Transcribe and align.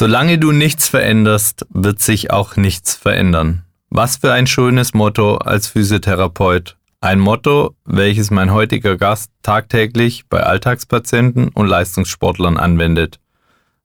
Solange 0.00 0.38
du 0.38 0.50
nichts 0.50 0.88
veränderst, 0.88 1.66
wird 1.68 2.00
sich 2.00 2.30
auch 2.30 2.56
nichts 2.56 2.94
verändern. 2.94 3.66
Was 3.90 4.16
für 4.16 4.32
ein 4.32 4.46
schönes 4.46 4.94
Motto 4.94 5.36
als 5.36 5.66
Physiotherapeut. 5.68 6.78
Ein 7.02 7.20
Motto, 7.20 7.74
welches 7.84 8.30
mein 8.30 8.50
heutiger 8.50 8.96
Gast 8.96 9.30
tagtäglich 9.42 10.24
bei 10.30 10.42
Alltagspatienten 10.42 11.50
und 11.50 11.66
Leistungssportlern 11.66 12.56
anwendet. 12.56 13.20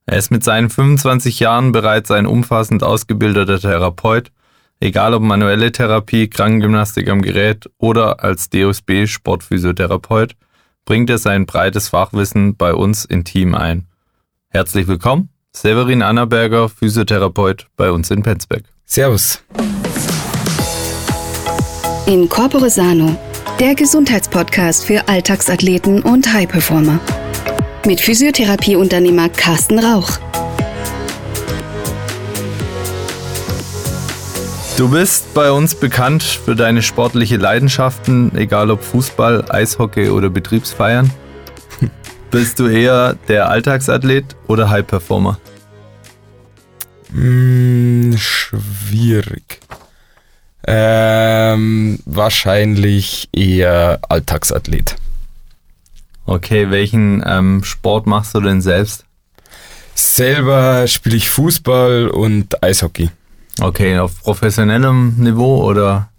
Er 0.06 0.18
ist 0.18 0.32
mit 0.32 0.46
seinen 0.46 0.70
25 0.70 1.42
Jahren 1.42 1.74
bereits 1.74 2.10
ein 2.12 2.28
umfassend 2.28 2.82
ausgebildeter 2.82 3.60
Therapeut, 3.60 4.32
egal 4.80 5.16
ob 5.16 5.22
manuelle 5.22 5.74
Therapie, 5.74 6.30
Krankengymnastik 6.30 7.10
am 7.10 7.24
Gerät 7.24 7.70
oder 7.78 8.24
als 8.24 8.50
DOSB 8.50 9.06
Sportphysiotherapeut, 9.08 10.38
bringt 10.86 11.10
er 11.10 11.18
sein 11.18 11.46
breites 11.46 11.90
Fachwissen 11.90 12.56
bei 12.56 12.74
uns 12.74 13.04
in 13.04 13.26
Team 13.26 13.54
ein. 13.54 13.88
Herzlich 14.48 14.88
willkommen, 14.88 15.28
Severin 15.56 16.02
Annaberger, 16.02 16.68
Physiotherapeut 16.68 17.68
bei 17.78 17.90
uns 17.90 18.12
in 18.12 18.22
Penzberg. 18.22 18.66
Servus. 18.86 19.42
In 22.08 22.28
Corpore 22.28 22.70
Sano, 22.70 23.16
der 23.58 23.74
Gesundheitspodcast 23.74 24.84
für 24.84 25.08
Alltagsathleten 25.08 26.02
und 26.02 26.32
High-Performer. 26.32 27.00
Mit 27.86 28.02
Physiotherapieunternehmer 28.02 29.30
Carsten 29.30 29.80
Rauch. 29.80 30.20
Du 34.76 34.90
bist 34.90 35.34
bei 35.34 35.54
uns 35.54 35.74
bekannt 35.74 36.22
für 36.22 36.58
deine 36.58 36.82
sportliche 36.82 37.38
Leidenschaften, 37.38 38.36
egal 38.36 38.72
ob 38.72 38.84
Fußball, 38.84 39.46
Eishockey 39.48 40.10
oder 40.10 40.30
Betriebsfeiern. 40.30 41.10
Bist 42.36 42.60
du 42.60 42.68
eher 42.68 43.14
der 43.30 43.48
Alltagsathlet 43.48 44.36
oder 44.48 44.70
High 44.70 44.86
Performer? 44.86 45.40
Hm, 47.14 48.14
schwierig. 48.18 49.62
Ähm, 50.68 51.98
wahrscheinlich 52.04 53.30
eher 53.32 54.02
Alltagsathlet. 54.10 54.98
Okay, 56.26 56.72
welchen 56.72 57.24
ähm, 57.26 57.64
Sport 57.64 58.06
machst 58.06 58.36
du 58.36 58.42
denn 58.42 58.60
selbst? 58.60 59.06
Selber 59.94 60.88
spiele 60.88 61.16
ich 61.16 61.30
Fußball 61.30 62.10
und 62.10 62.62
Eishockey. 62.62 63.12
Okay, 63.62 63.98
auf 63.98 64.22
professionellem 64.22 65.16
Niveau 65.20 65.64
oder? 65.64 66.10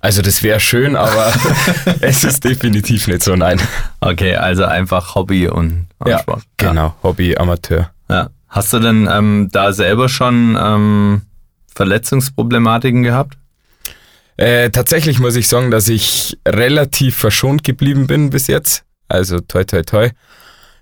Also 0.00 0.22
das 0.22 0.42
wäre 0.42 0.60
schön, 0.60 0.94
aber 0.94 1.32
es 2.00 2.22
ist 2.22 2.44
definitiv 2.44 3.08
nicht 3.08 3.22
so, 3.22 3.34
nein. 3.34 3.60
Okay, 4.00 4.36
also 4.36 4.64
einfach 4.64 5.14
Hobby 5.14 5.48
und 5.48 5.88
ja, 6.04 6.20
Sport. 6.20 6.42
Genau, 6.58 6.94
Hobby, 7.02 7.36
Amateur. 7.36 7.90
Ja. 8.08 8.30
Hast 8.48 8.72
du 8.72 8.78
denn 8.78 9.08
ähm, 9.10 9.48
da 9.52 9.72
selber 9.72 10.08
schon 10.08 10.56
ähm, 10.60 11.22
Verletzungsproblematiken 11.74 13.02
gehabt? 13.02 13.36
Äh, 14.36 14.70
tatsächlich 14.70 15.18
muss 15.18 15.36
ich 15.36 15.48
sagen, 15.48 15.70
dass 15.70 15.88
ich 15.88 16.38
relativ 16.46 17.16
verschont 17.16 17.64
geblieben 17.64 18.06
bin 18.06 18.30
bis 18.30 18.46
jetzt. 18.46 18.84
Also 19.08 19.40
toi 19.40 19.64
toi 19.64 19.82
toi. 19.82 20.10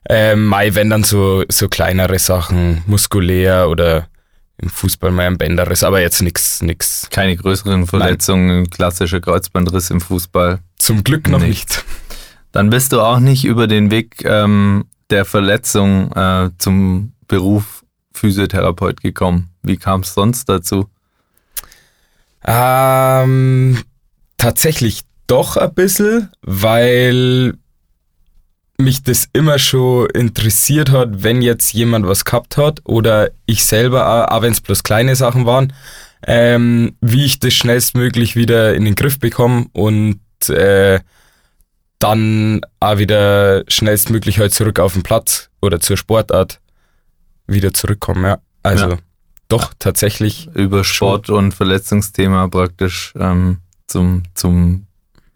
Ähm, 0.08 0.46
Mai, 0.46 0.74
wenn 0.74 0.90
dann 0.90 1.02
so, 1.02 1.44
so 1.48 1.68
kleinere 1.68 2.18
Sachen, 2.18 2.82
muskulär 2.86 3.68
oder 3.70 4.08
im 4.58 4.68
Fußball 4.68 5.10
mal 5.10 5.26
ein 5.26 5.38
Bänderriss, 5.38 5.82
aber 5.82 6.00
jetzt 6.00 6.22
nichts, 6.22 6.62
nix. 6.62 7.08
Keine 7.10 7.36
größeren 7.36 7.86
Verletzungen, 7.86 8.62
Nein. 8.62 8.70
klassischer 8.70 9.20
Kreuzbandriss 9.20 9.90
im 9.90 10.00
Fußball. 10.00 10.60
Zum 10.78 11.02
Glück 11.02 11.28
noch 11.28 11.40
nicht. 11.40 11.68
nicht. 11.70 11.84
Dann 12.52 12.70
bist 12.70 12.92
du 12.92 13.00
auch 13.00 13.18
nicht 13.18 13.44
über 13.44 13.66
den 13.66 13.90
Weg 13.90 14.24
ähm, 14.24 14.84
der 15.10 15.24
Verletzung 15.24 16.12
äh, 16.12 16.50
zum 16.58 17.12
Beruf 17.26 17.84
Physiotherapeut 18.12 19.00
gekommen. 19.00 19.50
Wie 19.62 19.76
kam 19.76 20.02
es 20.02 20.14
sonst 20.14 20.48
dazu? 20.48 20.88
Ähm, 22.44 23.82
tatsächlich 24.36 25.02
doch 25.26 25.56
ein 25.56 25.74
bisschen, 25.74 26.30
weil 26.42 27.54
mich 28.78 29.02
das 29.02 29.28
immer 29.32 29.58
schon 29.58 30.10
interessiert 30.10 30.90
hat, 30.90 31.22
wenn 31.22 31.42
jetzt 31.42 31.72
jemand 31.72 32.06
was 32.06 32.24
gehabt 32.24 32.56
hat 32.56 32.80
oder 32.84 33.30
ich 33.46 33.64
selber, 33.64 34.32
auch 34.32 34.42
wenn 34.42 34.52
es 34.52 34.60
bloß 34.60 34.82
kleine 34.82 35.14
Sachen 35.16 35.46
waren, 35.46 35.72
ähm, 36.26 36.96
wie 37.00 37.24
ich 37.24 37.38
das 37.38 37.54
schnellstmöglich 37.54 38.36
wieder 38.36 38.74
in 38.74 38.84
den 38.84 38.94
Griff 38.94 39.20
bekomme 39.20 39.66
und 39.72 40.20
äh, 40.48 41.00
dann 41.98 42.60
auch 42.80 42.98
wieder 42.98 43.64
schnellstmöglich 43.68 44.38
halt 44.38 44.52
zurück 44.52 44.80
auf 44.80 44.94
den 44.94 45.02
Platz 45.02 45.50
oder 45.62 45.80
zur 45.80 45.96
Sportart 45.96 46.60
wieder 47.46 47.72
zurückkommen. 47.72 48.24
Ja. 48.24 48.38
Also 48.62 48.90
ja. 48.90 48.96
doch 49.48 49.72
tatsächlich. 49.78 50.48
Über 50.54 50.84
Sport 50.84 51.28
schon. 51.28 51.36
und 51.36 51.52
Verletzungsthema 51.52 52.48
praktisch 52.48 53.12
ähm, 53.16 53.58
zum, 53.86 54.24
zum 54.34 54.86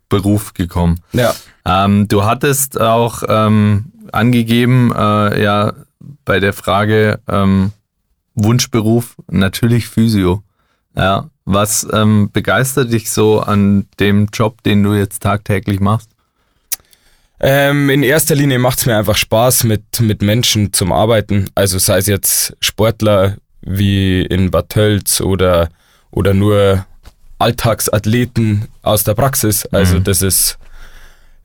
Beruf 0.09 0.55
gekommen. 0.55 1.01
Ja. 1.13 1.35
Ähm, 1.65 2.09
du 2.09 2.25
hattest 2.25 2.81
auch 2.81 3.23
ähm, 3.29 3.93
angegeben, 4.13 4.93
äh, 4.97 5.43
ja, 5.43 5.75
bei 6.25 6.41
der 6.41 6.53
Frage 6.53 7.21
ähm, 7.29 7.73
Wunschberuf 8.35 9.17
natürlich 9.31 9.89
Physio. 9.89 10.43
Ja, 10.97 11.31
was 11.45 11.87
ähm, 11.93 12.31
begeistert 12.33 12.93
dich 12.93 13.11
so 13.11 13.41
an 13.41 13.87
dem 14.01 14.29
Job, 14.33 14.63
den 14.63 14.83
du 14.83 14.95
jetzt 14.95 15.23
tagtäglich 15.23 15.81
machst? 15.81 16.11
Ähm, 17.41 17.89
in 17.89 18.03
erster 18.03 18.35
Linie 18.35 18.59
macht 18.59 18.79
es 18.79 18.87
mir 18.87 18.97
einfach 18.97 19.17
Spaß, 19.17 19.65
mit, 19.65 20.01
mit 20.01 20.23
Menschen 20.23 20.73
zum 20.73 20.93
Arbeiten. 20.93 21.49
Also 21.55 21.79
sei 21.79 21.99
es 21.99 22.07
jetzt 22.07 22.57
Sportler 22.61 23.37
wie 23.61 24.23
in 24.23 24.51
Bad 24.51 24.71
Tölz 24.71 25.21
oder, 25.21 25.69
oder 26.11 26.35
nur 26.35 26.85
Alltagsathleten 27.39 28.69
aus 28.83 29.05
der 29.05 29.15
Praxis. 29.15 29.67
Also 29.67 29.99
mhm. 29.99 30.05
das 30.05 30.23
ist 30.23 30.59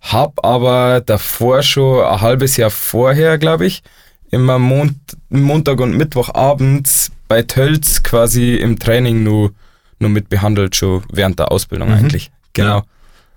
habe 0.00 0.44
aber 0.44 1.00
davor 1.00 1.62
schon 1.62 2.04
ein 2.04 2.20
halbes 2.20 2.56
Jahr 2.56 2.70
vorher, 2.70 3.38
glaube 3.38 3.66
ich, 3.66 3.82
immer 4.30 4.60
Mont 4.60 4.96
Montag 5.28 5.80
und 5.80 5.96
Mittwochabends 5.96 7.10
bei 7.26 7.42
Tölz 7.42 8.04
quasi 8.04 8.54
im 8.54 8.78
Training 8.78 9.24
nur, 9.24 9.50
nur 9.98 10.10
mit 10.10 10.28
behandelt, 10.28 10.76
schon 10.76 11.02
während 11.10 11.40
der 11.40 11.50
Ausbildung 11.50 11.88
mhm. 11.88 11.96
eigentlich. 11.96 12.30
Genau. 12.52 12.84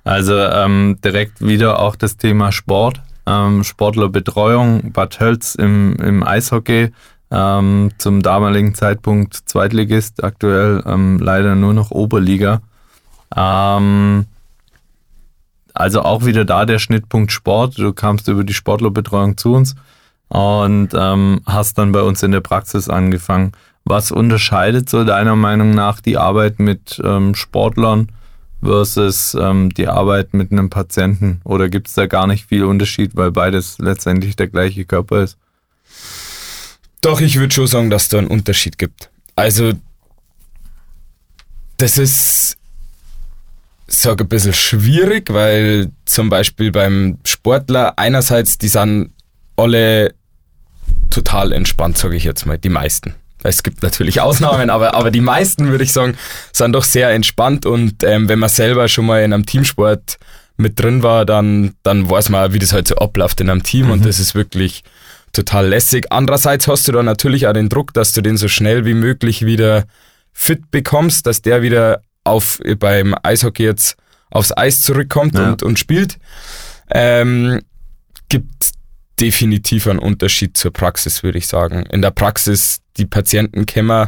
Also 0.04 0.38
ähm, 0.38 1.00
direkt 1.04 1.42
wieder 1.42 1.80
auch 1.80 1.96
das 1.96 2.18
Thema 2.18 2.52
Sport, 2.52 3.02
ähm, 3.26 3.64
Sportlerbetreuung, 3.64 4.92
Bad 4.92 5.18
Tölz 5.18 5.56
im, 5.56 5.96
im 5.96 6.22
Eishockey 6.24 6.92
ähm, 7.32 7.92
zum 7.98 8.22
damaligen 8.22 8.74
Zeitpunkt 8.74 9.36
Zweitligist, 9.46 10.24
aktuell 10.24 10.84
ähm, 10.86 11.20
leider 11.20 11.56
nur 11.56 11.74
noch 11.74 11.92
Oberliga. 11.92 12.62
Ähm, 13.36 14.26
also 15.74 16.02
auch 16.02 16.26
wieder 16.26 16.46
da 16.46 16.66
der 16.66 16.80
Schnittpunkt 16.80 17.32
Sport. 17.32 17.78
Du 17.78 17.94
kamst 17.94 18.28
über 18.28 18.44
die 18.44 18.54
Sportlerbetreuung 18.54 19.38
zu 19.38 19.54
uns 19.54 19.76
und 20.28 20.90
ähm, 20.94 21.42
hast 21.46 21.78
dann 21.78 21.92
bei 21.92 22.02
uns 22.02 22.24
in 22.24 22.32
der 22.32 22.42
Praxis 22.42 22.90
angefangen. 22.90 23.52
Was 23.86 24.12
unterscheidet 24.12 24.90
so 24.90 25.04
deiner 25.04 25.36
Meinung 25.36 25.72
nach 25.72 26.02
die 26.02 26.18
Arbeit 26.18 26.60
mit 26.60 27.02
ähm, 27.04 27.34
Sportlern 27.34 28.12
versus 28.62 29.36
ähm, 29.40 29.70
die 29.70 29.88
Arbeit 29.88 30.34
mit 30.34 30.52
einem 30.52 30.70
Patienten? 30.70 31.42
Oder 31.44 31.70
gibt 31.70 31.88
es 31.88 31.94
da 31.94 32.08
gar 32.08 32.28
nicht 32.28 32.46
viel 32.46 32.66
Unterschied, 32.66 33.16
weil 33.16 33.32
beides 33.32 33.78
letztendlich 33.80 34.36
der 34.36 34.48
gleiche 34.48 34.86
Körper 34.86 35.24
ist? 35.24 35.38
Doch, 37.02 37.22
ich 37.22 37.38
würde 37.40 37.54
schon 37.54 37.68
sagen, 37.68 37.90
dass 37.90 38.10
da 38.10 38.18
einen 38.18 38.28
Unterschied 38.28 38.78
gibt. 38.78 39.10
Also, 39.36 39.74
das 41.78 41.98
ist, 41.98 42.58
sage 43.88 44.26
ein 44.26 44.28
bisschen 44.28 44.54
schwierig, 44.54 45.32
weil 45.32 45.92
zum 46.06 46.30
Beispiel 46.30 46.72
beim 46.72 47.20
Sportler 47.26 47.98
einerseits, 47.98 48.58
die 48.58 48.68
sind 48.68 49.12
alle 49.56 50.14
total 51.10 51.52
entspannt, 51.52 51.98
sage 51.98 52.16
ich 52.16 52.24
jetzt 52.24 52.46
mal, 52.46 52.58
die 52.58 52.70
meisten. 52.70 53.16
Es 53.44 53.64
gibt 53.64 53.82
natürlich 53.84 54.20
Ausnahmen, 54.20 54.70
aber, 54.70 54.94
aber 54.94 55.12
die 55.12 55.22
meisten, 55.22 55.70
würde 55.70 55.86
ich 55.86 55.94
sagen, 55.94 56.18
sind 56.52 56.74
doch 56.74 56.84
sehr 56.84 57.10
entspannt 57.12 57.66
und 57.66 58.04
ähm, 58.04 58.28
wenn 58.28 58.40
man 58.40 58.50
selber 58.50 58.90
schon 58.90 59.06
mal 59.06 59.24
in 59.24 59.34
einem 59.34 59.46
Teamsport 59.46 60.18
mit 60.58 60.78
drin 60.78 61.04
war, 61.04 61.26
dann, 61.26 61.76
dann 61.84 62.10
weiß 62.10 62.30
man, 62.30 62.52
wie 62.52 62.60
das 62.60 62.74
halt 62.74 62.90
so 62.90 62.96
abläuft 62.96 63.40
in 63.40 63.50
einem 63.50 63.64
Team 63.64 63.86
mhm. 63.86 63.92
und 63.94 64.06
das 64.06 64.20
ist 64.20 64.36
wirklich 64.36 64.84
total 65.34 65.68
lässig. 65.68 66.08
Andererseits 66.12 66.68
hast 66.68 66.88
du 66.88 66.92
dann 66.92 67.06
natürlich 67.06 67.48
auch 67.48 67.54
den 67.54 67.70
Druck, 67.70 67.94
dass 67.94 68.12
du 68.12 68.22
den 68.22 68.38
so 68.38 68.48
schnell 68.48 68.86
wie 68.86 68.94
möglich 68.94 69.46
wieder 69.46 69.86
fit 70.34 70.72
bekommst, 70.72 71.26
dass 71.26 71.42
der 71.42 71.62
wieder 71.62 72.02
auf, 72.24 72.60
beim 72.78 73.16
Eishockey 73.24 73.64
jetzt 73.64 73.98
aufs 74.30 74.56
Eis 74.56 74.82
zurückkommt 74.82 75.36
ja. 75.36 75.50
und, 75.50 75.64
und 75.64 75.80
spielt. 75.80 76.20
Ähm, 76.92 77.62
gibt 78.30 78.72
definitiv 79.20 79.88
einen 79.88 80.00
Unterschied 80.00 80.56
zur 80.56 80.72
Praxis, 80.72 81.24
würde 81.24 81.38
ich 81.38 81.48
sagen. 81.48 81.86
In 81.92 82.02
der 82.02 82.12
Praxis, 82.12 82.82
die 82.98 83.06
Patienten 83.06 83.66
kennen 83.66 84.08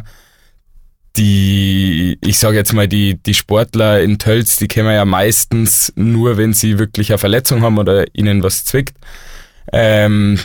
die, 1.16 2.18
ich 2.22 2.38
sage 2.38 2.56
jetzt 2.56 2.72
mal, 2.72 2.88
die, 2.88 3.22
die 3.22 3.34
Sportler 3.34 4.00
in 4.00 4.18
Tölz, 4.18 4.56
die 4.56 4.68
kennen 4.68 4.90
ja 4.90 5.04
meistens 5.04 5.92
nur, 5.94 6.38
wenn 6.38 6.54
sie 6.54 6.78
wirklich 6.78 7.10
eine 7.10 7.18
Verletzung 7.18 7.60
haben 7.62 7.78
oder 7.78 8.06
ihnen 8.14 8.42
was 8.42 8.64
zwickt. 8.64 8.96
Ähm, 9.72 10.38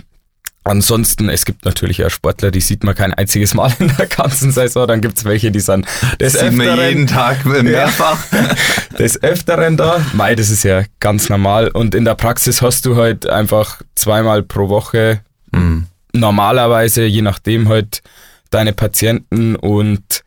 Ansonsten, 0.68 1.30
es 1.30 1.46
gibt 1.46 1.66
natürlich 1.66 2.04
auch 2.04 2.10
Sportler, 2.10 2.52
die 2.52 2.60
sieht 2.60 2.84
man 2.84 2.94
kein 2.94 3.14
einziges 3.14 3.54
Mal 3.54 3.74
in 3.80 3.92
der 3.98 4.08
ganzen 4.08 4.52
Saison. 4.52 4.88
Dann 4.88 5.02
gibt 5.02 5.18
es 5.18 5.25
welche, 5.25 5.52
die 5.52 5.60
sind 5.60 5.86
des 6.19 6.34
Sieht 6.34 6.44
Öfteren. 6.44 6.58
Man 6.58 6.80
jeden 6.80 7.08
Tag 7.08 7.46
mehrfach. 7.46 8.19
Ja, 8.31 8.56
des 8.98 9.22
Öfteren 9.24 9.78
da. 9.78 10.06
Mai, 10.14 10.36
das 10.36 10.50
ist 10.50 10.64
ja 10.64 10.84
ganz 11.00 11.30
normal. 11.30 11.69
Und 11.69 11.96
in 11.96 12.06
der 12.06 12.16
Praxis 12.16 12.62
hast 12.62 12.86
du 12.86 12.96
halt 12.96 13.30
einfach 13.30 13.81
zweimal 13.96 14.44
pro 14.44 14.69
Woche 14.69 15.22
mhm. 15.52 15.88
normalerweise, 16.14 17.06
je 17.06 17.22
nachdem 17.22 17.70
halt, 17.70 18.02
deine 18.50 18.74
Patienten. 18.74 19.56
Und 19.56 20.24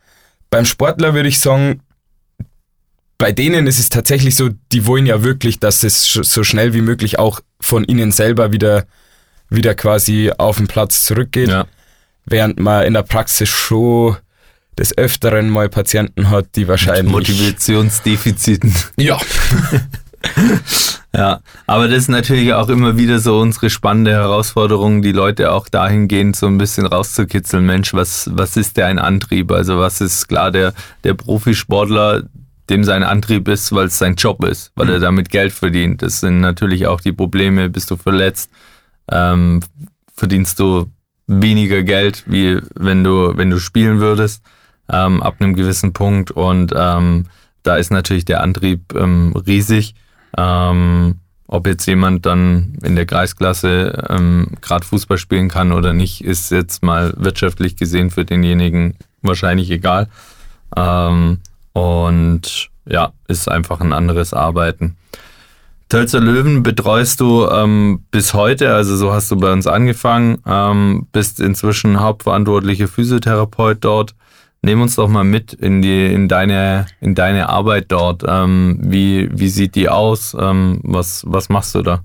beim 0.49 0.65
Sportler 0.65 1.13
würde 1.13 1.29
ich 1.29 1.39
sagen, 1.39 1.81
bei 3.17 3.31
denen 3.31 3.67
ist 3.67 3.77
es 3.77 3.89
tatsächlich 3.89 4.35
so, 4.35 4.49
die 4.71 4.87
wollen 4.87 5.05
ja 5.05 5.23
wirklich, 5.23 5.59
dass 5.59 5.83
es 5.83 6.11
so 6.11 6.43
schnell 6.43 6.73
wie 6.73 6.81
möglich 6.81 7.19
auch 7.19 7.41
von 7.59 7.83
ihnen 7.83 8.11
selber 8.11 8.51
wieder 8.51 8.85
wieder 9.51 9.75
quasi 9.75 10.31
auf 10.35 10.57
den 10.57 10.67
Platz 10.67 11.03
zurückgeht. 11.03 11.49
Ja. 11.49 11.65
Während 12.25 12.59
man 12.59 12.85
in 12.85 12.93
der 12.93 13.03
Praxis 13.03 13.49
schon 13.49 14.17
des 14.77 14.97
Öfteren 14.97 15.49
mal 15.49 15.69
Patienten 15.69 16.29
hat, 16.29 16.55
die 16.55 16.67
wahrscheinlich. 16.67 17.03
Mit 17.03 17.11
Motivationsdefiziten. 17.11 18.73
Ja. 18.97 19.19
ja, 21.15 21.41
aber 21.67 21.87
das 21.87 21.97
ist 21.99 22.07
natürlich 22.07 22.53
auch 22.53 22.69
immer 22.69 22.97
wieder 22.97 23.19
so 23.19 23.39
unsere 23.39 23.69
spannende 23.69 24.11
Herausforderung, 24.11 25.01
die 25.01 25.11
Leute 25.11 25.51
auch 25.51 25.67
dahingehend 25.67 26.35
so 26.35 26.47
ein 26.47 26.57
bisschen 26.57 26.85
rauszukitzeln. 26.85 27.65
Mensch, 27.65 27.93
was, 27.93 28.29
was 28.33 28.55
ist 28.55 28.77
der 28.77 28.87
ein 28.87 28.99
Antrieb? 28.99 29.51
Also 29.51 29.77
was 29.77 29.99
ist 29.99 30.27
klar, 30.27 30.51
der, 30.51 30.73
der 31.03 31.15
Profisportler, 31.15 32.23
dem 32.69 32.83
sein 32.83 33.03
Antrieb 33.03 33.47
ist, 33.49 33.73
weil 33.73 33.87
es 33.87 33.97
sein 33.97 34.15
Job 34.15 34.43
ist, 34.45 34.71
weil 34.75 34.85
mhm. 34.85 34.93
er 34.93 34.99
damit 34.99 35.29
Geld 35.29 35.51
verdient. 35.51 36.01
Das 36.01 36.21
sind 36.21 36.39
natürlich 36.39 36.87
auch 36.87 37.01
die 37.01 37.11
Probleme, 37.11 37.69
bist 37.69 37.91
du 37.91 37.97
verletzt, 37.97 38.49
ähm, 39.09 39.61
verdienst 40.15 40.59
du 40.59 40.87
weniger 41.27 41.83
Geld, 41.83 42.23
wie 42.27 42.59
wenn 42.75 43.03
du, 43.03 43.37
wenn 43.37 43.49
du 43.49 43.59
spielen 43.59 43.99
würdest, 43.99 44.43
ähm, 44.89 45.21
ab 45.23 45.35
einem 45.39 45.55
gewissen 45.55 45.93
Punkt. 45.93 46.31
Und 46.31 46.73
ähm, 46.75 47.25
da 47.63 47.75
ist 47.75 47.91
natürlich 47.91 48.25
der 48.25 48.41
Antrieb 48.41 48.93
ähm, 48.93 49.33
riesig. 49.47 49.95
Ähm, 50.37 51.15
ob 51.47 51.67
jetzt 51.67 51.85
jemand 51.85 52.25
dann 52.25 52.77
in 52.81 52.95
der 52.95 53.05
Kreisklasse 53.05 54.05
ähm, 54.09 54.47
gerade 54.61 54.85
Fußball 54.85 55.17
spielen 55.17 55.49
kann 55.49 55.73
oder 55.73 55.91
nicht, 55.91 56.23
ist 56.23 56.49
jetzt 56.49 56.81
mal 56.81 57.13
wirtschaftlich 57.17 57.75
gesehen 57.75 58.09
für 58.09 58.23
denjenigen 58.23 58.95
wahrscheinlich 59.21 59.69
egal. 59.69 60.07
Ähm, 60.77 61.39
und 61.73 62.69
ja, 62.85 63.11
ist 63.27 63.49
einfach 63.49 63.81
ein 63.81 63.91
anderes 63.91 64.33
Arbeiten. 64.33 64.95
Tölzer 65.91 66.21
Löwen 66.21 66.63
betreust 66.63 67.19
du 67.19 67.45
ähm, 67.49 68.05
bis 68.11 68.33
heute, 68.33 68.73
also 68.73 68.95
so 68.95 69.11
hast 69.11 69.29
du 69.29 69.35
bei 69.35 69.51
uns 69.51 69.67
angefangen, 69.67 70.37
ähm, 70.47 71.05
bist 71.11 71.41
inzwischen 71.41 71.99
hauptverantwortlicher 71.99 72.87
Physiotherapeut 72.87 73.79
dort. 73.81 74.15
Nehm 74.61 74.81
uns 74.81 74.95
doch 74.95 75.09
mal 75.09 75.25
mit 75.25 75.51
in 75.51 75.81
die 75.81 76.05
in 76.05 76.29
deine 76.29 76.85
in 77.01 77.13
deine 77.13 77.49
Arbeit 77.49 77.87
dort. 77.89 78.23
Ähm, 78.25 78.79
wie 78.81 79.29
wie 79.33 79.49
sieht 79.49 79.75
die 79.75 79.89
aus? 79.89 80.33
Ähm, 80.39 80.79
was 80.83 81.23
was 81.27 81.49
machst 81.49 81.75
du 81.75 81.81
da? 81.81 81.99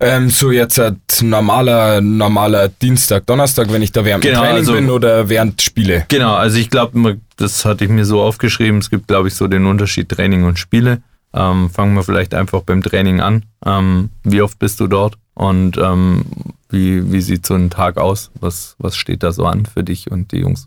Ähm, 0.00 0.28
so 0.28 0.50
jetzt 0.50 0.80
ein 0.80 1.00
normaler 1.22 2.00
normaler 2.00 2.66
Dienstag, 2.66 3.26
Donnerstag, 3.26 3.72
wenn 3.72 3.82
ich 3.82 3.92
da 3.92 4.04
während 4.04 4.24
genau, 4.24 4.40
Training 4.40 4.56
also, 4.56 4.72
bin 4.72 4.90
oder 4.90 5.28
während 5.28 5.62
Spiele. 5.62 6.04
Genau, 6.08 6.34
also 6.34 6.58
ich 6.58 6.68
glaube, 6.68 7.18
das 7.36 7.64
hatte 7.64 7.84
ich 7.84 7.90
mir 7.90 8.04
so 8.04 8.20
aufgeschrieben. 8.20 8.80
Es 8.80 8.90
gibt 8.90 9.06
glaube 9.06 9.28
ich 9.28 9.36
so 9.36 9.46
den 9.46 9.66
Unterschied 9.66 10.08
Training 10.08 10.42
und 10.42 10.58
Spiele. 10.58 11.00
Ähm, 11.34 11.70
fangen 11.70 11.94
wir 11.94 12.02
vielleicht 12.02 12.34
einfach 12.34 12.62
beim 12.62 12.82
Training 12.82 13.20
an. 13.20 13.44
Ähm, 13.64 14.10
wie 14.24 14.42
oft 14.42 14.58
bist 14.58 14.80
du 14.80 14.86
dort 14.86 15.18
und 15.34 15.76
ähm, 15.76 16.24
wie, 16.70 17.12
wie 17.12 17.20
sieht 17.20 17.46
so 17.46 17.54
ein 17.54 17.70
Tag 17.70 17.96
aus? 17.98 18.30
Was, 18.40 18.76
was 18.78 18.96
steht 18.96 19.22
da 19.22 19.32
so 19.32 19.44
an 19.44 19.66
für 19.66 19.84
dich 19.84 20.10
und 20.10 20.32
die 20.32 20.38
Jungs? 20.38 20.66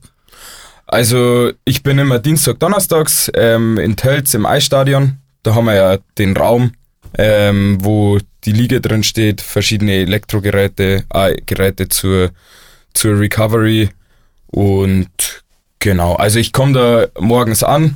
Also 0.87 1.51
ich 1.63 1.83
bin 1.83 1.99
immer 1.99 2.19
Dienstag, 2.19 2.59
Donnerstags 2.59 3.31
ähm, 3.33 3.77
in 3.77 3.95
Tölz 3.95 4.33
im 4.33 4.45
Eisstadion. 4.45 5.17
Da 5.43 5.55
haben 5.55 5.65
wir 5.65 5.75
ja 5.75 5.97
den 6.17 6.35
Raum, 6.35 6.73
ähm, 7.17 7.77
wo 7.81 8.19
die 8.43 8.51
Liga 8.51 8.79
drin 8.79 9.03
steht, 9.03 9.41
verschiedene 9.41 9.93
Elektrogeräte, 9.93 11.05
äh, 11.13 11.41
Geräte 11.45 11.87
zur, 11.87 12.31
zur 12.93 13.19
Recovery 13.19 13.89
und 14.47 15.43
genau. 15.79 16.15
Also 16.15 16.39
ich 16.39 16.51
komme 16.51 16.73
da 16.73 17.21
morgens 17.21 17.63
an, 17.63 17.95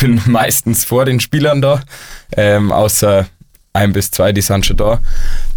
bin 0.00 0.20
meistens 0.26 0.84
vor 0.84 1.04
den 1.04 1.20
Spielern 1.20 1.60
da, 1.60 1.82
ähm, 2.36 2.72
außer 2.72 3.26
ein 3.72 3.92
bis 3.92 4.10
zwei, 4.10 4.32
die 4.32 4.40
sind 4.40 4.66
schon 4.66 4.76
da. 4.76 5.00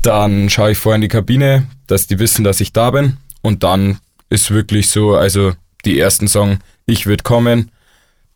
Dann 0.01 0.49
schaue 0.49 0.71
ich 0.71 0.77
vorher 0.77 0.95
in 0.95 1.01
die 1.01 1.07
Kabine, 1.07 1.67
dass 1.87 2.07
die 2.07 2.19
wissen, 2.19 2.43
dass 2.43 2.61
ich 2.61 2.73
da 2.73 2.91
bin. 2.91 3.17
Und 3.41 3.63
dann 3.63 3.97
ist 4.29 4.51
wirklich 4.51 4.89
so, 4.89 5.15
also 5.15 5.53
die 5.85 5.99
ersten 5.99 6.27
sagen, 6.27 6.59
ich 6.85 7.07
würde 7.07 7.23
kommen. 7.23 7.71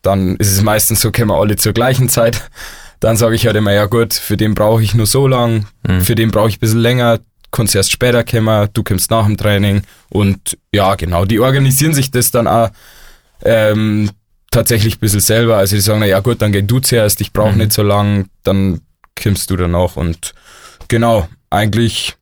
Dann 0.01 0.35
ist 0.37 0.51
es 0.51 0.61
meistens 0.61 1.01
so, 1.01 1.11
kommen 1.11 1.29
wir 1.29 1.39
alle 1.39 1.55
zur 1.55 1.73
gleichen 1.73 2.09
Zeit. 2.09 2.49
Dann 2.99 3.17
sage 3.17 3.35
ich 3.35 3.45
halt 3.45 3.55
immer, 3.55 3.73
ja 3.73 3.85
gut, 3.85 4.13
für 4.13 4.37
den 4.37 4.55
brauche 4.55 4.81
ich 4.81 4.93
nur 4.93 5.05
so 5.05 5.27
lang, 5.27 5.67
mhm. 5.87 6.01
für 6.01 6.15
den 6.15 6.31
brauche 6.31 6.49
ich 6.49 6.57
ein 6.57 6.59
bisschen 6.61 6.79
länger, 6.79 7.19
kannst 7.51 7.75
erst 7.75 7.91
später 7.91 8.23
kommen, 8.23 8.69
du 8.73 8.83
kommst 8.83 9.11
nach 9.11 9.25
dem 9.25 9.37
Training. 9.37 9.83
Und 10.09 10.57
ja, 10.73 10.95
genau, 10.95 11.25
die 11.25 11.39
organisieren 11.39 11.93
sich 11.93 12.11
das 12.11 12.31
dann 12.31 12.47
auch. 12.47 12.69
Ähm, 13.43 14.09
tatsächlich 14.55 14.95
ein 14.95 14.99
bisschen 14.99 15.19
selber. 15.19 15.57
Also 15.57 15.75
die 15.75 15.81
sagen, 15.81 15.99
na 15.99 16.05
ja 16.05 16.19
gut, 16.21 16.41
dann 16.41 16.51
geh 16.51 16.61
du 16.61 16.79
zuerst, 16.79 17.19
ich 17.21 17.33
brauche 17.33 17.51
mhm. 17.51 17.59
nicht 17.59 17.73
so 17.73 17.83
lang, 17.83 18.29
dann 18.43 18.81
kommst 19.21 19.49
du 19.49 19.57
danach 19.57 19.95
und 19.97 20.33
genau, 20.87 21.27
eigentlich 21.49 22.15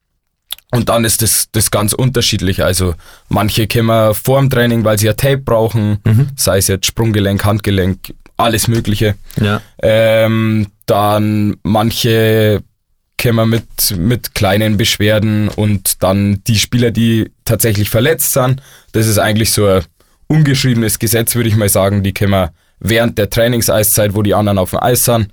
und 0.71 0.89
dann 0.89 1.05
ist 1.05 1.21
das, 1.21 1.49
das 1.51 1.69
ganz 1.69 1.93
unterschiedlich. 1.93 2.63
Also 2.63 2.95
manche 3.29 3.67
kommen 3.67 4.15
vor 4.15 4.39
dem 4.39 4.49
Training, 4.49 4.83
weil 4.83 4.97
sie 4.97 5.05
ja 5.05 5.13
Tape 5.13 5.37
brauchen, 5.37 5.99
mhm. 6.03 6.29
sei 6.35 6.57
es 6.57 6.67
jetzt 6.67 6.87
Sprunggelenk, 6.87 7.45
Handgelenk, 7.45 8.15
alles 8.37 8.67
Mögliche. 8.67 9.13
Ja. 9.39 9.61
Ähm, 9.83 10.67
dann 10.87 11.57
manche 11.61 12.63
kommen 13.21 13.49
mit, 13.49 13.95
mit 13.97 14.33
kleinen 14.33 14.77
Beschwerden 14.77 15.49
und 15.49 16.01
dann 16.01 16.43
die 16.47 16.57
Spieler, 16.57 16.89
die 16.89 17.31
tatsächlich 17.45 17.91
verletzt 17.91 18.33
sind, 18.33 18.61
das 18.91 19.07
ist 19.07 19.19
eigentlich 19.19 19.51
so 19.51 19.67
ein 19.67 19.83
ungeschriebenes 20.33 20.99
Gesetz, 20.99 21.35
würde 21.35 21.49
ich 21.49 21.55
mal 21.55 21.69
sagen. 21.69 22.03
Die 22.03 22.13
können 22.13 22.49
während 22.79 23.17
der 23.17 23.29
Trainingseiszeit, 23.29 24.15
wo 24.15 24.21
die 24.21 24.33
anderen 24.33 24.57
auf 24.57 24.71
dem 24.71 24.79
Eis 24.79 25.05
sind, 25.05 25.29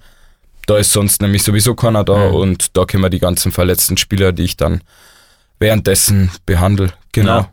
da 0.67 0.77
ist 0.77 0.93
sonst 0.93 1.21
nämlich 1.21 1.43
sowieso 1.43 1.75
keiner 1.75 2.05
da 2.05 2.29
mhm. 2.29 2.35
und 2.35 2.77
da 2.77 2.85
können 2.85 3.03
wir 3.03 3.11
die 3.11 3.19
ganzen 3.19 3.51
verletzten 3.51 3.97
Spieler, 3.97 4.33
die 4.33 4.45
ich 4.45 4.57
dann 4.57 4.83
währenddessen 5.59 6.31
behandle. 6.47 6.93
Genau. 7.13 7.39
Ja. 7.39 7.51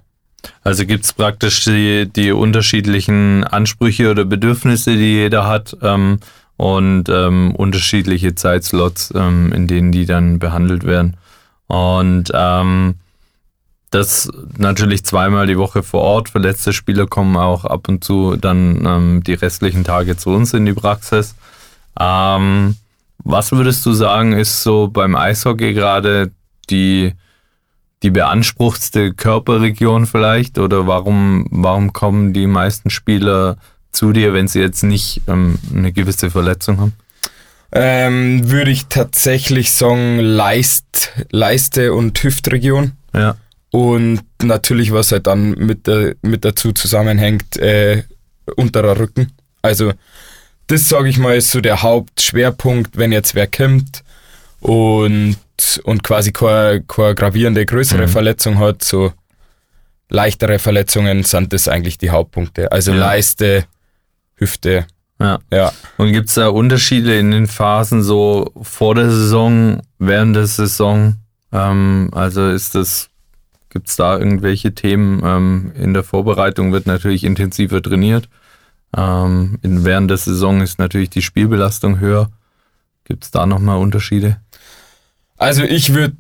Also 0.64 0.86
gibt 0.86 1.06
es 1.06 1.14
praktisch 1.14 1.66
die, 1.66 2.08
die 2.08 2.32
unterschiedlichen 2.32 3.44
Ansprüche 3.44 4.12
oder 4.12 4.24
Bedürfnisse, 4.24 4.92
die 4.96 5.14
jeder 5.14 5.48
hat 5.48 5.76
ähm, 5.82 6.20
und 6.58 7.10
ähm, 7.10 7.56
unterschiedliche 7.56 8.36
Zeitslots, 8.36 9.12
ähm, 9.16 9.52
in 9.52 9.68
denen 9.68 9.92
die 9.92 10.06
dann 10.06 10.40
behandelt 10.40 10.84
werden. 10.84 11.18
Und 11.68 12.32
ähm, 12.34 12.96
das 13.90 14.30
natürlich 14.58 15.06
zweimal 15.06 15.48
die 15.48 15.58
Woche 15.58 15.82
vor 15.82 16.02
Ort. 16.02 16.30
Verletzte 16.30 16.74
Spieler 16.74 17.08
kommen 17.08 17.38
auch 17.38 17.66
ab 17.66 17.88
und 17.88 18.04
zu 18.04 18.36
dann 18.36 18.86
ähm, 18.86 19.24
die 19.24 19.34
restlichen 19.34 19.84
Tage 19.84 20.18
zu 20.18 20.32
uns 20.32 20.54
in 20.54 20.66
die 20.66 20.74
Praxis. 20.74 21.36
Ähm, 22.00 22.76
was 23.24 23.52
würdest 23.52 23.86
du 23.86 23.94
sagen, 23.94 24.34
ist 24.34 24.64
so 24.64 24.88
beim 24.88 25.16
Eishockey 25.16 25.74
gerade 25.74 26.32
die, 26.70 27.14
die 28.04 28.10
beanspruchtste 28.10 29.14
Körperregion 29.14 30.06
vielleicht? 30.06 30.60
Oder 30.60 30.86
warum, 30.86 31.48
warum 31.50 31.94
kommen 31.94 32.34
die 32.34 32.48
meisten 32.48 32.90
Spieler 32.90 33.58
zu 33.92 34.12
dir, 34.12 34.34
wenn 34.34 34.48
sie 34.48 34.60
jetzt 34.60 34.84
nicht 34.84 35.22
ähm, 35.28 35.58
eine 35.74 35.94
gewisse 35.94 36.30
Verletzung 36.30 36.80
haben? 36.80 36.94
Ähm, 37.72 38.50
würde 38.50 38.72
ich 38.72 38.86
tatsächlich 38.88 39.74
sagen, 39.74 40.20
Leist, 40.20 41.12
Leiste 41.32 41.94
und 41.94 42.22
Hüftregion. 42.22 42.94
Ja. 43.14 43.36
Und 43.72 44.22
natürlich, 44.42 44.92
was 44.92 45.12
halt 45.12 45.28
dann 45.28 45.52
mit, 45.52 45.88
der, 45.88 46.16
mit 46.22 46.46
dazu 46.46 46.72
zusammenhängt, 46.72 47.58
äh, 47.58 48.04
unterer 48.56 48.98
Rücken. 48.98 49.32
Also, 49.62 49.94
das 50.68 50.88
sage 50.88 51.10
ich 51.10 51.18
mal, 51.18 51.36
ist 51.36 51.52
so 51.52 51.62
der 51.62 51.82
Hauptschwerpunkt, 51.82 52.98
wenn 52.98 53.12
jetzt 53.12 53.36
wer 53.36 53.48
kommt 53.48 54.04
und, 54.60 55.38
und 55.84 56.04
quasi 56.04 56.32
keine, 56.32 56.84
keine 56.84 57.16
gravierende 57.16 57.66
größere 57.66 58.04
mhm. 58.04 58.12
Verletzung 58.12 58.60
hat, 58.60 58.84
so 58.84 59.14
leichtere 60.10 60.60
Verletzungen 60.60 61.24
sind 61.24 61.54
das 61.54 61.68
eigentlich 61.68 61.98
die 61.98 62.10
Hauptpunkte. 62.10 62.72
Also 62.72 62.92
ja. 62.92 62.98
Leiste, 62.98 63.66
Hüfte. 64.36 64.88
Ja. 65.20 65.40
ja. 65.52 65.72
Und 65.98 66.12
gibt 66.12 66.30
es 66.30 66.36
da 66.36 66.50
Unterschiede 66.50 67.18
in 67.18 67.32
den 67.32 67.48
Phasen 67.48 68.04
so 68.04 68.52
vor 68.62 68.96
der 68.96 69.10
Saison, 69.10 69.82
während 70.00 70.36
der 70.36 70.48
Saison? 70.48 71.16
Ähm, 71.52 72.10
also 72.14 72.50
ist 72.50 72.76
das 72.76 73.07
Gibt 73.78 73.90
es 73.90 73.96
da 73.96 74.18
irgendwelche 74.18 74.74
Themen? 74.74 75.22
Ähm, 75.24 75.72
in 75.76 75.94
der 75.94 76.04
Vorbereitung 76.04 76.74
wird 76.74 76.88
natürlich 76.88 77.24
intensiver 77.24 77.80
trainiert. 77.80 78.28
Ähm, 78.98 79.60
während 79.62 80.10
der 80.10 80.18
Saison 80.18 80.62
ist 80.62 80.80
natürlich 80.80 81.12
die 81.12 81.22
Spielbelastung 81.22 82.00
höher. 82.00 82.32
Gibt 83.04 83.26
es 83.26 83.30
da 83.30 83.46
nochmal 83.46 83.78
Unterschiede? 83.78 84.38
Also 85.38 85.62
ich 85.62 85.94
würde 85.94 86.16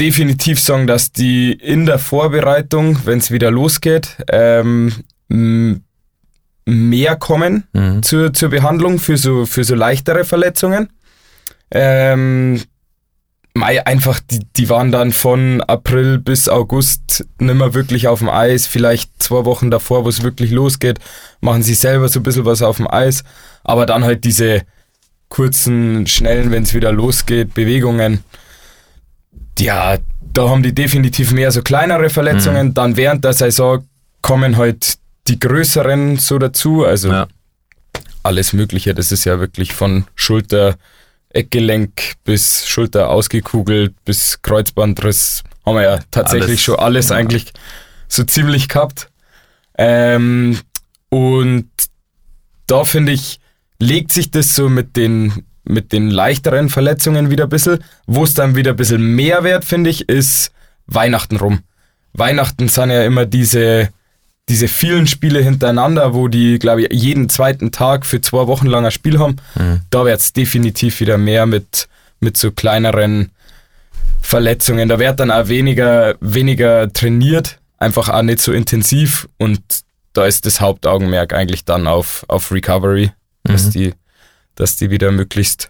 definitiv 0.00 0.58
sagen, 0.58 0.88
dass 0.88 1.12
die 1.12 1.52
in 1.52 1.86
der 1.86 2.00
Vorbereitung, 2.00 2.98
wenn 3.04 3.18
es 3.18 3.30
wieder 3.30 3.52
losgeht, 3.52 4.16
ähm, 4.28 4.92
mehr 5.28 7.14
kommen 7.14 7.62
mhm. 7.74 8.02
zur, 8.02 8.32
zur 8.32 8.48
Behandlung 8.48 8.98
für 8.98 9.16
so, 9.16 9.46
für 9.46 9.62
so 9.62 9.76
leichtere 9.76 10.24
Verletzungen. 10.24 10.88
Ähm, 11.70 12.60
Mai 13.58 13.84
einfach, 13.86 14.20
die, 14.20 14.40
die 14.56 14.68
waren 14.68 14.92
dann 14.92 15.12
von 15.12 15.60
April 15.62 16.18
bis 16.18 16.48
August 16.48 17.26
nimmer 17.38 17.74
wirklich 17.74 18.08
auf 18.08 18.20
dem 18.20 18.30
Eis. 18.30 18.66
Vielleicht 18.66 19.22
zwei 19.22 19.44
Wochen 19.44 19.70
davor, 19.70 20.04
wo 20.04 20.08
es 20.08 20.22
wirklich 20.22 20.50
losgeht, 20.50 20.98
machen 21.40 21.62
sie 21.62 21.74
selber 21.74 22.08
so 22.08 22.20
ein 22.20 22.22
bisschen 22.22 22.44
was 22.44 22.62
auf 22.62 22.76
dem 22.76 22.90
Eis. 22.90 23.24
Aber 23.64 23.84
dann 23.84 24.04
halt 24.04 24.24
diese 24.24 24.62
kurzen, 25.28 26.06
schnellen, 26.06 26.50
wenn 26.50 26.62
es 26.62 26.74
wieder 26.74 26.92
losgeht, 26.92 27.54
Bewegungen. 27.54 28.24
Ja, 29.58 29.98
da 30.20 30.48
haben 30.48 30.62
die 30.62 30.74
definitiv 30.74 31.32
mehr 31.32 31.50
so 31.50 31.62
kleinere 31.62 32.10
Verletzungen. 32.10 32.68
Mhm. 32.68 32.74
Dann 32.74 32.96
während 32.96 33.24
der 33.24 33.32
Saison 33.32 33.84
kommen 34.22 34.56
halt 34.56 34.98
die 35.26 35.38
größeren 35.38 36.16
so 36.16 36.38
dazu. 36.38 36.84
Also 36.84 37.10
ja. 37.10 37.26
alles 38.22 38.52
Mögliche. 38.52 38.94
Das 38.94 39.12
ist 39.12 39.24
ja 39.24 39.40
wirklich 39.40 39.72
von 39.72 40.04
Schulter 40.14 40.76
Eckgelenk 41.30 42.14
bis 42.24 42.66
Schulter 42.66 43.10
ausgekugelt 43.10 43.94
bis 44.04 44.40
Kreuzbandriss 44.42 45.42
haben 45.64 45.76
wir 45.76 45.82
ja 45.82 45.98
tatsächlich 46.10 46.48
alles. 46.48 46.62
schon 46.62 46.78
alles 46.78 47.08
ja. 47.10 47.16
eigentlich 47.16 47.52
so 48.08 48.24
ziemlich 48.24 48.68
gehabt. 48.68 49.10
Ähm, 49.76 50.58
und 51.10 51.70
da 52.66 52.84
finde 52.84 53.12
ich, 53.12 53.40
legt 53.78 54.12
sich 54.12 54.30
das 54.30 54.54
so 54.54 54.68
mit 54.68 54.96
den, 54.96 55.44
mit 55.64 55.92
den 55.92 56.10
leichteren 56.10 56.68
Verletzungen 56.68 57.30
wieder 57.30 57.44
ein 57.44 57.50
bisschen. 57.50 57.84
Wo 58.06 58.24
es 58.24 58.34
dann 58.34 58.56
wieder 58.56 58.72
ein 58.72 58.76
bisschen 58.76 59.14
mehr 59.14 59.44
wert, 59.44 59.64
finde 59.64 59.90
ich, 59.90 60.08
ist 60.08 60.52
Weihnachten 60.86 61.36
rum. 61.36 61.60
Weihnachten 62.14 62.68
sind 62.68 62.90
ja 62.90 63.04
immer 63.04 63.26
diese 63.26 63.90
diese 64.48 64.68
vielen 64.68 65.06
Spiele 65.06 65.40
hintereinander, 65.40 66.14
wo 66.14 66.28
die, 66.28 66.58
glaube 66.58 66.82
ich, 66.82 66.88
jeden 66.92 67.28
zweiten 67.28 67.70
Tag 67.70 68.06
für 68.06 68.20
zwei 68.20 68.46
Wochen 68.46 68.66
lang 68.66 68.84
ein 68.84 68.90
Spiel 68.90 69.18
haben, 69.18 69.36
mhm. 69.54 69.80
da 69.90 70.04
wird 70.04 70.20
es 70.20 70.32
definitiv 70.32 71.00
wieder 71.00 71.18
mehr 71.18 71.46
mit, 71.46 71.88
mit 72.20 72.36
so 72.36 72.50
kleineren 72.50 73.30
Verletzungen. 74.20 74.88
Da 74.88 74.98
wird 74.98 75.20
dann 75.20 75.30
auch 75.30 75.48
weniger, 75.48 76.16
weniger 76.20 76.92
trainiert, 76.92 77.58
einfach 77.78 78.08
auch 78.08 78.22
nicht 78.22 78.40
so 78.40 78.52
intensiv 78.52 79.28
und 79.38 79.60
da 80.12 80.26
ist 80.26 80.46
das 80.46 80.60
Hauptaugenmerk 80.60 81.32
eigentlich 81.32 81.64
dann 81.64 81.86
auf, 81.86 82.24
auf 82.28 82.50
Recovery, 82.50 83.12
mhm. 83.44 83.52
dass, 83.52 83.70
die, 83.70 83.94
dass 84.54 84.76
die 84.76 84.90
wieder 84.90 85.12
möglichst 85.12 85.68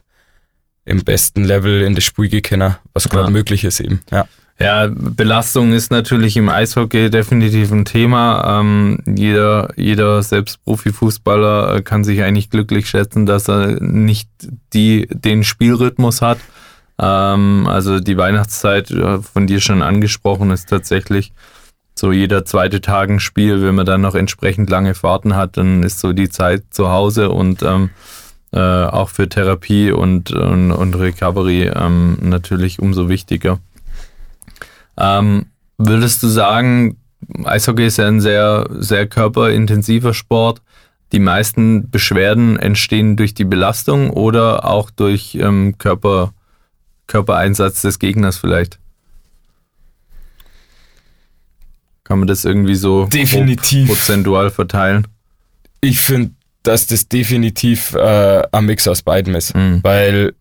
im 0.84 1.04
besten 1.04 1.44
Level 1.44 1.82
in 1.82 1.94
das 1.94 2.04
Spiel 2.04 2.28
gehen 2.28 2.42
können, 2.42 2.76
was 2.94 3.08
gerade 3.08 3.26
ja. 3.26 3.30
möglich 3.30 3.64
ist 3.64 3.80
eben. 3.80 4.00
Ja. 4.10 4.26
Ja, 4.60 4.88
Belastung 4.90 5.72
ist 5.72 5.92
natürlich 5.92 6.36
im 6.36 6.48
Eishockey 6.48 7.10
definitiv 7.10 7.70
ein 7.70 7.84
Thema. 7.84 8.58
Ähm, 8.60 8.98
jeder, 9.06 9.68
jeder 9.76 10.20
selbst 10.24 10.64
Profifußballer 10.64 11.76
äh, 11.76 11.82
kann 11.82 12.02
sich 12.02 12.22
eigentlich 12.22 12.50
glücklich 12.50 12.88
schätzen, 12.88 13.24
dass 13.24 13.48
er 13.48 13.80
nicht 13.80 14.28
die, 14.72 15.06
den 15.12 15.44
Spielrhythmus 15.44 16.22
hat. 16.22 16.38
Ähm, 16.98 17.68
also 17.68 18.00
die 18.00 18.16
Weihnachtszeit, 18.16 18.90
äh, 18.90 19.18
von 19.18 19.46
dir 19.46 19.60
schon 19.60 19.80
angesprochen, 19.80 20.50
ist 20.50 20.68
tatsächlich 20.68 21.32
so 21.94 22.10
jeder 22.10 22.44
zweite 22.44 22.80
Tag 22.80 23.10
ein 23.10 23.20
Spiel. 23.20 23.62
Wenn 23.62 23.76
man 23.76 23.86
dann 23.86 24.00
noch 24.00 24.16
entsprechend 24.16 24.70
lange 24.70 24.94
Fahrten 24.94 25.36
hat, 25.36 25.56
dann 25.56 25.84
ist 25.84 26.00
so 26.00 26.12
die 26.12 26.30
Zeit 26.30 26.64
zu 26.70 26.88
Hause 26.88 27.30
und 27.30 27.62
ähm, 27.62 27.90
äh, 28.52 28.58
auch 28.58 29.10
für 29.10 29.28
Therapie 29.28 29.92
und, 29.92 30.32
und, 30.32 30.72
und 30.72 30.94
Recovery 30.94 31.70
ähm, 31.74 32.18
natürlich 32.20 32.80
umso 32.80 33.08
wichtiger. 33.08 33.60
Ähm, 34.98 35.46
würdest 35.78 36.22
du 36.22 36.28
sagen, 36.28 36.96
Eishockey 37.44 37.86
ist 37.86 37.98
ja 37.98 38.06
ein 38.06 38.20
sehr, 38.20 38.66
sehr 38.78 39.06
körperintensiver 39.06 40.14
Sport. 40.14 40.62
Die 41.12 41.18
meisten 41.18 41.90
Beschwerden 41.90 42.58
entstehen 42.58 43.16
durch 43.16 43.34
die 43.34 43.44
Belastung 43.44 44.10
oder 44.10 44.64
auch 44.64 44.90
durch 44.90 45.36
ähm, 45.40 45.78
Körper, 45.78 46.34
Körpereinsatz 47.06 47.82
des 47.82 47.98
Gegners 47.98 48.36
vielleicht? 48.36 48.78
Kann 52.04 52.20
man 52.20 52.28
das 52.28 52.44
irgendwie 52.44 52.74
so 52.74 53.06
definitiv 53.06 53.88
prozentual 53.88 54.50
verteilen? 54.50 55.06
Ich 55.80 56.00
finde, 56.00 56.32
dass 56.62 56.86
das 56.86 57.08
definitiv 57.08 57.94
äh, 57.94 58.42
ein 58.50 58.66
Mix 58.66 58.88
aus 58.88 59.02
beidem 59.02 59.34
ist. 59.34 59.54
Mhm. 59.54 59.80
Weil 59.82 60.34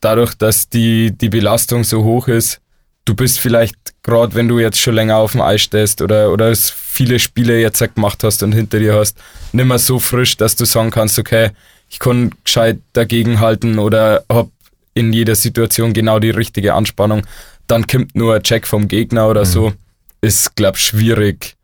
dadurch, 0.00 0.34
dass 0.34 0.68
die, 0.68 1.16
die 1.16 1.28
Belastung 1.28 1.84
so 1.84 2.04
hoch 2.04 2.28
ist, 2.28 2.60
du 3.04 3.14
bist 3.14 3.40
vielleicht 3.40 3.83
gerade, 4.04 4.34
wenn 4.34 4.46
du 4.46 4.60
jetzt 4.60 4.78
schon 4.78 4.94
länger 4.94 5.16
auf 5.16 5.32
dem 5.32 5.40
Eis 5.40 5.62
stehst 5.62 6.00
oder, 6.00 6.30
oder 6.30 6.54
viele 6.54 7.18
Spiele 7.18 7.60
jetzt 7.60 7.82
gemacht 7.94 8.22
hast 8.22 8.42
und 8.44 8.52
hinter 8.52 8.78
dir 8.78 8.94
hast, 8.94 9.18
nicht 9.52 9.66
mehr 9.66 9.78
so 9.80 9.98
frisch, 9.98 10.36
dass 10.36 10.54
du 10.54 10.64
sagen 10.64 10.92
kannst, 10.92 11.18
okay, 11.18 11.50
ich 11.90 11.98
kann 11.98 12.30
gescheit 12.44 12.78
dagegenhalten 12.92 13.78
oder 13.78 14.24
hab 14.28 14.48
in 14.94 15.12
jeder 15.12 15.34
Situation 15.34 15.92
genau 15.92 16.20
die 16.20 16.30
richtige 16.30 16.74
Anspannung. 16.74 17.26
Dann 17.66 17.86
kommt 17.86 18.14
nur 18.14 18.36
ein 18.36 18.42
Check 18.42 18.66
vom 18.66 18.86
Gegner 18.86 19.28
oder 19.28 19.40
mhm. 19.40 19.48
so. 19.48 19.72
Ist, 20.20 20.54
glaub 20.54 20.78
schwierig, 20.78 21.56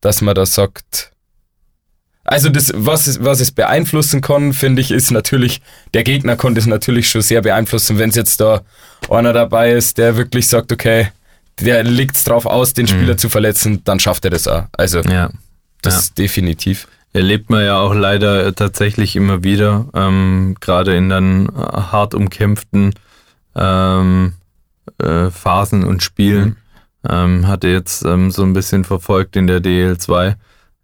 dass 0.00 0.20
man 0.20 0.34
da 0.34 0.46
sagt, 0.46 1.12
also 2.24 2.48
das, 2.48 2.72
was 2.74 3.06
es, 3.06 3.22
was 3.22 3.40
es 3.40 3.50
beeinflussen 3.50 4.20
kann, 4.20 4.52
finde 4.52 4.80
ich, 4.80 4.90
ist 4.90 5.10
natürlich, 5.10 5.60
der 5.92 6.04
Gegner 6.04 6.36
konnte 6.36 6.58
es 6.58 6.66
natürlich 6.66 7.08
schon 7.08 7.20
sehr 7.20 7.42
beeinflussen, 7.42 7.98
wenn 7.98 8.10
es 8.10 8.16
jetzt 8.16 8.40
da 8.40 8.62
einer 9.10 9.34
dabei 9.34 9.72
ist, 9.72 9.98
der 9.98 10.16
wirklich 10.16 10.48
sagt, 10.48 10.72
okay, 10.72 11.08
der 11.60 11.84
legt 11.84 12.16
es 12.16 12.24
drauf 12.24 12.46
aus, 12.46 12.74
den 12.74 12.86
Spieler 12.86 13.14
mhm. 13.14 13.18
zu 13.18 13.28
verletzen, 13.28 13.82
dann 13.84 14.00
schafft 14.00 14.24
er 14.24 14.30
das 14.30 14.48
auch. 14.48 14.64
Also 14.72 15.00
ja. 15.00 15.30
das 15.82 16.08
ja. 16.08 16.14
definitiv. 16.18 16.88
Erlebt 17.12 17.48
man 17.48 17.64
ja 17.64 17.78
auch 17.78 17.94
leider 17.94 18.54
tatsächlich 18.54 19.14
immer 19.14 19.44
wieder, 19.44 19.86
ähm, 19.94 20.56
gerade 20.60 20.96
in 20.96 21.08
dann 21.08 21.48
hart 21.54 22.14
umkämpften 22.14 22.92
ähm, 23.54 24.34
äh, 24.98 25.30
Phasen 25.30 25.84
und 25.84 26.02
Spielen. 26.02 26.48
Mhm. 26.48 26.56
Ähm, 27.06 27.46
hatte 27.46 27.68
jetzt 27.68 28.04
ähm, 28.04 28.30
so 28.30 28.42
ein 28.42 28.54
bisschen 28.54 28.82
verfolgt 28.82 29.36
in 29.36 29.46
der 29.46 29.60
DL2 29.60 30.36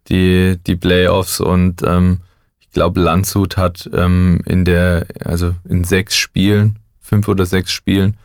die, 0.07 0.57
die 0.67 0.75
Playoffs 0.75 1.39
und 1.39 1.81
ähm, 1.83 2.19
ich 2.59 2.69
glaube, 2.71 2.99
Landshut 2.99 3.57
hat 3.57 3.89
ähm, 3.93 4.41
in 4.45 4.63
der, 4.63 5.05
also 5.25 5.55
in 5.67 5.83
sechs 5.83 6.15
Spielen, 6.15 6.77
fünf 7.01 7.27
oder 7.27 7.45
sechs 7.45 7.71
Spielen, 7.71 8.17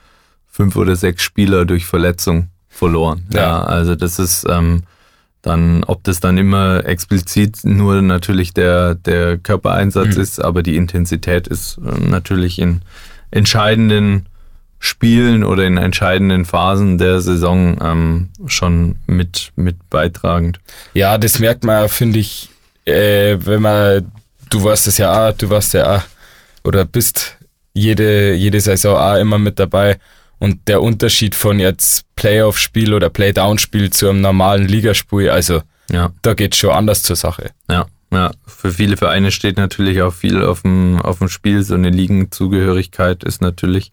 fünf 0.57 0.75
oder 0.77 0.97
sechs 0.97 1.23
Spieler 1.23 1.67
durch 1.67 1.85
Verletzung 1.85 2.49
verloren. 2.71 3.27
Ja, 3.31 3.41
ja 3.41 3.63
also 3.63 3.95
das 3.95 4.19
ist, 4.19 4.47
ähm, 4.49 4.85
dann, 5.43 5.85
ob 5.85 6.03
das 6.05 6.19
dann 6.19 6.39
immer 6.39 6.87
explizit 6.87 7.59
nur 7.65 8.01
natürlich 8.01 8.55
der, 8.55 8.95
der 8.95 9.37
Körpereinsatz 9.37 10.17
mhm. 10.17 10.23
ist, 10.23 10.43
aber 10.43 10.63
die 10.63 10.77
Intensität 10.77 11.47
ist 11.47 11.79
äh, 11.79 12.01
natürlich 12.01 12.59
in 12.59 12.81
entscheidenden 13.31 14.27
Spielen 14.79 15.45
oder 15.45 15.65
in 15.65 15.77
entscheidenden 15.77 16.47
Phasen 16.47 16.97
der 16.97 17.21
Saison 17.21 17.77
ähm, 17.83 18.31
schon 18.47 18.97
mit, 19.07 19.53
mit 19.57 19.91
beitragend. 19.91 20.59
Ja, 20.95 21.19
das 21.19 21.39
merkt 21.39 21.65
man, 21.65 21.89
finde 21.91 22.19
ich, 22.19 22.49
äh, 22.87 23.37
wenn 23.41 23.61
man, 23.61 24.11
du 24.49 24.65
warst 24.65 24.87
es 24.87 24.97
ja 24.97 25.29
auch, 25.29 25.33
du 25.33 25.51
warst 25.51 25.75
ja 25.75 25.97
auch 25.97 26.03
oder 26.65 26.87
bist 26.87 27.37
jede, 27.75 28.33
jede 28.33 28.61
Saison 28.61 28.97
auch 28.97 29.17
immer 29.17 29.39
mit 29.39 29.59
dabei. 29.59 29.99
Und 30.39 30.69
der 30.69 30.83
Unterschied 30.83 31.35
von 31.35 31.59
jetzt 31.59 32.05
Playoff-Spiel 32.17 32.93
oder 32.93 33.09
Playdown-Spiel 33.09 33.91
zu 33.91 34.09
einem 34.09 34.21
normalen 34.21 34.69
Ligaspiel, 34.69 35.31
also 35.31 35.63
ja. 35.91 36.11
da 36.23 36.35
geht 36.35 36.55
schon 36.55 36.71
anders 36.71 37.03
zur 37.03 37.17
Sache. 37.17 37.51
Ja, 37.71 37.87
ja. 38.13 38.33
Für 38.47 38.73
viele 38.73 38.97
Vereine 38.97 39.31
steht 39.31 39.57
natürlich 39.57 40.03
auch 40.03 40.13
viel 40.13 40.43
auf 40.43 40.63
dem, 40.63 41.01
auf 41.01 41.19
dem 41.19 41.29
Spiel. 41.29 41.63
So 41.63 41.75
eine 41.75 41.91
Ligenzugehörigkeit 41.91 43.25
ist 43.25 43.41
natürlich 43.41 43.93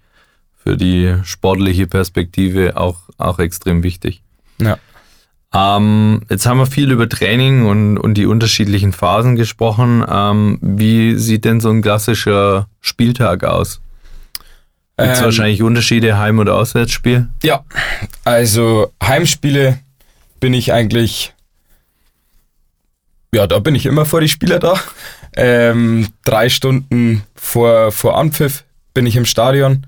für 0.56 0.78
die 0.78 1.16
sportliche 1.24 1.88
Perspektive 1.88 2.78
auch, 2.78 3.00
auch 3.18 3.40
extrem 3.40 3.84
wichtig. 3.84 4.22
Ja. 4.60 4.78
Ähm, 5.54 6.22
jetzt 6.30 6.46
haben 6.46 6.58
wir 6.58 6.66
viel 6.66 6.92
über 6.92 7.08
Training 7.08 7.66
und, 7.66 7.98
und 7.98 8.16
die 8.16 8.26
unterschiedlichen 8.26 8.92
Phasen 8.92 9.36
gesprochen. 9.36 10.04
Ähm, 10.08 10.58
wie 10.62 11.16
sieht 11.18 11.46
denn 11.46 11.60
so 11.60 11.70
ein 11.70 11.82
klassischer 11.82 12.68
Spieltag 12.82 13.44
aus? 13.44 13.82
Gibt 14.98 15.12
es 15.12 15.20
ähm, 15.20 15.26
wahrscheinlich 15.26 15.64
Unterschiede, 15.64 16.18
Heim- 16.18 16.40
oder 16.40 16.56
Auswärtsspiel? 16.56 17.28
Ja, 17.42 17.66
also 18.24 18.92
Heimspiele 19.02 19.80
bin 20.40 20.54
ich 20.54 20.72
eigentlich, 20.72 21.34
ja, 23.34 23.48
da 23.48 23.60
bin 23.60 23.74
ich 23.74 23.86
immer 23.86 24.06
vor 24.06 24.22
die 24.22 24.30
Spieler 24.30 24.60
da. 24.60 24.80
Ähm, 25.36 26.10
drei 26.24 26.50
Stunden 26.50 27.24
vor, 27.34 27.92
vor 27.92 28.18
Anpfiff 28.18 28.66
bin 28.94 29.08
ich 29.08 29.16
im 29.16 29.26
Stadion. 29.26 29.88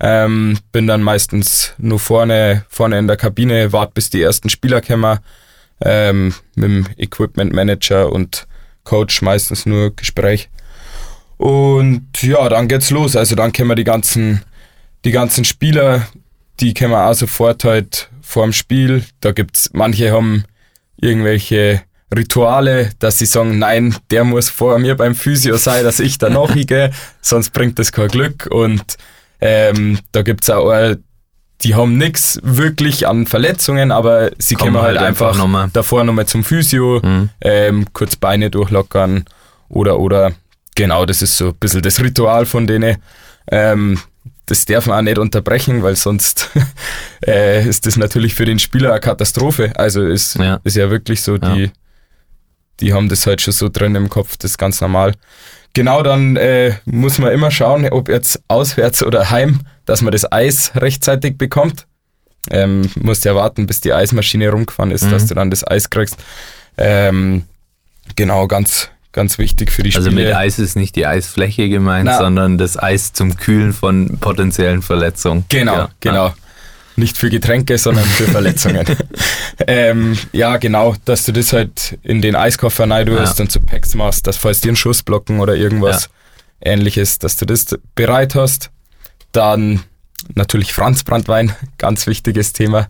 Ähm, 0.00 0.58
bin 0.70 0.86
dann 0.86 1.02
meistens 1.02 1.72
nur 1.78 1.98
vorne, 1.98 2.64
vorne 2.68 2.98
in 2.98 3.06
der 3.06 3.16
Kabine, 3.16 3.72
warte 3.72 3.92
bis 3.94 4.10
die 4.10 4.22
ersten 4.22 4.50
Spieler 4.50 4.80
kommen. 4.80 5.18
Ähm, 5.80 6.34
mit 6.54 6.64
dem 6.64 6.86
Equipment 6.96 7.52
Manager 7.52 8.12
und 8.12 8.46
Coach 8.84 9.22
meistens 9.22 9.66
nur 9.66 9.94
Gespräch. 9.94 10.48
Und 11.44 12.22
ja, 12.22 12.48
dann 12.48 12.68
geht's 12.68 12.88
los. 12.90 13.16
Also 13.16 13.34
dann 13.34 13.52
können 13.52 13.68
wir 13.68 13.74
die 13.74 13.84
ganzen, 13.84 14.40
die 15.04 15.10
ganzen 15.10 15.44
Spieler, 15.44 16.06
die 16.58 16.72
können 16.72 16.92
wir 16.92 17.06
auch 17.06 17.12
sofort 17.12 17.64
halt 17.64 18.08
vorm 18.22 18.54
Spiel. 18.54 19.04
Da 19.20 19.32
gibt's, 19.32 19.68
manche 19.74 20.10
haben 20.10 20.44
irgendwelche 20.96 21.82
Rituale, 22.16 22.92
dass 22.98 23.18
sie 23.18 23.26
sagen, 23.26 23.58
nein, 23.58 23.94
der 24.10 24.24
muss 24.24 24.48
vor 24.48 24.78
mir 24.78 24.94
beim 24.94 25.14
Physio 25.14 25.58
sein, 25.58 25.84
dass 25.84 26.00
ich 26.00 26.16
da 26.16 26.30
nachgehe, 26.30 26.92
sonst 27.20 27.50
bringt 27.50 27.78
das 27.78 27.92
kein 27.92 28.08
Glück. 28.08 28.48
Und 28.50 28.96
ähm, 29.42 29.98
da 30.12 30.22
gibt's 30.22 30.48
auch, 30.48 30.72
äh, 30.72 30.96
die 31.60 31.74
haben 31.74 31.98
nichts 31.98 32.40
wirklich 32.42 33.06
an 33.06 33.26
Verletzungen, 33.26 33.92
aber 33.92 34.30
sie 34.38 34.54
kommen 34.54 34.78
halt, 34.78 34.96
halt 34.96 35.08
einfach, 35.08 35.38
einfach 35.38 35.46
noch 35.46 35.68
davor 35.74 36.04
nochmal 36.04 36.24
zum 36.24 36.42
Physio, 36.42 37.02
mhm. 37.02 37.28
ähm, 37.42 37.84
kurz 37.92 38.16
Beine 38.16 38.48
durchlockern 38.48 39.26
oder, 39.68 40.00
oder, 40.00 40.32
genau, 40.74 41.06
das 41.06 41.22
ist 41.22 41.36
so 41.36 41.48
ein 41.48 41.54
bisschen 41.54 41.82
das 41.82 42.00
Ritual 42.00 42.46
von 42.46 42.66
denen. 42.66 42.96
Ähm, 43.50 43.98
das 44.46 44.64
darf 44.66 44.86
man 44.86 44.98
auch 44.98 45.02
nicht 45.02 45.18
unterbrechen, 45.18 45.82
weil 45.82 45.96
sonst 45.96 46.50
äh, 47.26 47.66
ist 47.66 47.86
das 47.86 47.96
natürlich 47.96 48.34
für 48.34 48.44
den 48.44 48.58
Spieler 48.58 48.90
eine 48.90 49.00
Katastrophe. 49.00 49.72
Also 49.76 50.06
ist 50.06 50.36
ja, 50.36 50.60
ist 50.64 50.76
ja 50.76 50.90
wirklich 50.90 51.22
so, 51.22 51.36
ja. 51.36 51.54
die, 51.54 51.70
die 52.80 52.92
haben 52.92 53.08
das 53.08 53.26
halt 53.26 53.40
schon 53.40 53.54
so 53.54 53.68
drin 53.68 53.94
im 53.94 54.08
Kopf, 54.10 54.36
das 54.36 54.52
ist 54.52 54.58
ganz 54.58 54.80
normal. 54.80 55.14
Genau, 55.72 56.02
dann 56.02 56.36
äh, 56.36 56.76
muss 56.84 57.18
man 57.18 57.32
immer 57.32 57.50
schauen, 57.50 57.88
ob 57.88 58.08
jetzt 58.08 58.40
auswärts 58.46 59.02
oder 59.02 59.30
heim, 59.30 59.60
dass 59.86 60.02
man 60.02 60.12
das 60.12 60.30
Eis 60.30 60.72
rechtzeitig 60.76 61.36
bekommt. 61.36 61.86
Ähm, 62.50 62.82
musst 62.96 63.24
ja 63.24 63.34
warten, 63.34 63.66
bis 63.66 63.80
die 63.80 63.92
Eismaschine 63.92 64.50
rumgefahren 64.50 64.90
ist, 64.90 65.04
mhm. 65.04 65.10
dass 65.10 65.26
du 65.26 65.34
dann 65.34 65.50
das 65.50 65.66
Eis 65.66 65.90
kriegst. 65.90 66.16
Ähm, 66.76 67.44
genau, 68.14 68.46
ganz, 68.46 68.90
ganz 69.14 69.38
wichtig 69.38 69.70
für 69.72 69.82
die 69.82 69.92
Spiele. 69.92 70.06
Also 70.06 70.14
mit 70.14 70.34
Eis 70.34 70.58
ist 70.58 70.76
nicht 70.76 70.96
die 70.96 71.06
Eisfläche 71.06 71.70
gemeint, 71.70 72.06
Na, 72.06 72.18
sondern 72.18 72.58
das 72.58 72.76
Eis 72.76 73.14
zum 73.14 73.36
Kühlen 73.36 73.72
von 73.72 74.18
potenziellen 74.18 74.82
Verletzungen. 74.82 75.46
Genau, 75.48 75.74
ja. 75.74 75.88
genau. 76.00 76.34
Nicht 76.96 77.16
für 77.16 77.30
Getränke, 77.30 77.78
sondern 77.78 78.04
für 78.04 78.24
Verletzungen. 78.30 78.84
ähm, 79.66 80.18
ja, 80.32 80.58
genau, 80.58 80.94
dass 81.06 81.24
du 81.24 81.32
das 81.32 81.52
halt 81.52 81.98
in 82.02 82.20
den 82.20 82.36
Eiskoffer 82.36 82.88
rein 82.88 83.08
ja. 83.08 83.32
und 83.38 83.50
zu 83.50 83.60
Packs 83.60 83.94
machst, 83.94 84.26
dass 84.26 84.36
falls 84.36 84.60
dir 84.60 84.72
ein 84.72 84.76
Schuss 84.76 85.02
blocken 85.02 85.40
oder 85.40 85.56
irgendwas 85.56 86.10
ähnliches, 86.60 87.18
dass 87.18 87.36
du 87.36 87.46
das 87.46 87.66
bereit 87.94 88.34
hast. 88.34 88.70
Dann 89.32 89.80
natürlich 90.34 90.72
Franzbrandwein, 90.72 91.54
ganz 91.78 92.06
wichtiges 92.06 92.52
Thema. 92.52 92.88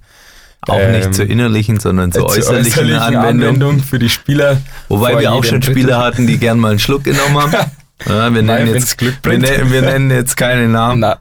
Auch 0.68 0.78
ähm, 0.78 0.92
nicht 0.92 1.14
zur 1.14 1.26
innerlichen, 1.26 1.78
sondern 1.80 2.12
zur, 2.12 2.28
zur 2.28 2.38
äußerlichen, 2.38 2.72
äußerlichen 2.72 3.00
Anwendung. 3.00 3.48
Anwendung. 3.48 3.80
für 3.80 3.98
die 3.98 4.08
Spieler. 4.08 4.60
Wobei 4.88 5.18
wir 5.20 5.32
auch 5.32 5.44
schon 5.44 5.62
Spieler 5.62 5.98
hatten, 5.98 6.26
die 6.26 6.38
gern 6.38 6.58
mal 6.58 6.70
einen 6.70 6.78
Schluck 6.78 7.04
genommen 7.04 7.38
haben. 7.38 7.52
ja, 8.06 8.34
wir, 8.34 8.42
nennen 8.42 8.74
jetzt, 8.74 9.00
wir, 9.00 9.38
nennen, 9.38 9.72
wir, 9.72 9.82
nennen 9.82 10.10
jetzt, 10.10 10.36
keine 10.36 10.68
Namen. 10.68 11.04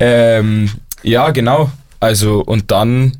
ähm, 0.00 0.70
ja, 1.02 1.30
genau. 1.30 1.70
Also, 2.00 2.40
und 2.40 2.70
dann, 2.70 3.16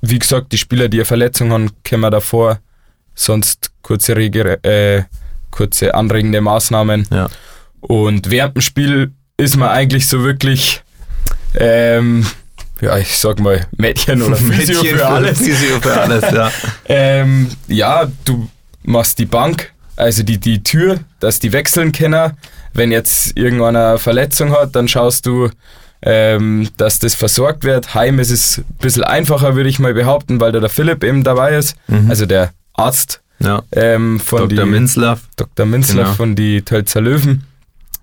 wie 0.00 0.18
gesagt, 0.18 0.52
die 0.52 0.58
Spieler, 0.58 0.88
die 0.88 0.98
eine 0.98 1.04
Verletzung 1.04 1.52
haben, 1.52 1.70
kommen 1.88 2.10
davor. 2.10 2.58
Sonst 3.14 3.70
kurze, 3.82 4.16
Rege, 4.16 4.62
äh, 4.64 5.02
kurze 5.50 5.94
anregende 5.94 6.40
Maßnahmen. 6.40 7.06
Ja. 7.10 7.28
Und 7.80 8.30
während 8.30 8.56
dem 8.56 8.62
Spiel 8.62 9.12
ist 9.36 9.56
man 9.56 9.68
eigentlich 9.68 10.06
so 10.06 10.22
wirklich, 10.22 10.82
ähm, 11.54 12.26
ja, 12.80 12.98
ich 12.98 13.16
sag 13.16 13.40
mal, 13.40 13.66
Mädchen 13.76 14.22
oder 14.22 14.36
Physio 14.36 14.82
Mädchen 14.82 14.98
für 14.98 15.06
alles. 15.06 15.38
Physio 15.38 15.80
für 15.80 16.00
alles, 16.00 16.30
ja. 16.30 16.50
ähm, 16.88 17.48
ja, 17.68 18.10
du 18.24 18.48
machst 18.82 19.18
die 19.18 19.26
Bank, 19.26 19.72
also 19.96 20.22
die, 20.22 20.38
die 20.38 20.62
Tür, 20.62 21.00
dass 21.20 21.38
die 21.38 21.52
wechseln 21.52 21.92
können. 21.92 22.32
Wenn 22.72 22.92
jetzt 22.92 23.36
irgendeiner 23.36 23.98
Verletzung 23.98 24.52
hat, 24.52 24.76
dann 24.76 24.86
schaust 24.88 25.26
du, 25.26 25.50
ähm, 26.02 26.68
dass 26.76 26.98
das 26.98 27.14
versorgt 27.14 27.64
wird. 27.64 27.94
Heim 27.94 28.18
ist 28.18 28.30
es 28.30 28.58
ein 28.58 28.64
bisschen 28.78 29.04
einfacher, 29.04 29.54
würde 29.54 29.68
ich 29.68 29.78
mal 29.78 29.92
behaupten, 29.92 30.40
weil 30.40 30.52
da 30.52 30.60
der 30.60 30.70
Philipp 30.70 31.04
eben 31.04 31.24
dabei 31.24 31.56
ist, 31.56 31.76
mhm. 31.88 32.08
also 32.08 32.26
der 32.26 32.52
Arzt 32.72 33.20
ja. 33.40 33.62
ähm, 33.72 34.20
von 34.20 34.48
Dr. 34.48 34.64
Die, 34.64 34.70
Minzlaff. 34.70 35.22
Dr. 35.36 35.66
Minzlaff 35.66 36.04
genau. 36.04 36.16
von 36.16 36.36
die 36.36 36.62
Tölzer 36.62 37.00
Löwen. 37.00 37.44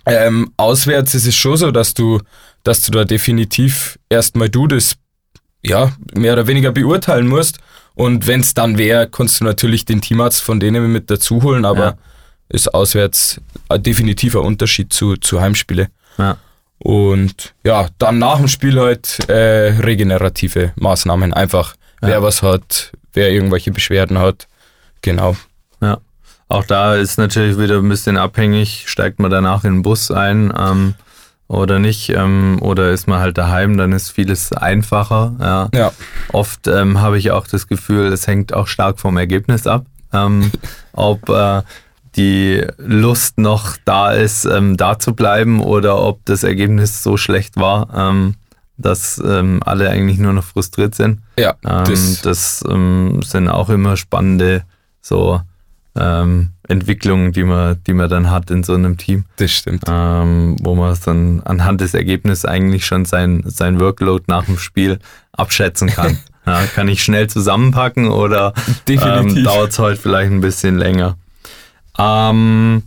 Ähm, 0.05 0.51
auswärts 0.57 1.15
ist 1.15 1.27
es 1.27 1.35
schon 1.35 1.57
so, 1.57 1.71
dass 1.71 1.93
du, 1.93 2.21
dass 2.63 2.81
du 2.81 2.91
da 2.91 3.05
definitiv 3.05 3.97
erstmal 4.09 4.49
du 4.49 4.67
das 4.67 4.97
ja, 5.63 5.91
mehr 6.13 6.33
oder 6.33 6.47
weniger 6.47 6.71
beurteilen 6.71 7.27
musst. 7.27 7.59
Und 7.95 8.27
wenn 8.27 8.41
es 8.41 8.53
dann 8.53 8.77
wäre, 8.77 9.09
kannst 9.09 9.41
du 9.41 9.45
natürlich 9.45 9.85
den 9.85 10.01
Teamarzt 10.01 10.41
von 10.41 10.59
denen 10.59 10.91
mit 10.91 11.09
dazu 11.09 11.41
holen, 11.41 11.65
aber 11.65 11.83
ja. 11.83 11.97
ist 12.49 12.73
auswärts 12.73 13.41
definitiv 13.77 14.35
ein 14.35 14.43
Unterschied 14.43 14.93
zu, 14.93 15.17
zu 15.17 15.41
Heimspiele. 15.41 15.89
Ja. 16.17 16.37
Und 16.79 17.55
ja, 17.63 17.87
dann 17.97 18.19
nach 18.19 18.37
dem 18.37 18.47
Spiel 18.47 18.79
halt 18.79 19.27
äh, 19.29 19.73
regenerative 19.79 20.73
Maßnahmen. 20.75 21.33
Einfach, 21.33 21.75
ja. 22.01 22.09
wer 22.09 22.21
was 22.21 22.43
hat, 22.43 22.91
wer 23.13 23.31
irgendwelche 23.31 23.71
Beschwerden 23.71 24.19
hat. 24.19 24.47
Genau. 25.01 25.35
Ja. 25.81 25.97
Auch 26.49 26.65
da 26.65 26.95
ist 26.95 27.17
natürlich 27.17 27.57
wieder 27.57 27.77
ein 27.77 27.89
bisschen 27.89 28.15
abhängig, 28.15 28.83
steigt 28.87 29.19
man 29.19 29.31
danach 29.31 29.63
in 29.63 29.77
den 29.77 29.81
Bus 29.81 30.11
ein 30.11 30.53
ähm, 30.57 30.93
oder 31.47 31.79
nicht, 31.79 32.09
ähm, 32.09 32.57
oder 32.61 32.91
ist 32.91 33.07
man 33.07 33.19
halt 33.19 33.37
daheim, 33.37 33.77
dann 33.77 33.93
ist 33.93 34.11
vieles 34.11 34.51
einfacher. 34.51 35.35
Ja. 35.39 35.69
ja. 35.73 35.91
Oft 36.33 36.67
ähm, 36.67 36.99
habe 36.99 37.17
ich 37.17 37.31
auch 37.31 37.47
das 37.47 37.67
Gefühl, 37.67 38.11
es 38.11 38.27
hängt 38.27 38.53
auch 38.53 38.67
stark 38.67 38.99
vom 38.99 39.17
Ergebnis 39.17 39.65
ab. 39.65 39.85
Ähm, 40.13 40.51
ob 40.93 41.29
äh, 41.29 41.61
die 42.17 42.65
Lust 42.77 43.37
noch 43.37 43.77
da 43.85 44.11
ist, 44.11 44.45
ähm, 44.45 44.75
da 44.75 44.99
zu 44.99 45.13
bleiben 45.13 45.61
oder 45.61 46.01
ob 46.01 46.25
das 46.25 46.43
Ergebnis 46.43 47.03
so 47.03 47.15
schlecht 47.15 47.55
war, 47.57 47.87
ähm, 47.95 48.35
dass 48.77 49.21
ähm, 49.23 49.61
alle 49.65 49.89
eigentlich 49.89 50.17
nur 50.17 50.33
noch 50.33 50.43
frustriert 50.43 50.95
sind. 50.95 51.21
Ja, 51.37 51.55
ähm, 51.65 51.85
das, 51.85 52.21
das 52.21 52.63
ähm, 52.67 53.21
sind 53.23 53.47
auch 53.47 53.69
immer 53.69 53.95
spannende 53.95 54.63
so 55.01 55.41
ähm, 55.99 56.49
Entwicklungen, 56.67 57.31
die 57.31 57.43
man, 57.43 57.81
die 57.85 57.93
man 57.93 58.09
dann 58.09 58.29
hat 58.29 58.51
in 58.51 58.63
so 58.63 58.73
einem 58.73 58.97
Team. 58.97 59.25
Das 59.37 59.51
stimmt. 59.51 59.87
wo 59.87 60.75
man 60.75 60.97
dann 61.05 61.41
anhand 61.43 61.81
des 61.81 61.93
Ergebnisses 61.93 62.45
eigentlich 62.45 62.85
schon 62.85 63.05
sein, 63.05 63.43
sein 63.45 63.79
Workload 63.79 64.25
nach 64.27 64.45
dem 64.45 64.57
Spiel 64.57 64.99
abschätzen 65.31 65.89
kann. 65.89 66.17
ja, 66.45 66.65
kann 66.65 66.87
ich 66.87 67.03
schnell 67.03 67.27
zusammenpacken 67.27 68.07
oder 68.09 68.53
dauert 69.43 69.71
es 69.71 69.79
heute 69.79 70.01
vielleicht 70.01 70.31
ein 70.31 70.41
bisschen 70.41 70.77
länger? 70.77 71.17
Ähm, 71.97 72.83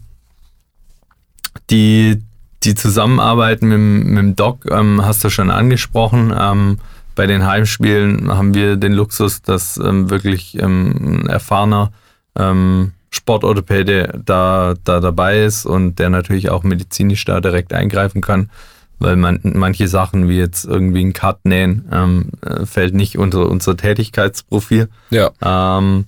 die, 1.71 2.23
die 2.63 2.75
Zusammenarbeit 2.75 3.63
mit, 3.63 3.79
mit 3.79 4.19
dem 4.19 4.37
Doc 4.37 4.67
ähm, 4.71 5.05
hast 5.05 5.25
du 5.25 5.31
schon 5.31 5.51
angesprochen. 5.51 6.35
Ähm, 6.39 6.79
bei 7.15 7.27
den 7.27 7.45
Heimspielen 7.47 8.31
haben 8.31 8.55
wir 8.55 8.77
den 8.77 8.93
Luxus, 8.93 9.43
dass 9.43 9.77
ähm, 9.77 10.11
wirklich 10.11 10.59
ähm, 10.59 11.23
ein 11.25 11.27
erfahrener 11.29 11.93
ähm, 12.37 12.93
Sportorthopäde 13.11 14.21
da, 14.25 14.75
da 14.85 15.01
dabei 15.01 15.45
ist 15.45 15.67
und 15.67 15.99
der 15.99 16.11
natürlich 16.11 16.51
auch 16.51 16.63
medizinisch 16.63 17.25
da 17.25 17.41
direkt 17.41 17.73
eingreifen 17.73 18.21
kann, 18.21 18.51
weil 18.99 19.17
man, 19.17 19.41
manche 19.43 19.89
Sachen 19.89 20.29
wie 20.29 20.39
jetzt 20.39 20.65
irgendwie 20.65 21.05
ein 21.05 21.13
Cut 21.13 21.45
nähen 21.45 21.89
ähm, 21.93 22.31
äh, 22.43 22.67
fällt 22.67 22.95
nicht 22.95 23.19
unter 23.19 23.49
unser 23.49 23.77
Tätigkeitsprofil. 23.77 24.89
Ja. 25.11 25.31
Ähm, 25.43 26.07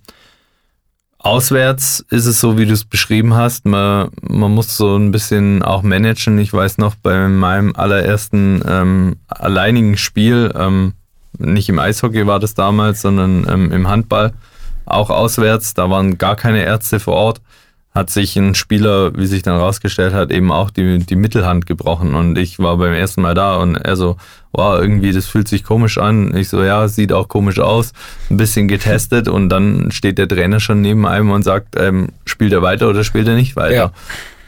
auswärts 1.19 2.05
ist 2.11 2.27
es 2.27 2.41
so, 2.41 2.57
wie 2.59 2.67
du 2.67 2.73
es 2.73 2.85
beschrieben 2.85 3.35
hast. 3.35 3.65
Man, 3.67 4.11
man 4.21 4.53
muss 4.53 4.77
so 4.77 4.97
ein 4.97 5.11
bisschen 5.11 5.63
auch 5.63 5.83
managen. 5.83 6.39
Ich 6.39 6.53
weiß 6.53 6.79
noch, 6.79 6.95
bei 6.95 7.29
meinem 7.29 7.75
allerersten 7.75 8.63
ähm, 8.67 9.17
alleinigen 9.29 9.97
Spiel, 9.97 10.53
ähm, 10.55 10.93
nicht 11.39 11.69
im 11.69 11.79
Eishockey 11.79 12.27
war 12.27 12.39
das 12.39 12.55
damals, 12.55 13.03
sondern 13.03 13.47
ähm, 13.49 13.73
im 13.73 13.89
Handball, 13.89 14.33
auch 14.87 15.11
auswärts, 15.11 15.75
da 15.75 15.91
waren 15.91 16.19
gar 16.19 16.37
keine 16.37 16.65
Ärzte 16.65 17.01
vor 17.01 17.15
Ort, 17.15 17.41
hat 17.95 18.09
sich 18.09 18.37
ein 18.37 18.55
Spieler, 18.55 19.17
wie 19.17 19.27
sich 19.27 19.43
dann 19.43 19.59
rausgestellt 19.59 20.15
hat, 20.15 20.31
eben 20.31 20.51
auch 20.51 20.71
die, 20.71 20.99
die 20.99 21.17
Mittelhand 21.17 21.67
gebrochen. 21.67 22.15
Und 22.15 22.39
ich 22.39 22.59
war 22.59 22.79
beim 22.79 22.95
ersten 22.95 23.21
Mal 23.21 23.35
da 23.35 23.57
und 23.57 23.77
er 23.77 23.97
so, 23.97 24.17
wow, 24.53 24.81
irgendwie, 24.81 25.13
das 25.13 25.27
fühlt 25.27 25.47
sich 25.47 25.63
komisch 25.63 25.99
an. 25.99 26.35
Ich 26.35 26.49
so, 26.49 26.63
ja, 26.63 26.89
sieht 26.89 27.13
auch 27.13 27.29
komisch 27.29 27.59
aus. 27.59 27.93
Ein 28.31 28.39
bisschen 28.39 28.67
getestet 28.67 29.29
und 29.29 29.51
dann 29.51 29.93
steht 29.93 30.17
der 30.17 30.27
Trainer 30.27 30.59
schon 30.59 30.81
neben 30.81 31.07
einem 31.07 31.31
und 31.31 31.43
sagt, 31.43 31.77
ähm, 31.79 32.09
spielt 32.25 32.53
er 32.53 32.63
weiter 32.63 32.89
oder 32.89 33.05
spielt 33.05 33.29
er 33.29 33.35
nicht 33.35 33.57
weiter? 33.57 33.93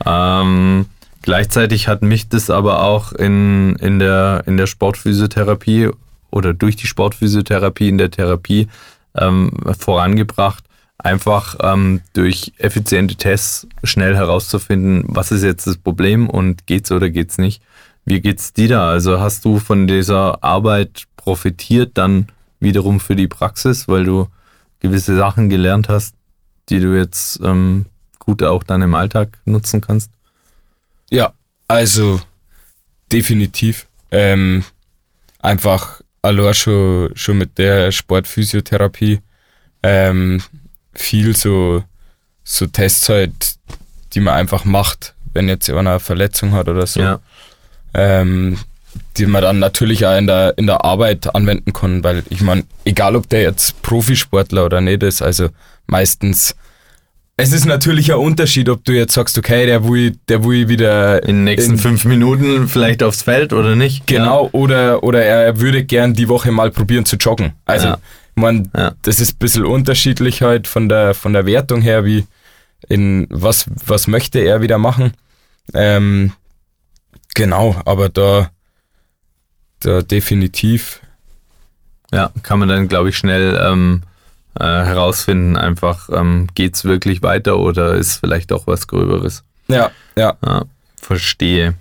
Ja. 0.07 0.41
Ähm, 0.41 0.87
gleichzeitig 1.21 1.87
hat 1.87 2.01
mich 2.01 2.31
das 2.31 2.49
aber 2.49 2.83
auch 2.83 3.13
in, 3.13 3.77
in, 3.77 3.99
der, 3.99 4.45
in 4.47 4.57
der 4.57 4.67
Sportphysiotherapie 4.67 5.91
oder 6.31 6.55
durch 6.55 6.77
die 6.77 6.87
Sportphysiotherapie 6.87 7.89
in 7.89 7.99
der 7.99 8.11
Therapie 8.11 8.69
ähm, 9.17 9.53
vorangebracht, 9.79 10.65
einfach 10.99 11.57
ähm, 11.61 12.01
durch 12.13 12.53
effiziente 12.59 13.17
Tests 13.17 13.67
schnell 13.83 14.17
herauszufinden, 14.17 15.05
was 15.07 15.33
ist 15.33 15.43
jetzt 15.43 15.67
das 15.67 15.77
Problem 15.77 16.29
und 16.29 16.67
geht's 16.67 16.91
oder 16.91 17.11
geht's 17.11 17.39
nicht. 17.39 17.63
Wie 18.05 18.21
geht's 18.21 18.53
dir 18.53 18.69
da? 18.69 18.91
Also 18.91 19.21
hast 19.21 19.45
du 19.45 19.59
von 19.59 19.87
dieser 19.87 20.43
Arbeit 20.45 21.05
profitiert 21.17 21.93
dann 21.95 22.29
wiederum 22.61 23.01
für 23.01 23.17
die 23.17 23.29
Praxis, 23.29 23.89
weil 23.89 24.05
du 24.05 24.29
gewisse 24.81 25.17
Sachen 25.17 25.49
gelernt 25.49 25.89
hast, 25.89 26.15
die 26.69 26.81
du 26.81 26.97
jetzt 26.97 27.41
ähm, 27.43 27.87
gut 28.19 28.43
auch 28.43 28.63
dann 28.63 28.83
im 28.83 28.95
Alltag 28.95 29.39
nutzen 29.45 29.81
kannst? 29.81 30.11
Ja, 31.11 31.33
also 31.69 32.21
definitiv. 33.13 33.87
Ähm, 34.11 34.65
einfach 35.41 36.01
allein 36.25 36.55
schon, 36.55 37.11
schon 37.15 37.39
mit 37.39 37.59
der 37.59 37.93
Sportphysiotherapie 37.93 39.21
ähm, 39.83 40.43
viel 40.95 41.37
so, 41.37 41.85
so 42.43 42.67
Tests 42.67 43.09
halt, 43.09 43.57
die 44.13 44.21
man 44.21 44.35
einfach 44.35 44.65
macht, 44.65 45.15
wenn 45.33 45.49
jetzt 45.49 45.67
jemand 45.67 45.89
eine 45.89 46.01
Verletzung 46.01 46.53
hat 46.53 46.69
oder 46.69 46.87
so. 46.87 47.01
Ja. 47.01 47.21
Ähm, 47.93 48.59
die 49.17 49.27
man 49.27 49.43
dann 49.43 49.59
natürlich 49.59 50.07
auch 50.07 50.17
in 50.17 50.27
der, 50.27 50.57
in 50.57 50.67
der 50.67 50.85
Arbeit 50.85 51.35
anwenden 51.35 51.73
kann, 51.73 52.03
weil 52.05 52.23
ich 52.31 52.41
meine, 52.41 52.65
egal 52.85 53.17
ob 53.17 53.29
der 53.29 53.43
jetzt 53.43 53.83
Profisportler 53.83 54.65
oder 54.65 54.81
nicht 54.81 55.03
ist, 55.03 55.21
also 55.23 55.49
meistens 55.87 56.57
es 57.37 57.53
ist 57.53 57.65
natürlich 57.65 58.13
ein 58.13 58.19
Unterschied, 58.19 58.69
ob 58.69 58.85
du 58.85 58.93
jetzt 58.93 59.15
sagst, 59.15 59.37
okay, 59.37 59.67
der 59.67 59.89
will, 59.89 60.17
der 60.29 60.45
will 60.45 60.69
wieder 60.69 61.23
in 61.25 61.37
den 61.37 61.45
nächsten 61.45 61.73
in, 61.73 61.79
fünf 61.79 62.05
Minuten 62.05 62.69
vielleicht 62.69 63.03
aufs 63.03 63.23
Feld 63.23 63.53
oder 63.53 63.75
nicht. 63.75 64.07
Genau, 64.07 64.45
ja. 64.45 64.51
oder, 64.53 65.03
oder 65.03 65.25
er 65.25 65.61
würde 65.61 65.85
gern 65.85 66.15
die 66.15 66.29
Woche 66.29 66.53
mal 66.53 66.71
probieren 66.71 67.05
zu 67.05 67.17
joggen. 67.17 67.53
Also, 67.65 67.89
ja. 67.89 67.99
man, 68.37 68.71
ja. 68.77 68.93
das 69.03 69.19
ist 69.19 69.35
ein 69.35 69.39
bisschen 69.39 69.65
unterschiedlich 69.65 70.43
halt 70.43 70.69
von 70.69 70.89
der, 70.89 71.15
von 71.15 71.33
der 71.33 71.45
Wertung 71.45 71.83
her, 71.83 72.05
wie 72.05 72.25
in 72.89 73.27
was, 73.31 73.67
was 73.85 74.07
möchte 74.07 74.39
er 74.39 74.63
wieder 74.63 74.79
machen. 74.79 75.13
Ähm, 75.73 76.33
genau, 77.35 77.75
aber 77.85 78.11
da, 78.11 78.51
da 79.81 80.03
definitiv. 80.03 81.01
Ja, 82.13 82.31
kann 82.45 82.61
man 82.61 82.69
dann, 82.69 82.87
glaube 82.87 83.09
ich, 83.09 83.17
schnell 83.17 83.59
ähm, 83.61 84.03
äh, 84.59 84.65
herausfinden, 84.65 85.57
einfach 85.57 86.09
ähm, 86.13 86.49
geht 86.55 86.75
es 86.75 86.85
wirklich 86.85 87.23
weiter 87.23 87.59
oder 87.59 87.95
ist 87.95 88.17
vielleicht 88.17 88.51
doch 88.51 88.67
was 88.67 88.87
Gröberes. 88.87 89.45
Ja, 89.69 89.91
ja. 90.17 90.37
ja 90.45 90.65
verstehe. 91.01 91.75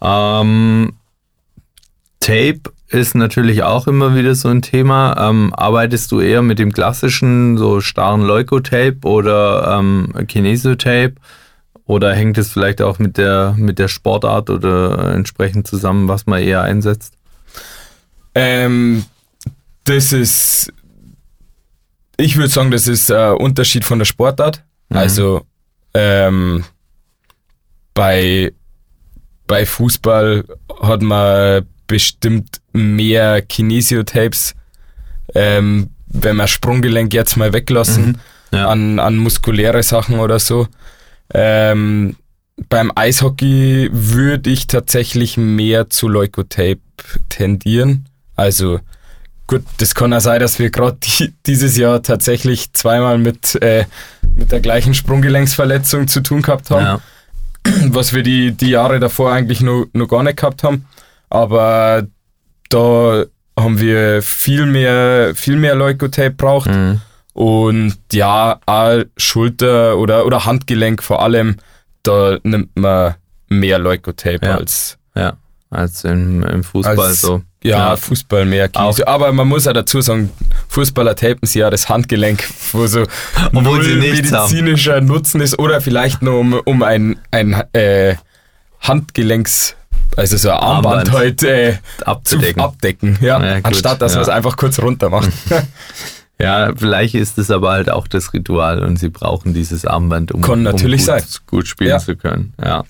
Ähm, 0.00 0.92
Tape 2.20 2.60
ist 2.88 3.14
natürlich 3.14 3.62
auch 3.62 3.86
immer 3.86 4.14
wieder 4.14 4.34
so 4.34 4.48
ein 4.48 4.62
Thema. 4.62 5.16
Ähm, 5.18 5.52
arbeitest 5.54 6.12
du 6.12 6.20
eher 6.20 6.42
mit 6.42 6.58
dem 6.58 6.72
klassischen, 6.72 7.56
so 7.56 7.80
starren 7.80 8.22
Leukotape 8.22 8.98
oder 9.04 9.78
ähm, 9.78 10.12
Kinesiotape? 10.28 11.14
Oder 11.84 12.14
hängt 12.14 12.38
es 12.38 12.52
vielleicht 12.52 12.80
auch 12.80 12.98
mit 12.98 13.18
der, 13.18 13.54
mit 13.58 13.78
der 13.78 13.88
Sportart 13.88 14.50
oder 14.50 15.14
entsprechend 15.14 15.66
zusammen, 15.66 16.06
was 16.08 16.26
man 16.26 16.42
eher 16.42 16.62
einsetzt? 16.62 17.14
Ähm, 18.34 19.04
das 19.84 20.12
ist 20.12 20.72
ich 22.22 22.36
würde 22.36 22.48
sagen, 22.48 22.70
das 22.70 22.88
ist 22.88 23.10
ein 23.10 23.34
Unterschied 23.34 23.84
von 23.84 23.98
der 23.98 24.06
Sportart. 24.06 24.64
Mhm. 24.88 24.96
Also 24.96 25.46
ähm, 25.94 26.64
bei, 27.94 28.52
bei 29.46 29.66
Fußball 29.66 30.44
hat 30.82 31.02
man 31.02 31.66
bestimmt 31.86 32.60
mehr 32.72 33.42
Kinesiotapes, 33.42 34.54
ähm, 35.34 35.90
wenn 36.06 36.36
man 36.36 36.48
Sprunggelenk 36.48 37.12
jetzt 37.12 37.36
mal 37.36 37.52
weglassen, 37.52 38.18
mhm. 38.52 38.56
ja. 38.56 38.68
an, 38.68 38.98
an 38.98 39.16
muskuläre 39.16 39.82
Sachen 39.82 40.18
oder 40.18 40.38
so. 40.38 40.68
Ähm, 41.34 42.16
beim 42.68 42.92
Eishockey 42.94 43.88
würde 43.92 44.50
ich 44.50 44.66
tatsächlich 44.66 45.36
mehr 45.36 45.90
zu 45.90 46.08
Leukotape 46.08 46.80
tendieren. 47.28 48.08
Also 48.36 48.80
Gut, 49.52 49.64
das 49.76 49.94
kann 49.94 50.14
auch 50.14 50.20
sein, 50.20 50.40
dass 50.40 50.58
wir 50.58 50.70
gerade 50.70 50.96
die, 51.02 51.34
dieses 51.44 51.76
Jahr 51.76 52.02
tatsächlich 52.02 52.72
zweimal 52.72 53.18
mit, 53.18 53.60
äh, 53.60 53.84
mit 54.34 54.50
der 54.50 54.60
gleichen 54.60 54.94
Sprunggelenksverletzung 54.94 56.08
zu 56.08 56.22
tun 56.22 56.40
gehabt 56.40 56.70
haben. 56.70 56.82
Ja. 56.86 57.00
Was 57.90 58.14
wir 58.14 58.22
die, 58.22 58.52
die 58.52 58.70
Jahre 58.70 58.98
davor 58.98 59.30
eigentlich 59.30 59.60
noch, 59.60 59.84
noch 59.92 60.08
gar 60.08 60.22
nicht 60.22 60.38
gehabt 60.38 60.62
haben. 60.62 60.86
Aber 61.28 62.06
da 62.70 63.24
haben 63.54 63.78
wir 63.78 64.22
viel 64.22 64.64
mehr, 64.64 65.34
viel 65.34 65.56
mehr 65.56 65.74
Leukotape 65.74 66.30
braucht. 66.30 66.70
Mhm. 66.70 67.02
Und 67.34 67.98
ja, 68.10 68.58
auch 68.64 69.02
Schulter 69.18 69.98
oder, 69.98 70.24
oder 70.24 70.46
Handgelenk 70.46 71.02
vor 71.02 71.22
allem, 71.22 71.58
da 72.04 72.38
nimmt 72.42 72.74
man 72.74 73.16
mehr 73.50 73.78
Leukotape 73.78 74.46
ja. 74.46 74.56
als, 74.56 74.96
ja, 75.14 75.34
als 75.72 76.04
im, 76.04 76.44
im 76.44 76.62
Fußball 76.62 76.98
als, 76.98 77.20
so. 77.20 77.42
Ja, 77.62 77.90
ja, 77.90 77.96
Fußball 77.96 78.44
mehr 78.44 78.68
Kies. 78.68 79.02
Aber 79.02 79.32
man 79.32 79.48
muss 79.48 79.66
auch 79.66 79.72
dazu 79.72 80.00
sagen, 80.00 80.30
Fußballer 80.68 81.14
tapen 81.14 81.46
sie 81.46 81.60
ja 81.60 81.70
das 81.70 81.88
Handgelenk, 81.88 82.44
wo 82.72 82.86
so 82.86 83.06
Obwohl 83.54 83.82
sie 83.82 83.94
medizinischer 83.94 84.96
haben. 84.96 85.06
Nutzen 85.06 85.40
ist 85.40 85.58
oder 85.58 85.80
vielleicht 85.80 86.22
nur 86.22 86.38
um, 86.38 86.54
um 86.64 86.82
ein, 86.82 87.18
ein 87.30 87.52
äh, 87.72 88.16
Handgelenks, 88.80 89.76
also 90.16 90.36
so 90.36 90.50
ein 90.50 90.58
Armband, 90.58 91.08
Armband 91.08 91.12
halt 91.12 91.42
äh, 91.44 91.78
abzudecken. 92.04 92.62
abdecken. 92.62 93.18
Ja, 93.20 93.42
ja 93.42 93.60
anstatt 93.62 94.02
dass 94.02 94.12
ja. 94.12 94.18
man 94.18 94.22
es 94.22 94.28
einfach 94.28 94.56
kurz 94.56 94.78
runter 94.80 95.08
macht. 95.08 95.30
ja, 96.40 96.72
vielleicht 96.76 97.14
ist 97.14 97.38
es 97.38 97.50
aber 97.50 97.70
halt 97.70 97.88
auch 97.88 98.08
das 98.08 98.34
Ritual 98.34 98.82
und 98.82 98.98
sie 98.98 99.08
brauchen 99.08 99.54
dieses 99.54 99.86
Armband, 99.86 100.32
um, 100.32 100.42
Kann 100.42 100.62
natürlich 100.62 101.08
um 101.08 101.14
gut, 101.14 101.22
sein. 101.22 101.40
gut 101.46 101.68
spielen 101.68 102.00
zu 102.00 102.16
können. 102.16 102.54
Ja, 102.62 102.84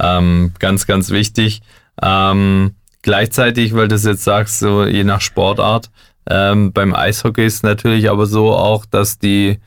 ähm, 0.00 0.52
ganz, 0.58 0.86
ganz 0.86 1.10
wichtig. 1.10 1.62
Ähm, 2.02 2.74
Gleichzeitig, 3.02 3.74
weil 3.74 3.88
du 3.88 3.94
es 3.94 4.04
jetzt 4.04 4.24
sagst, 4.24 4.58
so 4.58 4.84
je 4.84 5.04
nach 5.04 5.20
Sportart, 5.20 5.90
ähm, 6.28 6.72
beim 6.72 6.94
Eishockey 6.94 7.46
ist 7.46 7.62
natürlich 7.62 8.10
aber 8.10 8.26
so 8.26 8.52
auch, 8.52 8.84
dass 8.84 9.18
die, 9.18 9.60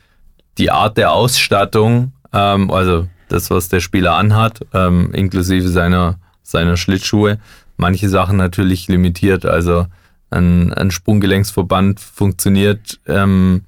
die 0.58 0.70
Art 0.70 0.98
der 0.98 1.14
Ausstattung, 1.14 2.12
ähm, 2.34 2.70
also 2.70 3.08
das, 3.30 3.50
was 3.50 3.70
der 3.70 3.80
Spieler 3.80 4.16
anhat, 4.16 4.60
ähm, 4.74 5.12
inklusive 5.14 5.70
seiner, 5.70 6.20
seiner 6.44 6.76
Schlittschuhe, 6.76 7.40
manche 7.78 8.10
Sachen 8.10 8.38
natürlich 8.38 8.88
limitiert. 8.90 9.46
Also 9.46 9.88
ein, 10.30 10.74
ein 10.74 10.92
Sprunggelenksverband 10.92 12.00
funktioniert 12.00 13.00
ähm, 13.08 13.64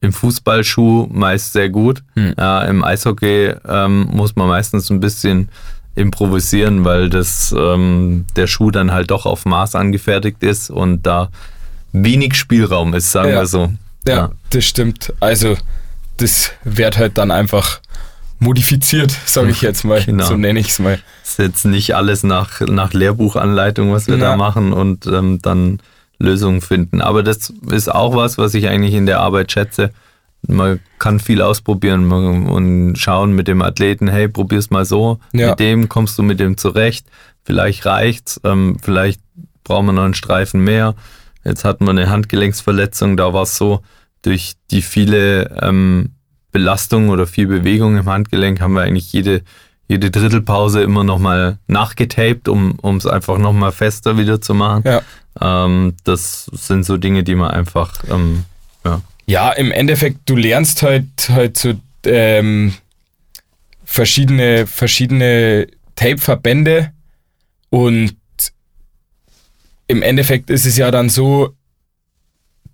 im 0.00 0.12
Fußballschuh 0.12 1.06
meist 1.12 1.52
sehr 1.52 1.68
gut. 1.68 2.02
Hm. 2.14 2.34
Äh, 2.36 2.70
Im 2.70 2.82
Eishockey 2.82 3.54
ähm, 3.68 4.08
muss 4.10 4.34
man 4.34 4.48
meistens 4.48 4.90
ein 4.90 4.98
bisschen 4.98 5.48
improvisieren, 5.94 6.84
weil 6.84 7.10
das 7.10 7.54
ähm, 7.56 8.24
der 8.36 8.46
Schuh 8.46 8.70
dann 8.70 8.92
halt 8.92 9.10
doch 9.10 9.26
auf 9.26 9.44
Maß 9.44 9.74
angefertigt 9.74 10.42
ist 10.42 10.70
und 10.70 11.02
da 11.02 11.28
wenig 11.92 12.34
Spielraum 12.34 12.94
ist, 12.94 13.12
sagen 13.12 13.30
ja. 13.30 13.40
wir 13.40 13.46
so. 13.46 13.72
Ja, 14.06 14.14
ja, 14.14 14.30
das 14.50 14.64
stimmt. 14.64 15.12
Also 15.20 15.56
das 16.16 16.52
wird 16.64 16.98
halt 16.98 17.18
dann 17.18 17.30
einfach 17.30 17.80
modifiziert, 18.38 19.14
sage 19.24 19.50
ich 19.50 19.62
jetzt 19.62 19.84
mal. 19.84 20.02
Genau. 20.06 20.24
So 20.24 20.36
nenne 20.36 20.58
ich 20.58 20.70
es 20.70 20.78
mal. 20.78 20.98
Das 21.22 21.32
ist 21.32 21.38
jetzt 21.38 21.64
nicht 21.64 21.94
alles 21.94 22.24
nach, 22.24 22.60
nach 22.60 22.92
Lehrbuchanleitung, 22.92 23.92
was 23.92 24.08
wir 24.08 24.16
ja. 24.16 24.30
da 24.30 24.36
machen 24.36 24.72
und 24.72 25.06
ähm, 25.06 25.40
dann 25.40 25.80
Lösungen 26.18 26.60
finden. 26.60 27.00
Aber 27.00 27.22
das 27.22 27.52
ist 27.70 27.90
auch 27.90 28.14
was, 28.14 28.38
was 28.38 28.54
ich 28.54 28.68
eigentlich 28.68 28.94
in 28.94 29.06
der 29.06 29.20
Arbeit 29.20 29.52
schätze. 29.52 29.92
Man 30.48 30.80
kann 30.98 31.20
viel 31.20 31.40
ausprobieren 31.40 32.10
und 32.10 32.96
schauen 32.96 33.32
mit 33.32 33.46
dem 33.48 33.62
Athleten, 33.62 34.08
hey, 34.08 34.28
probier's 34.28 34.70
mal 34.70 34.84
so, 34.84 35.20
ja. 35.32 35.50
mit 35.50 35.60
dem 35.60 35.88
kommst 35.88 36.18
du 36.18 36.22
mit 36.22 36.40
dem 36.40 36.56
zurecht, 36.56 37.06
vielleicht 37.44 37.86
reicht's, 37.86 38.40
ähm, 38.44 38.76
vielleicht 38.82 39.20
brauchen 39.62 39.86
wir 39.86 39.92
noch 39.92 40.04
einen 40.04 40.14
Streifen 40.14 40.62
mehr. 40.64 40.94
Jetzt 41.44 41.64
hatten 41.64 41.84
wir 41.84 41.90
eine 41.90 42.10
Handgelenksverletzung, 42.10 43.16
da 43.16 43.32
war 43.32 43.42
es 43.42 43.56
so, 43.56 43.82
durch 44.22 44.54
die 44.70 44.82
viele 44.82 45.56
ähm, 45.60 46.10
Belastung 46.52 47.08
oder 47.08 47.26
viel 47.26 47.46
Bewegung 47.46 47.96
im 47.96 48.06
Handgelenk 48.06 48.60
haben 48.60 48.74
wir 48.74 48.82
eigentlich 48.82 49.12
jede, 49.12 49.42
jede 49.88 50.10
Drittelpause 50.10 50.82
immer 50.82 51.02
nochmal 51.02 51.58
nachgetaped, 51.66 52.48
um 52.48 52.96
es 52.96 53.06
einfach 53.06 53.38
nochmal 53.38 53.72
fester 53.72 54.18
wieder 54.18 54.40
zu 54.40 54.54
machen. 54.54 54.84
Ja. 54.84 55.02
Ähm, 55.40 55.94
das 56.04 56.44
sind 56.52 56.84
so 56.84 56.96
Dinge, 56.98 57.24
die 57.24 57.34
man 57.34 57.50
einfach, 57.50 58.04
ähm, 58.10 58.44
ja. 58.84 59.00
Ja, 59.26 59.52
im 59.52 59.70
Endeffekt, 59.72 60.20
du 60.26 60.36
lernst 60.36 60.82
halt, 60.82 61.06
halt 61.28 61.56
so 61.56 61.74
ähm, 62.04 62.74
verschiedene, 63.84 64.66
verschiedene 64.66 65.68
Tape-Verbände 65.94 66.92
und 67.70 68.16
im 69.86 70.02
Endeffekt 70.02 70.50
ist 70.50 70.66
es 70.66 70.76
ja 70.76 70.90
dann 70.90 71.08
so, 71.08 71.54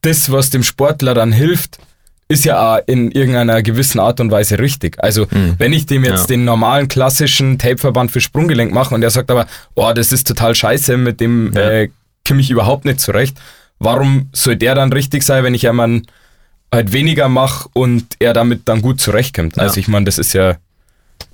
das, 0.03 0.31
was 0.31 0.51
dem 0.51 0.63
Sportler 0.63 1.15
dann 1.15 1.33
hilft, 1.33 1.79
ist 2.29 2.45
ja 2.45 2.77
auch 2.77 2.81
in 2.87 3.11
irgendeiner 3.11 3.63
gewissen 3.63 3.99
Art 3.99 4.21
und 4.21 4.31
Weise 4.31 4.59
richtig. 4.59 5.03
Also, 5.03 5.27
mhm. 5.31 5.55
wenn 5.59 5.73
ich 5.73 5.87
dem 5.87 6.05
jetzt 6.05 6.23
ja. 6.23 6.37
den 6.37 6.45
normalen 6.45 6.89
klassischen 6.89 7.59
Tapeverband 7.59 8.11
für 8.11 8.21
Sprunggelenk 8.21 8.73
mache 8.73 8.95
und 8.95 9.01
der 9.01 9.11
sagt 9.11 9.31
aber, 9.31 9.47
oh, 9.75 9.93
das 9.95 10.13
ist 10.13 10.27
total 10.27 10.55
scheiße, 10.55 10.97
mit 10.99 11.21
dem 11.21 11.53
ja. 11.55 11.71
äh, 11.71 11.89
komme 12.27 12.41
ich 12.41 12.51
überhaupt 12.51 12.85
nicht 12.85 13.01
zurecht, 13.01 13.39
warum 13.79 14.29
soll 14.33 14.57
der 14.57 14.75
dann 14.75 14.93
richtig 14.93 15.23
sein, 15.23 15.43
wenn 15.43 15.55
ich 15.55 15.67
einmal 15.69 16.03
halt 16.73 16.93
weniger 16.93 17.29
mache 17.29 17.69
und 17.73 18.05
er 18.19 18.33
damit 18.33 18.63
dann 18.69 18.83
gut 18.83 19.01
zurechtkommt? 19.01 19.57
Ja. 19.57 19.65
Also, 19.65 19.81
ich 19.81 19.89
meine, 19.89 20.05
das 20.05 20.19
ist 20.19 20.33
ja. 20.33 20.57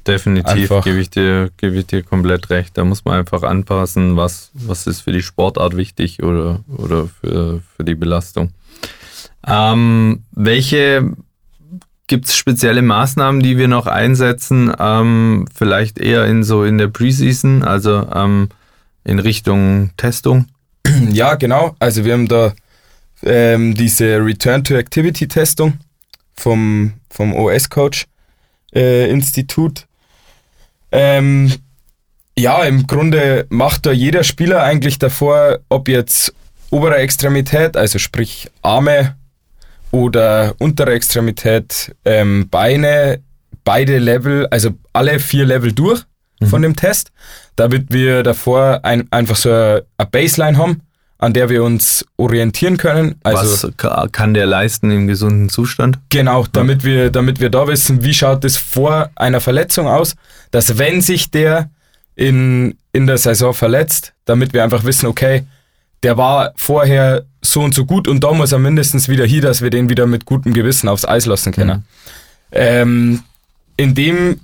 Definitiv 0.06 0.68
gebe 0.84 1.00
ich, 1.00 1.08
dir, 1.08 1.50
gebe 1.56 1.76
ich 1.76 1.86
dir 1.86 2.02
komplett 2.02 2.50
recht. 2.50 2.76
Da 2.76 2.84
muss 2.84 3.06
man 3.06 3.18
einfach 3.18 3.42
anpassen, 3.42 4.16
was, 4.16 4.50
was 4.52 4.86
ist 4.86 5.00
für 5.00 5.12
die 5.12 5.22
Sportart 5.22 5.78
wichtig 5.78 6.22
oder, 6.22 6.60
oder 6.76 7.08
für, 7.08 7.62
für 7.74 7.84
die 7.84 7.94
Belastung. 7.94 8.50
Ähm, 9.46 10.22
welche 10.32 11.14
gibt 12.06 12.26
es 12.26 12.36
spezielle 12.36 12.82
Maßnahmen, 12.82 13.42
die 13.42 13.56
wir 13.58 13.68
noch 13.68 13.86
einsetzen? 13.86 14.72
Ähm, 14.78 15.46
vielleicht 15.54 15.98
eher 15.98 16.26
in 16.26 16.44
so 16.44 16.64
in 16.64 16.78
der 16.78 16.88
Preseason, 16.88 17.62
also 17.62 18.06
ähm, 18.12 18.48
in 19.04 19.18
Richtung 19.18 19.90
Testung? 19.96 20.46
Ja, 21.10 21.34
genau. 21.36 21.76
Also 21.78 22.04
wir 22.04 22.12
haben 22.12 22.28
da 22.28 22.52
ähm, 23.24 23.74
diese 23.74 24.24
Return-to-Activity-Testung 24.24 25.78
vom, 26.34 26.94
vom 27.10 27.34
OS-Coach-Institut. 27.34 29.86
Äh, 30.90 31.18
ähm, 31.18 31.52
ja, 32.36 32.64
im 32.64 32.86
Grunde 32.86 33.46
macht 33.48 33.86
da 33.86 33.92
jeder 33.92 34.24
Spieler 34.24 34.62
eigentlich 34.62 34.98
davor, 34.98 35.60
ob 35.68 35.88
jetzt 35.88 36.34
obere 36.70 36.96
Extremität, 36.96 37.76
also 37.76 37.98
sprich 37.98 38.50
Arme, 38.62 39.16
oder 39.94 40.56
untere 40.58 40.92
Extremität, 40.92 41.94
ähm, 42.04 42.48
Beine, 42.50 43.20
beide 43.62 43.98
Level, 43.98 44.48
also 44.48 44.70
alle 44.92 45.20
vier 45.20 45.46
Level 45.46 45.72
durch 45.72 46.02
mhm. 46.40 46.46
von 46.46 46.62
dem 46.62 46.74
Test, 46.74 47.12
damit 47.54 47.92
wir 47.92 48.24
davor 48.24 48.80
ein, 48.82 49.06
einfach 49.12 49.36
so 49.36 49.50
eine 49.50 49.84
Baseline 50.10 50.58
haben, 50.58 50.82
an 51.24 51.32
der 51.32 51.48
wir 51.48 51.64
uns 51.64 52.04
orientieren 52.18 52.76
können. 52.76 53.14
Also, 53.22 53.70
Was 53.78 54.12
kann 54.12 54.34
der 54.34 54.44
leisten 54.44 54.90
im 54.90 55.06
gesunden 55.06 55.48
Zustand? 55.48 55.98
Genau, 56.10 56.44
damit 56.52 56.84
wir, 56.84 57.10
damit 57.10 57.40
wir 57.40 57.48
da 57.48 57.66
wissen, 57.66 58.04
wie 58.04 58.12
schaut 58.12 58.44
es 58.44 58.58
vor 58.58 59.08
einer 59.16 59.40
Verletzung 59.40 59.88
aus, 59.88 60.16
dass 60.50 60.76
wenn 60.76 61.00
sich 61.00 61.30
der 61.30 61.70
in, 62.14 62.76
in 62.92 63.06
der 63.06 63.16
Saison 63.16 63.54
verletzt, 63.54 64.12
damit 64.26 64.52
wir 64.52 64.62
einfach 64.62 64.84
wissen, 64.84 65.06
okay, 65.06 65.44
der 66.02 66.18
war 66.18 66.52
vorher 66.56 67.24
so 67.40 67.62
und 67.62 67.74
so 67.74 67.86
gut 67.86 68.06
und 68.06 68.22
da 68.22 68.32
muss 68.32 68.52
er 68.52 68.58
mindestens 68.58 69.08
wieder 69.08 69.24
hier, 69.24 69.40
dass 69.40 69.62
wir 69.62 69.70
den 69.70 69.88
wieder 69.88 70.06
mit 70.06 70.26
gutem 70.26 70.52
Gewissen 70.52 70.90
aufs 70.90 71.06
Eis 71.06 71.24
lassen 71.24 71.52
können. 71.52 71.78
Mhm. 71.78 71.84
Ähm, 72.52 73.20
in 73.78 73.94
dem 73.94 74.40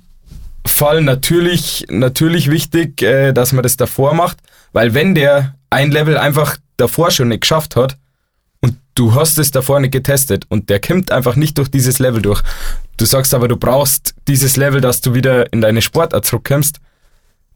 Fall 0.65 1.01
natürlich, 1.01 1.85
natürlich 1.89 2.49
wichtig, 2.49 3.03
äh, 3.03 3.33
dass 3.33 3.53
man 3.53 3.61
das 3.61 3.77
davor 3.77 4.15
macht, 4.15 4.37
weil 4.73 4.93
wenn 4.93 5.15
der 5.15 5.55
ein 5.69 5.91
Level 5.91 6.17
einfach 6.17 6.57
davor 6.77 7.11
schon 7.11 7.29
nicht 7.29 7.41
geschafft 7.41 7.75
hat 7.75 7.97
und 8.61 8.77
du 8.95 9.15
hast 9.15 9.37
es 9.37 9.51
davor 9.51 9.79
nicht 9.79 9.91
getestet 9.91 10.45
und 10.49 10.69
der 10.69 10.79
kommt 10.79 11.11
einfach 11.11 11.35
nicht 11.35 11.57
durch 11.57 11.69
dieses 11.69 11.99
Level 11.99 12.21
durch, 12.21 12.41
du 12.97 13.05
sagst 13.05 13.33
aber, 13.33 13.47
du 13.47 13.57
brauchst 13.57 14.15
dieses 14.27 14.57
Level, 14.57 14.81
dass 14.81 15.01
du 15.01 15.13
wieder 15.13 15.51
in 15.53 15.61
deine 15.61 15.81
Sportart 15.81 16.25
zurückkommst, 16.25 16.79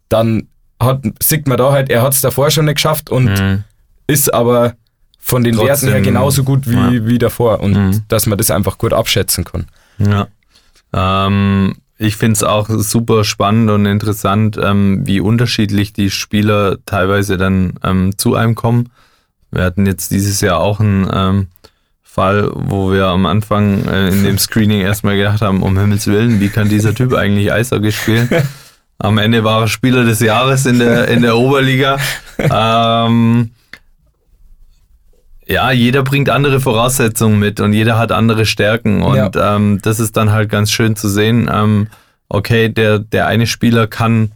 dann 0.10 0.47
hat, 0.80 1.04
sieht 1.21 1.47
man 1.47 1.58
da 1.58 1.71
halt, 1.71 1.89
er 1.89 2.01
hat 2.01 2.13
es 2.13 2.21
davor 2.21 2.51
schon 2.51 2.65
nicht 2.65 2.75
geschafft 2.75 3.10
und 3.10 3.25
mhm 3.25 3.63
ist 4.08 4.34
aber 4.34 4.75
von 5.19 5.43
den 5.43 5.56
Trotzdem, 5.56 5.67
Werten 5.67 5.88
her 5.89 6.01
genauso 6.01 6.43
gut 6.43 6.69
wie, 6.69 6.75
ja. 6.75 7.06
wie 7.06 7.17
davor 7.17 7.60
und 7.60 7.73
mhm. 7.73 8.04
dass 8.08 8.25
man 8.28 8.38
das 8.38 8.51
einfach 8.51 8.78
gut 8.78 8.93
abschätzen 8.93 9.43
kann. 9.43 9.65
Ja. 9.97 10.28
Ähm, 10.93 11.78
ich 11.97 12.17
finde 12.17 12.34
es 12.34 12.43
auch 12.43 12.67
super 12.69 13.23
spannend 13.23 13.69
und 13.69 13.86
interessant, 13.86 14.60
ähm, 14.62 15.01
wie 15.05 15.19
unterschiedlich 15.19 15.93
die 15.93 16.10
Spieler 16.10 16.77
teilweise 16.86 17.38
dann 17.38 17.73
ähm, 17.84 18.17
zu 18.17 18.36
einem 18.36 18.55
kommen. 18.55 18.89
Wir 19.51 19.63
hatten 19.63 19.86
jetzt 19.86 20.12
dieses 20.12 20.41
Jahr 20.41 20.60
auch 20.60 20.79
einen 20.79 21.10
ähm, 21.13 21.47
Fall, 22.03 22.51
wo 22.53 22.91
wir 22.91 23.08
am 23.08 23.25
Anfang 23.25 23.86
äh, 23.86 24.10
in 24.10 24.23
dem 24.23 24.38
Screening 24.38 24.81
erstmal 24.81 25.17
gedacht 25.17 25.41
haben, 25.41 25.63
um 25.63 25.77
Himmels 25.77 26.08
Willen, 26.08 26.39
wie 26.39 26.49
kann 26.49 26.69
dieser 26.69 26.93
Typ 26.93 27.13
eigentlich 27.13 27.51
Eishockey 27.51 27.91
spielen? 27.91 28.29
Am 28.97 29.17
Ende 29.17 29.43
war 29.43 29.62
er 29.62 29.67
Spieler 29.67 30.05
des 30.05 30.21
Jahres 30.21 30.65
in 30.65 30.79
der, 30.79 31.10
in 31.10 31.21
der 31.21 31.38
Oberliga. 31.38 31.97
Ähm, 32.38 33.51
ja, 35.47 35.71
jeder 35.71 36.03
bringt 36.03 36.29
andere 36.29 36.60
Voraussetzungen 36.60 37.39
mit 37.39 37.60
und 37.60 37.73
jeder 37.73 37.97
hat 37.97 38.12
andere 38.12 38.45
Stärken 38.45 39.01
und 39.01 39.36
ja. 39.36 39.55
ähm, 39.55 39.79
das 39.81 39.99
ist 39.99 40.17
dann 40.17 40.31
halt 40.31 40.49
ganz 40.49 40.71
schön 40.71 40.95
zu 40.95 41.08
sehen. 41.08 41.49
Ähm, 41.51 41.88
okay, 42.29 42.69
der, 42.69 42.99
der 42.99 43.27
eine 43.27 43.47
Spieler 43.47 43.88
kann 43.88 44.31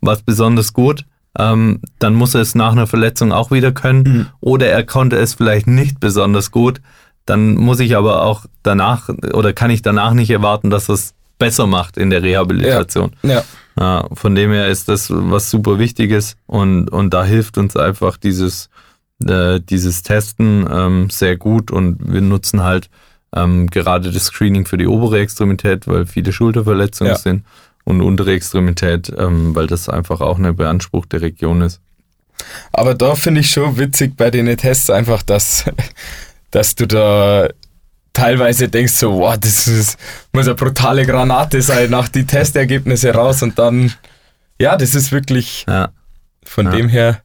was 0.00 0.22
besonders 0.22 0.72
gut, 0.72 1.04
ähm, 1.38 1.80
dann 1.98 2.14
muss 2.14 2.34
er 2.34 2.40
es 2.40 2.54
nach 2.54 2.72
einer 2.72 2.86
Verletzung 2.86 3.32
auch 3.32 3.50
wieder 3.50 3.72
können 3.72 4.02
mhm. 4.02 4.26
oder 4.40 4.68
er 4.68 4.84
konnte 4.84 5.16
es 5.16 5.34
vielleicht 5.34 5.66
nicht 5.66 6.00
besonders 6.00 6.50
gut. 6.50 6.80
Dann 7.26 7.56
muss 7.56 7.80
ich 7.80 7.96
aber 7.96 8.22
auch 8.22 8.46
danach 8.62 9.08
oder 9.32 9.52
kann 9.52 9.70
ich 9.70 9.82
danach 9.82 10.14
nicht 10.14 10.30
erwarten, 10.30 10.70
dass 10.70 10.88
es 10.88 11.14
besser 11.38 11.66
macht 11.66 11.98
in 11.98 12.08
der 12.08 12.22
Rehabilitation. 12.22 13.12
Ja. 13.22 13.30
ja. 13.30 13.42
ja 13.78 14.08
von 14.14 14.34
dem 14.34 14.52
her 14.52 14.68
ist 14.68 14.88
das 14.88 15.08
was 15.10 15.50
super 15.50 15.78
Wichtiges 15.78 16.36
und, 16.46 16.88
und 16.88 17.12
da 17.12 17.24
hilft 17.24 17.58
uns 17.58 17.76
einfach 17.76 18.16
dieses 18.16 18.70
äh, 19.24 19.60
dieses 19.60 20.02
Testen 20.02 20.66
ähm, 20.70 21.10
sehr 21.10 21.36
gut 21.36 21.70
und 21.70 22.12
wir 22.12 22.20
nutzen 22.20 22.62
halt 22.62 22.90
ähm, 23.34 23.68
gerade 23.68 24.10
das 24.10 24.24
Screening 24.24 24.66
für 24.66 24.76
die 24.76 24.86
obere 24.86 25.20
Extremität, 25.20 25.86
weil 25.86 26.06
viele 26.06 26.32
Schulterverletzungen 26.32 27.12
ja. 27.12 27.18
sind 27.18 27.44
und 27.84 28.02
untere 28.02 28.32
Extremität, 28.32 29.12
ähm, 29.16 29.54
weil 29.54 29.66
das 29.66 29.88
einfach 29.88 30.20
auch 30.20 30.38
eine 30.38 30.52
beanspruchte 30.52 31.20
Region 31.20 31.62
ist. 31.62 31.80
Aber 32.72 32.94
da 32.94 33.14
finde 33.14 33.40
ich 33.40 33.50
schon 33.50 33.78
witzig 33.78 34.16
bei 34.16 34.30
den 34.30 34.54
Tests 34.56 34.90
einfach, 34.90 35.22
dass, 35.22 35.64
dass 36.50 36.74
du 36.74 36.86
da 36.86 37.48
teilweise 38.12 38.68
denkst 38.68 38.94
so, 38.94 39.18
wow, 39.18 39.36
das 39.38 39.66
ist, 39.68 39.98
muss 40.32 40.46
eine 40.46 40.54
brutale 40.54 41.06
Granate 41.06 41.60
sein, 41.62 41.90
nach 41.90 42.08
die 42.08 42.24
Testergebnisse 42.24 43.12
raus 43.12 43.42
und 43.42 43.58
dann, 43.58 43.92
ja, 44.58 44.76
das 44.76 44.94
ist 44.94 45.12
wirklich 45.12 45.66
ja. 45.68 45.90
von 46.44 46.66
ja. 46.66 46.72
dem 46.72 46.88
her 46.88 47.22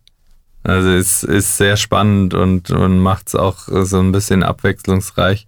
also 0.63 0.89
es 0.89 1.23
ist 1.23 1.57
sehr 1.57 1.77
spannend 1.77 2.33
und, 2.33 2.69
und 2.71 2.99
macht 2.99 3.29
es 3.29 3.35
auch 3.35 3.67
so 3.67 3.99
ein 3.99 4.11
bisschen 4.11 4.43
abwechslungsreich, 4.43 5.47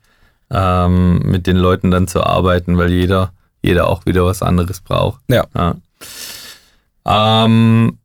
ähm, 0.50 1.20
mit 1.20 1.48
den 1.48 1.58
Leuten 1.58 1.92
dann 1.92 2.08
zu 2.08 2.24
arbeiten, 2.24 2.78
weil 2.78 2.92
jeder, 2.92 3.32
jeder 3.62 3.88
auch 3.88 4.06
wieder 4.06 4.26
was 4.26 4.42
anderes 4.42 4.82
braucht. 4.82 5.22
Ja. 5.28 5.46
ja. 5.56 5.76
Ähm, 7.06 7.98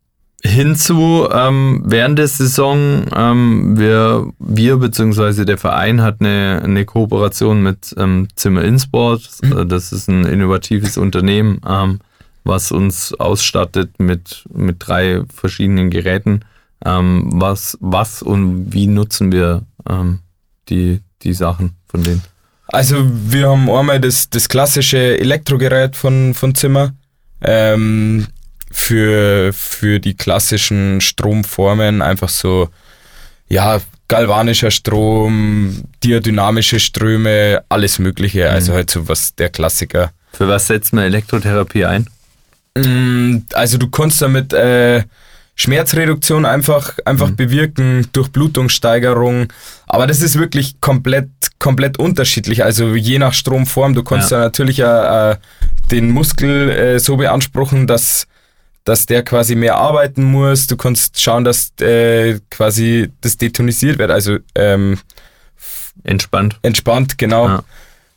hinzu, 0.42 1.28
ähm, 1.32 1.82
während 1.84 2.18
der 2.18 2.28
Saison, 2.28 3.04
ähm, 3.14 3.78
wir, 3.78 4.30
wir 4.38 4.76
bzw. 4.76 5.44
der 5.44 5.58
Verein 5.58 6.02
hat 6.02 6.16
eine, 6.20 6.60
eine 6.62 6.84
Kooperation 6.84 7.62
mit 7.62 7.94
ähm, 7.98 8.28
Zimmer 8.34 8.64
Insport. 8.64 9.28
Mhm. 9.42 9.68
Das 9.68 9.92
ist 9.92 10.08
ein 10.08 10.24
innovatives 10.24 10.98
Unternehmen, 10.98 11.60
ähm, 11.66 12.00
was 12.44 12.70
uns 12.70 13.14
ausstattet 13.14 13.98
mit, 13.98 14.44
mit 14.52 14.76
drei 14.78 15.22
verschiedenen 15.34 15.90
Geräten 15.90 16.40
ähm, 16.84 17.30
was, 17.34 17.76
was 17.80 18.22
und 18.22 18.72
wie 18.72 18.86
nutzen 18.86 19.32
wir 19.32 19.62
ähm, 19.88 20.20
die, 20.68 21.00
die 21.22 21.32
Sachen 21.32 21.76
von 21.86 22.02
denen? 22.02 22.22
Also 22.68 22.96
wir 23.08 23.48
haben 23.48 23.70
einmal 23.70 24.00
das, 24.00 24.28
das 24.28 24.48
klassische 24.48 25.18
Elektrogerät 25.18 25.96
von, 25.96 26.34
von 26.34 26.54
Zimmer 26.54 26.92
ähm, 27.40 28.26
für, 28.70 29.52
für 29.54 30.00
die 30.00 30.14
klassischen 30.14 31.00
Stromformen, 31.00 32.02
einfach 32.02 32.28
so, 32.28 32.68
ja, 33.48 33.80
galvanischer 34.08 34.70
Strom, 34.70 35.84
diadynamische 36.02 36.80
Ströme, 36.80 37.62
alles 37.68 37.98
Mögliche. 37.98 38.50
Also 38.50 38.72
halt 38.72 38.90
so 38.90 39.06
was 39.08 39.34
der 39.34 39.50
Klassiker. 39.50 40.12
Für 40.32 40.48
was 40.48 40.66
setzt 40.66 40.92
man 40.92 41.04
Elektrotherapie 41.04 41.84
ein? 41.84 42.08
Mm, 42.76 43.44
Also 43.52 43.78
du 43.78 43.88
kannst 43.88 44.20
damit 44.22 44.52
äh, 44.52 45.04
Schmerzreduktion 45.60 46.46
einfach, 46.46 46.98
einfach 47.04 47.30
bewirken, 47.32 48.06
Durchblutungssteigerung. 48.12 49.52
Aber 49.88 50.06
das 50.06 50.22
ist 50.22 50.38
wirklich 50.38 50.80
komplett, 50.80 51.28
komplett 51.58 51.98
unterschiedlich. 51.98 52.62
Also 52.62 52.94
je 52.94 53.18
nach 53.18 53.32
Stromform. 53.34 53.94
Du 53.94 54.04
kannst 54.04 54.30
Ja. 54.30 54.38
da 54.38 54.44
natürlich 54.44 54.78
äh, 54.78 55.32
äh, 55.32 55.36
den 55.90 56.12
Muskel 56.12 56.70
äh, 56.70 56.98
so 57.00 57.16
beanspruchen, 57.16 57.88
dass, 57.88 58.28
dass 58.84 59.06
der 59.06 59.24
quasi 59.24 59.56
mehr 59.56 59.76
arbeiten 59.76 60.22
muss. 60.22 60.68
Du 60.68 60.76
kannst 60.76 61.20
schauen, 61.20 61.42
dass 61.42 61.72
äh, 61.80 62.38
quasi 62.50 63.10
das 63.20 63.36
detonisiert 63.36 63.98
wird. 63.98 64.12
Also 64.12 64.38
ähm, 64.54 64.98
Entspannt. 66.04 66.56
entspannt, 66.62 67.18
genau. 67.18 67.48
Ja. 67.48 67.64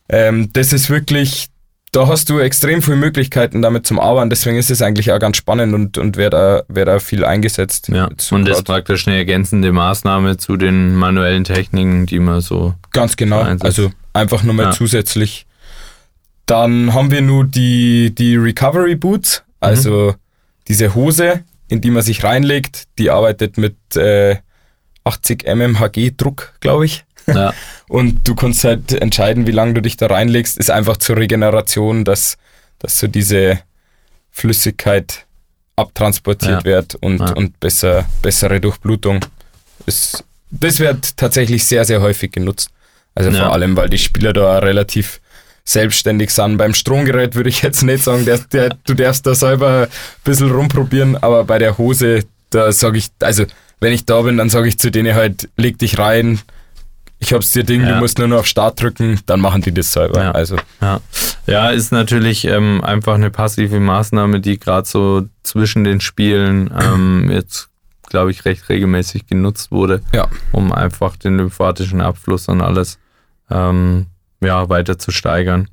Ähm, 0.10 0.54
das 0.54 0.74
ist 0.74 0.92
wirklich, 0.92 1.48
da 1.92 2.08
hast 2.08 2.30
du 2.30 2.40
extrem 2.40 2.82
viele 2.82 2.96
Möglichkeiten 2.96 3.62
damit 3.62 3.86
zum 3.86 4.00
Arbeiten, 4.00 4.30
deswegen 4.30 4.58
ist 4.58 4.72
es 4.72 4.82
eigentlich 4.82 5.12
auch 5.12 5.20
ganz 5.20 5.36
spannend 5.38 5.74
und, 5.74 5.98
und 5.98 6.16
wird, 6.16 6.34
auch, 6.34 6.64
wird 6.70 6.88
auch 6.88 7.02
viel 7.02 7.26
eingesetzt. 7.26 7.90
Ja. 7.90 8.06
Und 8.32 8.48
das 8.48 8.60
ist 8.60 8.64
praktisch 8.64 9.08
eine 9.08 9.18
ergänzende 9.18 9.72
Maßnahme 9.74 10.38
zu 10.38 10.56
den 10.56 10.96
manuellen 10.96 11.44
Techniken, 11.44 12.06
die 12.06 12.20
man 12.20 12.40
so. 12.40 12.76
Ganz 12.94 13.18
genau, 13.18 13.42
also 13.42 13.92
einfach 14.14 14.44
nochmal 14.44 14.68
Ja. 14.68 14.72
zusätzlich. 14.72 15.46
Dann 16.46 16.94
haben 16.94 17.12
wir 17.12 17.22
nur 17.22 17.46
die, 17.46 18.14
die 18.16 18.36
Recovery 18.36 18.96
Boots, 18.96 19.44
also 19.60 20.16
diese 20.68 20.96
Hose, 20.96 21.44
in 21.68 21.82
die 21.82 21.92
man 21.92 22.04
sich 22.04 22.24
reinlegt, 22.24 22.88
die 22.98 23.10
arbeitet 23.10 23.58
mit 23.58 23.76
äh, 23.96 24.38
80 25.04 25.46
mmHg 25.46 26.12
Druck, 26.18 26.54
glaube 26.60 26.86
ich. 26.86 27.06
Ja. 27.28 27.54
Und 27.88 28.28
du 28.28 28.36
kannst 28.36 28.64
halt 28.64 28.94
entscheiden, 28.94 29.48
wie 29.48 29.52
lange 29.52 29.74
du 29.74 29.82
dich 29.82 29.98
da 29.98 30.08
reinlegst. 30.08 30.58
Ist 30.58 30.72
einfach 30.72 30.98
zur 30.98 31.18
Regeneration, 31.18 32.06
dass, 32.06 32.38
dass 32.80 32.98
so 33.00 33.08
diese 33.08 33.60
Flüssigkeit 34.32 35.26
abtransportiert 35.76 36.64
Ja. 36.64 36.66
wird 36.66 36.96
und, 36.96 37.20
Ja. 37.20 37.34
und 37.34 37.60
besser, 37.60 38.06
bessere 38.22 38.60
Durchblutung. 38.62 39.26
Ist, 39.86 40.24
das 40.52 40.80
wird 40.80 41.18
tatsächlich 41.18 41.66
sehr, 41.66 41.86
sehr 41.86 42.02
häufig 42.02 42.32
genutzt. 42.32 42.70
Also 43.14 43.32
vor 43.32 43.52
allem, 43.52 43.76
weil 43.76 43.90
die 43.90 43.98
Spieler 43.98 44.32
da 44.32 44.60
relativ 44.60 45.20
selbstständig 45.66 46.32
sind. 46.32 46.58
Beim 46.58 46.74
Stromgerät 46.74 47.36
würde 47.36 47.50
ich 47.50 47.62
jetzt 47.62 47.84
nicht 47.84 48.04
sagen, 48.04 48.24
der, 48.26 48.38
der, 48.40 48.70
du 48.86 48.94
darfst 48.94 49.26
da 49.28 49.36
selber 49.36 49.84
ein 49.84 49.88
bisschen 50.24 50.50
rumprobieren, 50.52 51.18
aber 51.18 51.44
bei 51.44 51.60
der 51.60 51.78
Hose, 51.78 52.24
da 52.52 52.72
sage 52.72 52.98
ich, 52.98 53.10
also 53.20 53.46
wenn 53.80 53.92
ich 53.94 54.06
da 54.06 54.22
bin, 54.22 54.38
dann 54.38 54.50
sage 54.50 54.68
ich 54.70 54.80
zu 54.80 54.92
denen 54.92 55.14
halt, 55.14 55.50
leg 55.58 55.78
dich 55.78 55.98
rein, 55.98 56.40
ich 57.22 57.34
hab's 57.34 57.52
dir 57.52 57.64
Ding, 57.64 57.82
Ja. 57.84 57.94
du 57.94 58.00
musst 58.00 58.18
nur 58.18 58.28
noch 58.28 58.40
auf 58.40 58.48
Start 58.48 58.82
drücken, 58.82 59.20
dann 59.28 59.40
machen 59.40 59.62
die 59.62 59.72
das 59.74 59.94
selber. 59.94 60.22
Ja. 60.22 60.32
Also 60.32 60.58
Ja, 60.82 61.00
ja 61.48 61.70
ist 61.70 61.92
natürlich 61.92 62.46
ähm, 62.46 62.84
einfach 62.84 63.14
eine 63.16 63.30
passive 63.30 63.80
Maßnahme, 63.80 64.40
die 64.42 64.60
gerade 64.60 64.88
so 64.88 65.24
zwischen 65.44 65.84
den 65.84 66.02
Spielen 66.02 66.74
ähm, 66.78 67.30
jetzt, 67.32 67.70
glaube 68.10 68.32
ich, 68.32 68.44
recht 68.46 68.68
regelmäßig 68.70 69.28
genutzt 69.28 69.72
wurde, 69.72 70.02
ja, 70.14 70.28
um 70.52 70.74
einfach 70.74 71.16
den 71.16 71.38
lymphatischen 71.38 72.02
Abfluss 72.02 72.48
und 72.48 72.62
alles 72.62 72.98
ähm, 73.50 74.08
ja, 74.42 74.68
weiter 74.70 74.98
zu 74.98 75.12
steigern. 75.12 75.68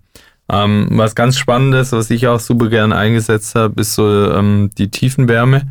Ähm, 0.50 0.88
was 0.92 1.14
ganz 1.14 1.36
Spannendes, 1.38 1.92
was 1.92 2.10
ich 2.10 2.26
auch 2.28 2.40
super 2.40 2.68
gern 2.68 2.92
eingesetzt 2.92 3.54
habe, 3.54 3.80
ist 3.80 3.94
so 3.94 4.32
ähm, 4.32 4.70
die 4.78 4.90
Tiefenwärme, 4.90 5.62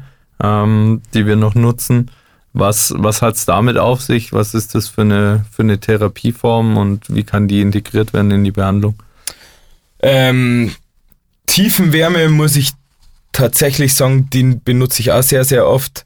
ähm, 0.41 1.01
die 1.13 1.25
wir 1.25 1.35
noch 1.35 1.55
nutzen. 1.55 2.11
Was, 2.59 2.93
was 2.97 3.21
hat 3.21 3.35
es 3.35 3.45
damit 3.45 3.77
auf 3.77 4.01
sich? 4.01 4.33
Was 4.33 4.53
ist 4.53 4.73
das 4.73 4.87
für 4.87 5.01
eine, 5.01 5.45
für 5.51 5.61
eine 5.61 5.79
Therapieform 5.79 6.77
und 6.77 7.03
wie 7.13 7.23
kann 7.23 7.47
die 7.47 7.61
integriert 7.61 8.13
werden 8.13 8.31
in 8.31 8.43
die 8.43 8.51
Behandlung? 8.51 8.95
Ähm, 10.01 10.71
Tiefenwärme 11.47 12.29
muss 12.29 12.55
ich 12.55 12.71
tatsächlich 13.31 13.93
sagen, 13.93 14.29
den 14.31 14.63
benutze 14.63 15.01
ich 15.01 15.11
auch 15.11 15.23
sehr, 15.23 15.43
sehr 15.43 15.67
oft. 15.67 16.05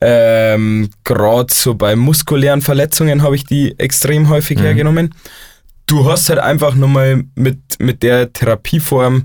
Ähm, 0.00 0.90
Gerade 1.04 1.52
so 1.52 1.74
bei 1.74 1.94
muskulären 1.94 2.62
Verletzungen 2.62 3.22
habe 3.22 3.36
ich 3.36 3.44
die 3.44 3.78
extrem 3.78 4.28
häufig 4.28 4.58
Mhm. 4.58 4.62
hergenommen. 4.62 5.14
Du 5.86 6.10
hast 6.10 6.28
halt 6.28 6.38
einfach 6.38 6.74
nochmal 6.74 7.24
mit, 7.34 7.58
mit 7.78 8.02
der 8.02 8.32
Therapieform, 8.32 9.24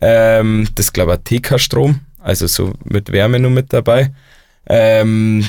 ähm, 0.00 0.68
das 0.74 0.92
glaube 0.92 1.14
ich 1.14 1.40
TK-Strom, 1.40 2.00
also 2.20 2.46
so 2.46 2.72
mit 2.84 3.10
Wärme 3.12 3.38
nur 3.40 3.50
mit 3.50 3.72
dabei, 3.72 4.12
ähm, 4.66 5.46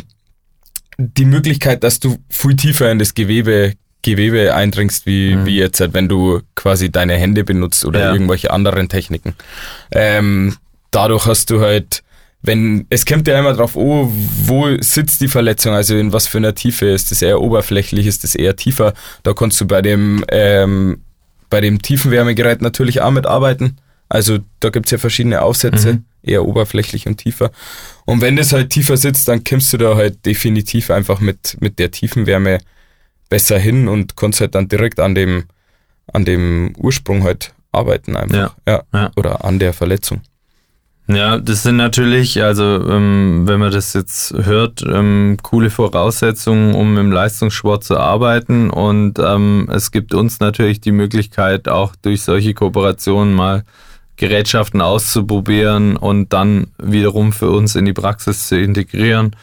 die 0.97 1.25
Möglichkeit, 1.25 1.84
dass 1.84 1.99
du 1.99 2.17
viel 2.29 2.56
tiefer 2.56 2.91
in 2.91 2.99
das 2.99 3.13
Gewebe, 3.13 3.73
Gewebe 4.01 4.53
eindringst, 4.53 5.06
wie, 5.06 5.36
Mhm. 5.36 5.45
wie 5.45 5.58
jetzt, 5.58 5.79
halt, 5.79 5.93
wenn 5.93 6.10
du 6.10 6.41
quasi 6.56 6.91
deine 6.91 7.13
Hände 7.15 7.43
benutzt 7.43 7.86
oder 7.86 7.99
Ja. 8.01 8.13
irgendwelche 8.13 8.51
anderen 8.51 8.89
Techniken. 8.89 9.34
Ähm, 9.91 10.56
dadurch 10.91 11.25
hast 11.25 11.49
du 11.49 11.62
halt, 11.62 12.03
wenn, 12.41 12.86
es 12.89 13.06
kommt 13.06 13.27
ja 13.27 13.39
immer 13.39 13.53
drauf, 13.53 13.75
oh, 13.77 14.12
wo 14.45 14.67
sitzt 14.82 15.21
die 15.21 15.29
Verletzung, 15.29 15.73
also 15.73 15.95
in 15.95 16.12
was 16.12 16.27
für 16.27 16.38
einer 16.39 16.53
Tiefe, 16.56 16.88
ist 16.88 17.12
das 17.12 17.21
eher 17.21 17.39
oberflächlich, 17.41 18.06
ist 18.06 18.23
das 18.25 18.36
eher 18.36 18.56
tiefer, 18.58 18.93
da 19.23 19.34
kannst 19.34 19.62
du 19.62 19.65
bei 19.67 19.82
dem, 19.82 20.25
ähm, 20.29 21.01
bei 21.49 21.62
dem 21.62 21.82
Tiefenwärmegerät 21.82 22.62
natürlich 22.62 22.99
auch 23.01 23.12
mitarbeiten. 23.12 23.77
Also 24.13 24.38
da 24.60 24.69
gibt's 24.69 24.91
ja 24.91 24.99
verschiedene 24.99 25.41
Aufsätze, 25.41 25.93
Mhm. 25.93 26.06
eher 26.21 26.45
oberflächlich 26.45 27.08
und 27.08 27.17
tiefer. 27.17 27.49
Und 28.06 28.21
wenn 28.21 28.36
das 28.36 28.54
halt 28.54 28.69
tiefer 28.69 28.95
sitzt, 28.95 29.28
dann 29.28 29.43
kommst 29.43 29.73
du 29.73 29.78
da 29.78 29.95
halt 29.95 30.23
definitiv 30.26 30.91
einfach 30.91 31.19
mit, 31.19 31.58
mit 31.62 31.80
der 31.80 31.89
Tiefenwärme 31.89 32.60
besser 33.30 33.58
hin 33.58 33.88
und 33.88 34.15
kannst 34.15 34.39
halt 34.39 34.54
dann 34.54 34.67
direkt 34.67 34.99
an 34.99 35.15
dem, 35.15 35.45
an 36.13 36.26
dem 36.26 36.73
Ursprung 36.78 37.23
halt 37.23 37.54
arbeiten 37.71 38.15
einfach. 38.15 38.56
Ja. 38.67 38.84
Ja. 38.93 39.12
Oder 39.15 39.43
an 39.43 39.58
der 39.58 39.73
Verletzung. 39.73 40.21
Ja, 41.08 41.38
das 41.38 41.63
sind 41.63 41.76
natürlich, 41.76 42.41
also 42.41 42.63
ähm, 42.88 43.43
wenn 43.45 43.60
man 43.60 43.71
das 43.73 43.93
jetzt 43.93 44.34
hört, 44.34 44.84
ähm, 44.84 45.38
coole 45.41 45.69
Voraussetzungen, 45.69 46.76
um 46.76 46.97
im 46.97 47.12
Leistungssport 47.12 47.84
zu 47.84 47.97
arbeiten. 47.97 48.69
Und 48.69 49.19
ähm, 49.19 49.67
es 49.73 49.91
gibt 49.91 50.13
uns 50.13 50.39
natürlich 50.39 50.80
die 50.80 50.93
Möglichkeit, 50.93 51.67
auch 51.67 51.95
durch 52.02 52.21
solche 52.21 52.54
Kooperationen 52.54 53.34
mal 53.34 53.63
Gerätschaften 54.15 54.82
auszuprobieren 54.82 55.97
und 55.97 56.34
dann 56.34 56.67
wiederum 56.78 57.34
für 57.34 57.49
uns 57.49 57.76
in 57.76 57.86
die 57.86 57.93
Praxis 57.93 58.47
zu 58.47 58.60
integrieren. 58.60 59.36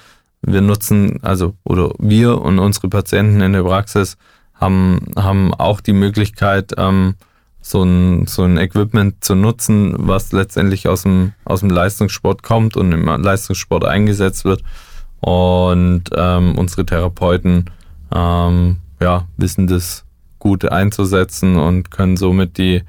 Wir 0.42 0.60
nutzen, 0.60 1.18
also, 1.22 1.54
oder 1.64 1.92
wir 1.98 2.40
und 2.40 2.58
unsere 2.58 2.88
Patienten 2.88 3.40
in 3.40 3.52
der 3.52 3.62
Praxis 3.62 4.16
haben, 4.54 5.00
haben 5.16 5.52
auch 5.54 5.80
die 5.80 5.92
Möglichkeit, 5.92 6.72
ähm, 6.76 7.16
so 7.60 7.82
ein, 7.82 8.26
so 8.26 8.44
ein 8.44 8.56
Equipment 8.56 9.22
zu 9.22 9.34
nutzen, 9.34 9.94
was 9.98 10.32
letztendlich 10.32 10.88
aus 10.88 11.02
dem, 11.02 11.32
aus 11.44 11.60
dem 11.60 11.70
Leistungssport 11.70 12.42
kommt 12.42 12.76
und 12.76 12.92
im 12.92 13.04
Leistungssport 13.04 13.84
eingesetzt 13.84 14.44
wird. 14.44 14.62
Und 15.20 16.04
ähm, 16.16 16.56
unsere 16.56 16.86
Therapeuten 16.86 17.66
ähm, 18.14 18.78
ja, 19.00 19.26
wissen 19.36 19.66
das 19.66 20.04
gut 20.38 20.64
einzusetzen 20.64 21.56
und 21.56 21.90
können 21.90 22.16
somit 22.16 22.56
die, 22.56 22.82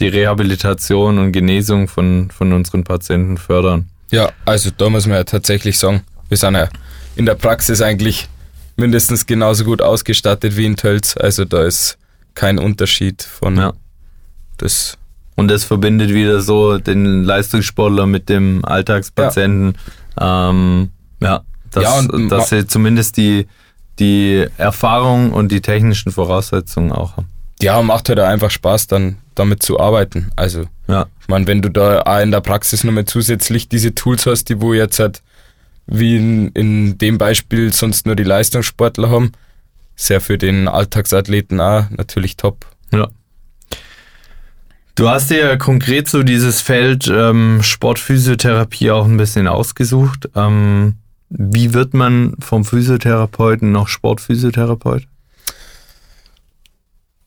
die 0.00 0.08
Rehabilitation 0.08 1.18
und 1.18 1.32
Genesung 1.32 1.88
von, 1.88 2.30
von 2.30 2.52
unseren 2.52 2.84
Patienten 2.84 3.38
fördern. 3.38 3.88
Ja, 4.10 4.30
also 4.44 4.70
da 4.76 4.90
muss 4.90 5.06
man 5.06 5.16
ja 5.16 5.24
tatsächlich 5.24 5.78
sagen, 5.78 6.02
wir 6.28 6.36
sind 6.36 6.54
ja 6.54 6.68
in 7.16 7.26
der 7.26 7.34
Praxis 7.34 7.80
eigentlich 7.80 8.28
mindestens 8.76 9.26
genauso 9.26 9.64
gut 9.64 9.80
ausgestattet 9.82 10.56
wie 10.56 10.66
in 10.66 10.76
Tölz. 10.76 11.16
Also 11.16 11.44
da 11.44 11.62
ist 11.64 11.96
kein 12.34 12.58
Unterschied 12.58 13.22
von 13.22 13.56
Ja. 13.56 13.72
das. 14.56 14.98
Und 15.36 15.48
das 15.48 15.64
verbindet 15.64 16.10
wieder 16.10 16.40
so 16.40 16.78
den 16.78 17.24
Leistungssportler 17.24 18.06
mit 18.06 18.28
dem 18.28 18.64
Alltagspatienten. 18.64 19.76
Ja, 20.18 20.50
ähm, 20.50 20.90
ja 21.20 21.42
dass, 21.72 21.82
Ja, 21.82 21.98
und 21.98 22.28
dass 22.28 22.50
sie 22.50 22.66
zumindest 22.66 23.16
die, 23.16 23.48
die 23.98 24.46
Erfahrung 24.58 25.32
und 25.32 25.50
die 25.50 25.60
technischen 25.60 26.12
Voraussetzungen 26.12 26.92
auch 26.92 27.16
haben. 27.16 27.28
Ja, 27.60 27.82
macht 27.82 28.08
halt 28.08 28.20
einfach 28.20 28.50
Spaß, 28.50 28.86
dann 28.86 29.16
damit 29.34 29.62
zu 29.62 29.80
arbeiten. 29.80 30.30
Also, 30.36 30.64
Ja, 30.88 31.06
ich 31.20 31.28
meine, 31.28 31.46
wenn 31.46 31.62
du 31.62 31.70
da 31.70 32.02
auch 32.02 32.20
in 32.20 32.30
der 32.30 32.40
Praxis 32.40 32.84
nochmal 32.84 33.04
zusätzlich 33.04 33.68
diese 33.68 33.94
Tools 33.94 34.26
hast, 34.26 34.48
die 34.48 34.60
wo 34.60 34.74
jetzt 34.74 34.98
halt 34.98 35.22
wie 35.86 36.16
in, 36.16 36.48
in 36.50 36.98
dem 36.98 37.18
Beispiel 37.18 37.72
sonst 37.72 38.06
nur 38.06 38.16
die 38.16 38.24
Leistungssportler 38.24 39.10
haben, 39.10 39.32
sehr 39.96 40.20
für 40.20 40.38
den 40.38 40.68
Alltagsathleten 40.68 41.60
auch 41.60 41.90
natürlich 41.90 42.36
top. 42.36 42.66
ja. 42.92 43.08
Du 44.96 45.08
hast 45.08 45.30
dir 45.30 45.38
ja 45.38 45.56
konkret 45.56 46.08
so 46.08 46.22
dieses 46.22 46.60
Feld 46.60 47.10
ähm, 47.12 47.64
Sportphysiotherapie 47.64 48.92
auch 48.92 49.06
ein 49.06 49.16
bisschen 49.16 49.48
ausgesucht. 49.48 50.30
Ähm, 50.36 50.94
wie 51.30 51.74
wird 51.74 51.94
man 51.94 52.36
vom 52.38 52.64
Physiotherapeuten 52.64 53.72
noch 53.72 53.88
Sportphysiotherapeut? 53.88 55.08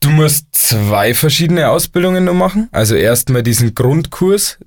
Du 0.08 0.14
musst 0.14 0.46
zwei 0.52 1.12
verschiedene 1.12 1.68
Ausbildungen 1.68 2.24
nur 2.24 2.34
machen. 2.34 2.68
Also 2.72 2.94
erstmal 2.94 3.42
diesen 3.42 3.74
Grundkurs 3.74 4.58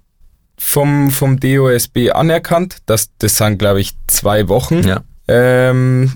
vom, 0.56 1.10
vom 1.10 1.40
DOSB 1.40 2.12
anerkannt. 2.14 2.78
Das, 2.86 3.10
das 3.18 3.38
sind, 3.38 3.58
glaube 3.58 3.82
ich, 3.82 3.96
zwei 4.06 4.48
Wochen. 4.50 4.84
Ja. 4.84 5.02
Ähm, 5.28 6.14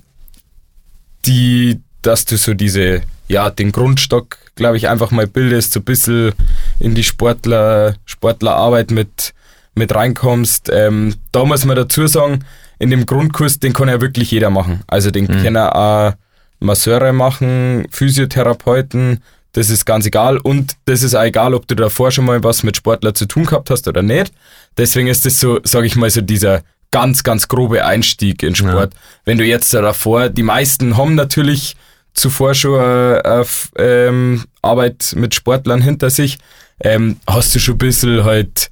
die, 1.26 1.82
dass 2.04 2.26
du 2.26 2.38
so 2.38 2.54
diese, 2.54 3.02
ja, 3.28 3.50
den 3.50 3.72
Grundstock, 3.72 4.38
glaube 4.54 4.78
ich, 4.78 4.90
einfach 4.90 5.10
mal 5.10 5.26
bildest, 5.26 5.74
so 5.74 5.80
ein 5.80 5.86
bisschen 5.86 6.34
in 6.80 6.94
die 6.94 7.04
Sportler, 7.04 7.96
Sportlerarbeit 8.06 8.92
mit, 8.92 9.34
mit 9.74 9.96
reinkommst. 9.96 10.70
Ähm, 10.72 11.16
da 11.32 11.46
muss 11.46 11.66
man 11.66 11.76
dazu 11.76 12.06
sagen, 12.06 12.46
in 12.78 12.92
dem 12.92 13.08
Grundkurs, 13.08 13.58
den 13.58 13.74
kann 13.74 13.90
ja 13.90 14.00
wirklich 14.02 14.30
jeder 14.30 14.52
machen. 14.52 14.82
Also 14.86 15.10
den 15.10 15.26
mhm. 15.26 15.42
können 15.42 15.58
auch 15.58 16.14
Masseure 16.60 17.14
machen, 17.14 17.88
Physiotherapeuten, 17.92 19.22
das 19.56 19.70
ist 19.70 19.86
ganz 19.86 20.06
egal. 20.06 20.38
Und 20.38 20.74
das 20.86 21.02
ist 21.02 21.16
auch 21.16 21.24
egal, 21.24 21.54
ob 21.54 21.68
du 21.68 21.76
davor 21.76 22.12
schon 22.12 22.26
mal 22.26 22.44
was 22.44 22.64
mit 22.64 22.76
Sportler 22.76 23.14
zu 23.14 23.26
tun 23.26 23.46
gehabt 23.46 23.70
hast 23.70 23.88
oder 23.88 24.02
nicht. 24.02 24.34
Deswegen 24.78 25.08
ist 25.08 25.26
das 25.26 25.40
so, 25.40 25.60
sage 25.64 25.88
ich 25.88 25.96
mal, 25.96 26.10
so 26.10 26.22
dieser 26.22 26.62
ganz, 26.92 27.24
ganz 27.24 27.48
grobe 27.48 27.86
Einstieg 27.86 28.44
in 28.44 28.56
Sport. 28.56 28.94
Ja. 28.94 29.00
Wenn 29.24 29.38
du 29.38 29.46
jetzt 29.46 29.74
davor, 29.74 30.30
die 30.30 30.44
meisten 30.44 30.98
haben 30.98 31.16
natürlich 31.16 31.76
zuvor 32.14 32.54
schon 32.54 32.80
eine, 32.80 33.46
ähm, 33.78 34.44
Arbeit 34.62 35.14
mit 35.16 35.36
Sportlern 35.36 35.82
hinter 35.82 36.10
sich, 36.10 36.38
ähm, 36.82 37.18
hast 37.28 37.56
du 37.56 37.60
schon 37.60 37.76
ein 37.76 37.80
bisschen 37.80 38.24
halt, 38.26 38.70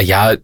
ja, 0.00 0.34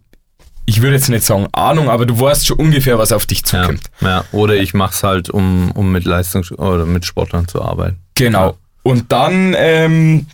ich 0.65 0.81
würde 0.81 0.95
jetzt 0.95 1.09
nicht 1.09 1.25
sagen 1.25 1.47
Ahnung, 1.51 1.89
aber 1.89 2.05
du 2.05 2.19
weißt 2.19 2.47
schon 2.47 2.57
ungefähr, 2.57 2.97
was 2.97 3.11
auf 3.11 3.25
dich 3.25 3.43
zukommt. 3.43 3.83
Ja, 4.01 4.07
ja. 4.07 4.25
oder 4.31 4.55
ich 4.55 4.73
mache 4.73 4.93
es 4.93 5.03
halt, 5.03 5.29
um, 5.29 5.71
um 5.71 5.91
mit 5.91 6.05
Leistungs- 6.05 6.51
oder 6.51 6.85
mit 6.85 7.05
Sportlern 7.05 7.47
zu 7.47 7.61
arbeiten. 7.61 7.97
Genau. 8.15 8.51
Ja. 8.51 8.53
Und 8.83 9.11
dann 9.11 9.55
ähm, 9.57 10.27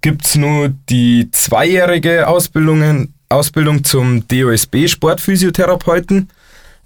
gibt 0.00 0.26
es 0.26 0.36
nur 0.36 0.70
die 0.88 1.30
zweijährige 1.30 2.28
Ausbildung, 2.28 3.08
Ausbildung 3.28 3.84
zum 3.84 4.26
DOSB 4.28 4.88
Sportphysiotherapeuten. 4.88 6.28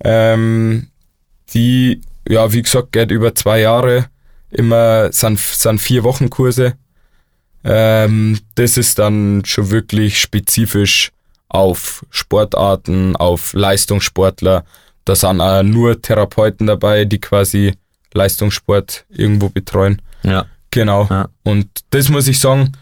Ähm, 0.03 0.89
die, 1.53 2.01
ja, 2.29 2.53
wie 2.53 2.63
gesagt, 2.63 2.93
geht 2.93 3.11
über 3.11 3.35
zwei 3.35 3.61
Jahre. 3.61 4.07
Immer 4.51 5.13
sind, 5.13 5.39
sind 5.39 5.81
vier 5.81 6.05
Wochenkurse. 6.05 6.75
Ähm, 7.63 8.39
das 8.55 8.77
ist 8.77 8.99
dann 8.99 9.43
schon 9.45 9.71
wirklich 9.71 10.21
spezifisch 10.21 11.13
auf 11.51 12.07
Sportarten, 12.11 13.17
auf 13.17 13.53
Leistungssportler. 13.53 14.65
Da 15.05 15.15
sind 15.15 15.41
auch 15.41 15.63
nur 15.63 16.01
Therapeuten 16.01 16.67
dabei, 16.67 17.05
die 17.05 17.21
quasi 17.21 17.75
Leistungssport 18.15 19.05
irgendwo 19.11 19.49
betreuen. 19.49 20.01
Ja. 20.23 20.47
Genau. 20.71 21.09
Ja. 21.11 21.29
Und 21.43 21.69
das 21.91 22.09
muss 22.09 22.29
ich 22.29 22.39
sagen, 22.39 22.73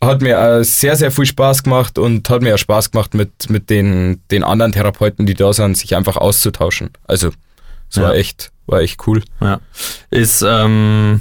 hat 0.00 0.20
mir 0.20 0.38
auch 0.38 0.62
sehr, 0.62 0.96
sehr 0.96 1.10
viel 1.10 1.24
Spaß 1.24 1.62
gemacht 1.62 1.98
und 1.98 2.28
hat 2.28 2.42
mir 2.42 2.54
auch 2.54 2.58
Spaß 2.58 2.90
gemacht, 2.90 3.14
mit, 3.14 3.48
mit 3.48 3.70
den, 3.70 4.20
den 4.30 4.44
anderen 4.44 4.72
Therapeuten, 4.72 5.24
die 5.24 5.34
da 5.34 5.52
sind, 5.52 5.78
sich 5.78 5.96
einfach 5.96 6.18
auszutauschen. 6.18 6.90
Also, 7.06 7.30
es 7.88 7.96
ja. 7.96 8.02
war 8.02 8.14
echt, 8.14 8.52
war 8.66 8.80
echt 8.80 9.06
cool. 9.06 9.22
Ja. 9.40 9.60
Ist, 10.10 10.44
ähm, 10.46 11.20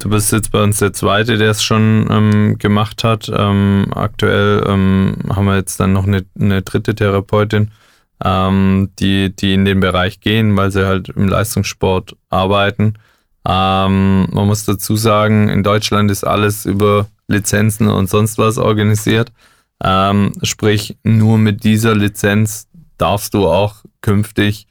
du 0.00 0.10
bist 0.10 0.32
jetzt 0.32 0.52
bei 0.52 0.62
uns 0.62 0.78
der 0.78 0.92
Zweite, 0.92 1.38
der 1.38 1.50
es 1.50 1.62
schon 1.62 2.06
ähm, 2.10 2.58
gemacht 2.58 3.04
hat. 3.04 3.30
Ähm, 3.34 3.86
aktuell 3.94 4.64
ähm, 4.66 5.16
haben 5.28 5.46
wir 5.46 5.56
jetzt 5.56 5.80
dann 5.80 5.92
noch 5.92 6.06
eine, 6.06 6.24
eine 6.38 6.62
dritte 6.62 6.94
Therapeutin, 6.94 7.70
ähm, 8.24 8.90
die, 8.98 9.34
die 9.34 9.54
in 9.54 9.64
den 9.64 9.80
Bereich 9.80 10.20
gehen, 10.20 10.56
weil 10.56 10.70
sie 10.70 10.86
halt 10.86 11.08
im 11.10 11.28
Leistungssport 11.28 12.16
arbeiten. 12.30 12.94
Ähm, 13.46 14.28
man 14.30 14.46
muss 14.46 14.64
dazu 14.64 14.96
sagen, 14.96 15.48
in 15.48 15.62
Deutschland 15.62 16.10
ist 16.10 16.24
alles 16.24 16.64
über 16.64 17.08
Lizenzen 17.26 17.88
und 17.88 18.08
sonst 18.08 18.38
was 18.38 18.58
organisiert. 18.58 19.32
Ähm, 19.82 20.32
sprich, 20.42 20.96
nur 21.02 21.38
mit 21.38 21.64
dieser 21.64 21.94
Lizenz 21.94 22.68
darfst 22.98 23.34
du 23.34 23.48
auch 23.48 23.76
künftig 24.00 24.66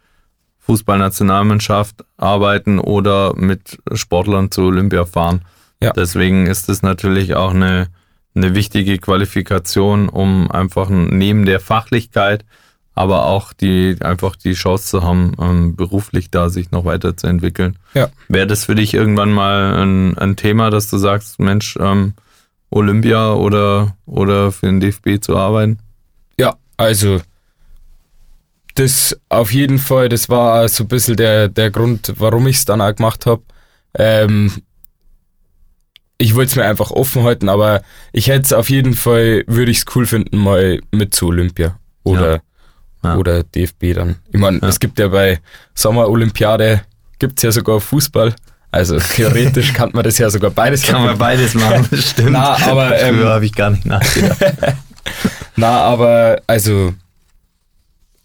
Fußballnationalmannschaft 0.62 2.06
arbeiten 2.18 2.80
oder 2.80 3.36
mit 3.36 3.80
Sportlern 3.94 4.52
zu 4.52 4.64
Olympia 4.64 5.06
fahren. 5.06 5.42
Ja. 5.82 5.92
Deswegen 5.92 6.48
ist 6.48 6.70
es 6.70 6.82
natürlich 6.82 7.36
auch 7.36 7.54
eine, 7.54 7.88
eine 8.36 8.56
wichtige 8.56 8.98
Qualifikation, 8.98 10.10
um 10.10 10.50
einfach 10.52 10.90
neben 10.90 11.46
der 11.46 11.60
Fachlichkeit 11.60 12.46
aber 12.94 13.26
auch 13.26 13.54
die 13.54 13.96
einfach 14.02 14.36
die 14.36 14.54
Chance 14.54 14.88
zu 14.88 15.04
haben, 15.04 15.34
ähm, 15.40 15.76
beruflich 15.76 16.30
da 16.30 16.50
sich 16.50 16.72
noch 16.72 16.86
weiterzuentwickeln. 16.86 17.78
Ja. 17.94 18.10
Wäre 18.28 18.48
das 18.48 18.66
für 18.66 18.76
dich 18.76 18.94
irgendwann 18.94 19.32
mal 19.32 19.82
ein, 19.82 20.18
ein 20.18 20.36
Thema, 20.36 20.70
dass 20.70 20.90
du 20.90 20.98
sagst, 20.98 21.40
Mensch, 21.40 21.78
ähm, 21.80 22.14
Olympia 22.70 23.34
oder, 23.34 23.96
oder 24.06 24.52
für 24.52 24.66
den 24.66 24.80
DFB 24.80 25.22
zu 25.22 25.38
arbeiten? 25.38 25.80
Ja, 26.38 26.56
also 26.78 27.22
das 28.76 29.20
auf 29.30 29.54
jeden 29.54 29.80
Fall, 29.80 30.10
das 30.10 30.30
war 30.30 30.68
so 30.70 30.84
ein 30.84 30.88
bisschen 30.88 31.18
der, 31.18 31.48
der 31.48 31.72
Grund, 31.72 32.14
warum 32.18 32.48
ich 32.48 32.58
es 32.58 32.66
dann 32.66 32.82
auch 32.82 32.96
gemacht 32.96 33.26
habe. 33.26 33.42
Ähm, 33.98 34.52
ich 36.18 36.36
wollte 36.36 36.52
es 36.52 36.56
mir 36.56 36.66
einfach 36.66 36.92
offen 36.92 37.24
halten, 37.24 37.50
aber 37.50 37.82
ich 38.14 38.28
hätte 38.28 38.44
es 38.44 38.54
auf 38.54 38.70
jeden 38.70 38.94
Fall, 38.94 39.44
würde 39.48 39.72
ich 39.72 39.80
es 39.80 39.86
cool 39.96 40.06
finden, 40.06 40.38
mal 40.38 40.80
mit 40.92 41.14
zu 41.14 41.28
Olympia. 41.28 41.78
Oder 42.04 42.32
ja 42.34 42.42
ja. 43.04 43.16
oder 43.16 43.44
DFB 43.44 43.94
dann. 43.96 44.18
Ich 44.32 44.40
meine, 44.40 44.60
ja. 44.62 44.68
es 44.68 44.80
gibt 44.80 45.00
ja 45.00 45.08
bei 45.08 45.40
Sommerolympiade, 45.74 46.82
gibt 47.20 47.40
es 47.40 47.44
ja 47.44 47.52
sogar 47.52 47.80
Fußball. 47.80 48.34
Also 48.72 49.00
theoretisch 49.16 49.74
kann 49.74 49.92
man 49.94 50.04
das 50.04 50.18
ja 50.18 50.30
sogar 50.30 50.52
beides 50.52 50.84
machen. 50.84 50.94
Kann 50.94 51.06
man 51.06 51.18
beides 51.18 51.54
machen, 51.54 51.88
stimmt. 51.98 52.32
Na, 52.32 52.58
aber, 52.66 52.98
ähm, 53.00 53.16
Früher 53.16 53.30
habe 53.30 53.46
ich 53.46 53.54
gar 53.54 53.72
nicht 53.72 53.86
nachgedacht. 53.86 54.40
Na, 55.56 55.82
aber 55.82 56.42
also 56.48 56.94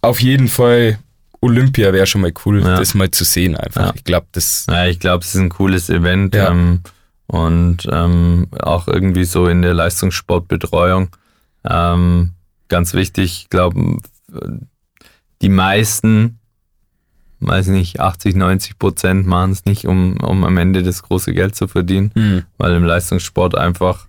auf 0.00 0.20
jeden 0.20 0.48
Fall 0.48 0.98
Olympia 1.40 1.92
wäre 1.92 2.06
schon 2.06 2.22
mal 2.22 2.32
cool, 2.44 2.62
ja. 2.62 2.78
das 2.78 2.94
mal 2.94 3.10
zu 3.10 3.24
sehen 3.24 3.56
einfach. 3.56 3.86
Ja. 3.86 3.92
Ich 3.94 4.04
glaube, 4.04 4.26
das. 4.32 4.66
Ja, 4.68 4.86
ich 4.86 4.98
glaube, 4.98 5.24
es 5.24 5.34
ist 5.34 5.40
ein 5.40 5.48
cooles 5.48 5.90
Event 5.90 6.34
ja. 6.34 6.50
ähm, 6.50 6.80
und 7.26 7.88
ähm, 7.90 8.48
auch 8.60 8.88
irgendwie 8.88 9.24
so 9.24 9.46
in 9.46 9.62
der 9.62 9.74
Leistungssportbetreuung 9.74 11.08
ähm, 11.68 12.32
ganz 12.68 12.94
wichtig. 12.94 13.42
Ich 13.42 13.50
glaube, 13.50 13.98
die 15.42 15.48
meisten, 15.48 16.38
weiß 17.40 17.68
nicht, 17.68 18.00
80, 18.00 18.36
90 18.36 18.78
Prozent 18.78 19.26
machen 19.26 19.52
es 19.52 19.64
nicht, 19.64 19.86
um, 19.86 20.16
um 20.18 20.44
am 20.44 20.56
Ende 20.56 20.82
das 20.82 21.02
große 21.02 21.32
Geld 21.34 21.54
zu 21.54 21.68
verdienen, 21.68 22.12
mhm. 22.14 22.42
weil 22.58 22.74
im 22.74 22.84
Leistungssport 22.84 23.56
einfach 23.56 24.06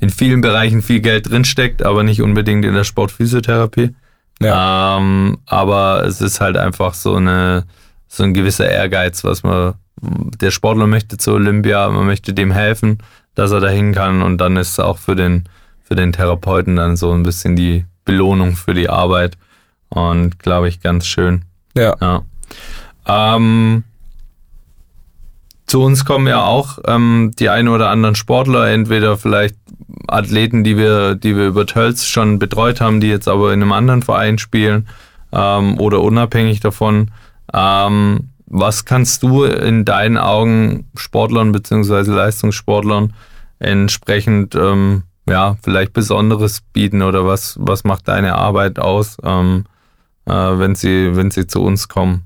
in 0.00 0.10
vielen 0.10 0.40
Bereichen 0.40 0.82
viel 0.82 1.00
Geld 1.00 1.28
drinsteckt, 1.28 1.82
aber 1.82 2.02
nicht 2.04 2.22
unbedingt 2.22 2.64
in 2.64 2.74
der 2.74 2.84
Sportphysiotherapie. 2.84 3.94
Ja. 4.40 4.98
Ähm, 4.98 5.38
aber 5.46 6.04
es 6.06 6.20
ist 6.20 6.40
halt 6.40 6.56
einfach 6.56 6.94
so 6.94 7.16
eine 7.16 7.64
so 8.06 8.22
ein 8.24 8.32
gewisser 8.32 8.68
Ehrgeiz, 8.68 9.22
was 9.24 9.42
man 9.42 9.74
der 10.00 10.50
Sportler 10.50 10.86
möchte 10.86 11.18
zur 11.18 11.34
Olympia, 11.34 11.88
man 11.88 12.06
möchte 12.06 12.32
dem 12.32 12.50
helfen, 12.52 12.98
dass 13.34 13.50
er 13.50 13.60
dahin 13.60 13.92
kann 13.92 14.22
und 14.22 14.38
dann 14.38 14.56
ist 14.56 14.70
es 14.70 14.80
auch 14.80 14.98
für 14.98 15.16
den 15.16 15.44
für 15.82 15.94
den 15.94 16.12
Therapeuten 16.12 16.76
dann 16.76 16.96
so 16.96 17.12
ein 17.12 17.22
bisschen 17.22 17.56
die 17.56 17.86
Belohnung 18.04 18.56
für 18.56 18.74
die 18.74 18.90
Arbeit. 18.90 19.38
Und 19.88 20.38
glaube 20.38 20.68
ich, 20.68 20.80
ganz 20.80 21.06
schön. 21.06 21.42
Ja. 21.74 21.96
ja. 22.00 22.22
Ähm, 23.06 23.84
zu 25.66 25.82
uns 25.82 26.04
kommen 26.04 26.26
ja 26.26 26.42
auch 26.42 26.78
ähm, 26.86 27.32
die 27.38 27.48
ein 27.48 27.68
oder 27.68 27.90
anderen 27.90 28.14
Sportler, 28.14 28.68
entweder 28.68 29.16
vielleicht 29.16 29.56
Athleten, 30.08 30.64
die 30.64 30.76
wir, 30.76 31.14
die 31.14 31.36
wir 31.36 31.46
über 31.46 31.66
Tölz 31.66 32.04
schon 32.04 32.38
betreut 32.38 32.80
haben, 32.80 33.00
die 33.00 33.08
jetzt 33.08 33.28
aber 33.28 33.52
in 33.52 33.62
einem 33.62 33.72
anderen 33.72 34.02
Verein 34.02 34.38
spielen 34.38 34.88
ähm, 35.32 35.78
oder 35.78 36.00
unabhängig 36.00 36.60
davon. 36.60 37.10
Ähm, 37.52 38.30
was 38.46 38.84
kannst 38.84 39.22
du 39.22 39.44
in 39.44 39.84
deinen 39.84 40.16
Augen 40.16 40.88
Sportlern 40.96 41.52
bzw. 41.52 42.10
Leistungssportlern 42.10 43.12
entsprechend 43.58 44.54
ähm, 44.54 45.02
ja, 45.28 45.56
vielleicht 45.62 45.92
Besonderes 45.92 46.62
bieten 46.72 47.02
oder 47.02 47.26
was, 47.26 47.56
was 47.60 47.84
macht 47.84 48.08
deine 48.08 48.34
Arbeit 48.34 48.78
aus, 48.78 49.18
ähm, 49.22 49.64
äh, 50.26 50.32
wenn, 50.32 50.74
sie, 50.74 51.14
wenn 51.14 51.30
sie 51.30 51.46
zu 51.46 51.62
uns 51.62 51.88
kommen? 51.88 52.24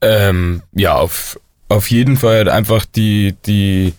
Ähm, 0.00 0.62
ja, 0.72 0.94
auf, 0.94 1.40
auf 1.68 1.90
jeden 1.90 2.16
Fall 2.16 2.48
einfach 2.48 2.84
die, 2.84 3.34
die, 3.46 3.92
die, 3.92 3.94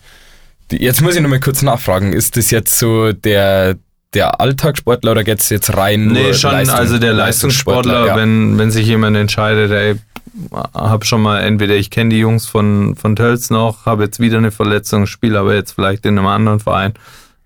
jetzt 0.70 1.02
muss 1.02 1.14
ich 1.14 1.20
nochmal 1.20 1.40
kurz 1.40 1.62
nachfragen, 1.62 2.12
ist 2.12 2.36
das 2.36 2.50
jetzt 2.50 2.78
so 2.78 3.12
der, 3.12 3.76
der 4.14 4.40
Alltagssportler 4.40 5.12
oder 5.12 5.24
geht 5.24 5.40
es 5.40 5.48
jetzt 5.50 5.76
rein? 5.76 6.08
Nee, 6.08 6.34
schon, 6.34 6.52
Leistung, 6.52 6.78
also 6.78 6.98
der 6.98 7.12
Leistungssportler, 7.12 7.92
Leistungssportler 7.92 8.06
ja. 8.06 8.16
wenn, 8.16 8.58
wenn 8.58 8.70
sich 8.70 8.86
jemand 8.86 9.16
entscheidet, 9.16 9.70
ey, 9.70 9.96
habe 10.74 11.04
schon 11.04 11.22
mal, 11.22 11.40
entweder 11.40 11.74
ich 11.74 11.90
kenne 11.90 12.10
die 12.10 12.18
Jungs 12.18 12.46
von, 12.46 12.94
von 12.96 13.16
Tölz 13.16 13.50
noch, 13.50 13.86
habe 13.86 14.04
jetzt 14.04 14.20
wieder 14.20 14.38
eine 14.38 14.50
Verletzung, 14.50 15.06
spiele 15.06 15.38
aber 15.38 15.54
jetzt 15.54 15.72
vielleicht 15.72 16.06
in 16.06 16.18
einem 16.18 16.26
anderen 16.26 16.60
Verein. 16.60 16.94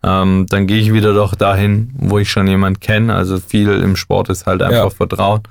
Ähm, 0.02 0.46
dann 0.50 0.66
gehe 0.66 0.78
ich 0.78 0.92
wieder 0.92 1.14
doch 1.14 1.34
dahin, 1.34 1.90
wo 1.96 2.18
ich 2.18 2.30
schon 2.30 2.46
jemanden 2.46 2.80
kenne. 2.80 3.14
Also 3.14 3.38
viel 3.38 3.70
im 3.70 3.96
Sport 3.96 4.28
ist 4.28 4.46
halt 4.46 4.60
einfach 4.60 4.76
ja. 4.76 4.90
Vertrauen. 4.90 5.42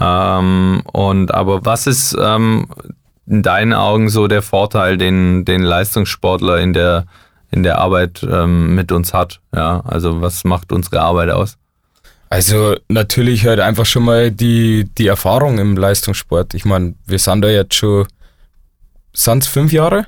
Ähm, 0.00 0.82
und 0.92 1.34
aber 1.34 1.66
was 1.66 1.86
ist 1.86 2.16
ähm, 2.18 2.68
in 3.26 3.42
deinen 3.42 3.72
Augen 3.72 4.08
so 4.08 4.26
der 4.26 4.42
Vorteil, 4.42 4.96
den, 4.96 5.44
den 5.44 5.62
Leistungssportler 5.62 6.58
in 6.58 6.72
der, 6.72 7.06
in 7.50 7.62
der 7.62 7.78
Arbeit 7.78 8.26
ähm, 8.28 8.74
mit 8.74 8.92
uns 8.92 9.14
hat? 9.14 9.40
Ja, 9.54 9.80
also 9.80 10.20
was 10.20 10.44
macht 10.44 10.72
unsere 10.72 11.00
Arbeit 11.00 11.30
aus? 11.30 11.56
Also 12.30 12.76
natürlich 12.88 13.46
halt 13.46 13.60
einfach 13.60 13.84
schon 13.84 14.04
mal 14.04 14.30
die, 14.30 14.88
die 14.96 15.06
Erfahrung 15.06 15.58
im 15.58 15.76
Leistungssport. 15.76 16.54
Ich 16.54 16.64
meine, 16.64 16.94
wir 17.06 17.18
sind 17.18 17.42
da 17.42 17.48
jetzt 17.48 17.74
schon, 17.74 18.06
sind 19.12 19.42
es 19.42 19.48
fünf 19.48 19.70
Jahre? 19.70 20.06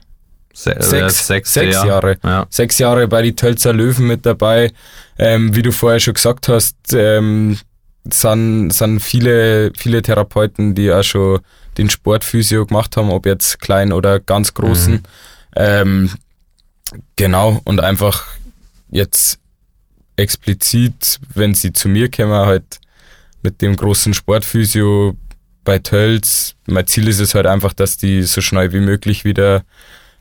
Se 0.54 0.74
Sechs, 0.78 1.26
sechs, 1.26 1.52
sechs 1.52 1.74
Jahr. 1.74 1.86
Jahre. 1.86 2.16
Ja. 2.22 2.46
Sechs 2.48 2.78
Jahre 2.78 3.08
bei 3.08 3.22
die 3.22 3.34
Tölzer 3.36 3.72
Löwen 3.72 4.06
mit 4.06 4.24
dabei. 4.24 4.72
Ähm, 5.18 5.54
wie 5.54 5.62
du 5.62 5.72
vorher 5.72 6.00
schon 6.00 6.14
gesagt 6.14 6.48
hast, 6.48 6.76
ähm, 6.94 7.58
sind, 8.10 8.70
sind 8.70 9.00
viele, 9.00 9.72
viele 9.76 10.00
Therapeuten, 10.00 10.74
die 10.74 10.92
auch 10.92 11.02
schon 11.02 11.40
den 11.78 11.90
Sportphysio 11.90 12.66
gemacht 12.66 12.96
haben, 12.96 13.10
ob 13.10 13.26
jetzt 13.26 13.60
klein 13.60 13.92
oder 13.92 14.20
ganz 14.20 14.54
großen. 14.54 14.94
Mhm. 14.94 15.02
Ähm, 15.56 16.10
genau, 17.16 17.60
und 17.64 17.80
einfach 17.80 18.24
jetzt 18.90 19.38
explizit, 20.16 21.18
wenn 21.34 21.54
sie 21.54 21.72
zu 21.72 21.88
mir 21.88 22.10
kommen, 22.10 22.32
halt 22.32 22.80
mit 23.42 23.60
dem 23.60 23.76
großen 23.76 24.14
Sportphysio 24.14 25.16
bei 25.64 25.78
Tölz. 25.78 26.54
Mein 26.66 26.86
Ziel 26.86 27.08
ist 27.08 27.20
es 27.20 27.34
halt 27.34 27.46
einfach, 27.46 27.72
dass 27.72 27.96
die 27.96 28.22
so 28.22 28.40
schnell 28.40 28.72
wie 28.72 28.80
möglich 28.80 29.24
wieder 29.24 29.64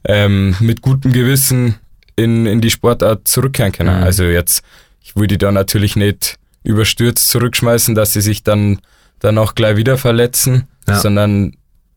ähm, 0.05 0.55
mit 0.59 0.81
gutem 0.81 1.13
Gewissen 1.13 1.75
in, 2.15 2.45
in 2.45 2.61
die 2.61 2.69
Sportart 2.69 3.27
zurückkehren 3.27 3.71
können. 3.71 3.97
Mhm. 3.97 4.03
Also 4.03 4.23
jetzt, 4.23 4.63
ich 5.01 5.15
will 5.15 5.27
die 5.27 5.37
da 5.37 5.51
natürlich 5.51 5.95
nicht 5.95 6.37
überstürzt 6.63 7.29
zurückschmeißen, 7.29 7.95
dass 7.95 8.13
sie 8.13 8.21
sich 8.21 8.43
dann, 8.43 8.79
dann 9.23 9.37
auch 9.37 9.55
gleich 9.55 9.77
wieder 9.77 9.97
verletzen, 9.97 10.67
Ja. 10.87 10.99
sondern 10.99 11.53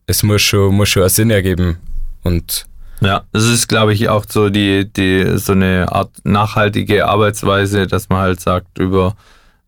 es 0.07 0.23
muss 0.23 0.41
schon, 0.41 0.73
muss 0.75 0.89
schon 0.89 1.03
einen 1.03 1.09
Sinn 1.09 1.29
ergeben. 1.29 1.77
Und 2.23 2.65
Ja, 3.01 3.23
das 3.31 3.43
ist, 3.43 3.67
glaube 3.67 3.93
ich, 3.93 4.09
auch 4.09 4.25
so 4.27 4.49
die, 4.49 4.91
die, 4.91 5.37
so 5.37 5.51
eine 5.51 5.91
Art 5.91 6.09
nachhaltige 6.23 7.05
Arbeitsweise, 7.07 7.85
dass 7.85 8.09
man 8.09 8.19
halt 8.19 8.39
sagt, 8.39 8.79
über 8.79 9.15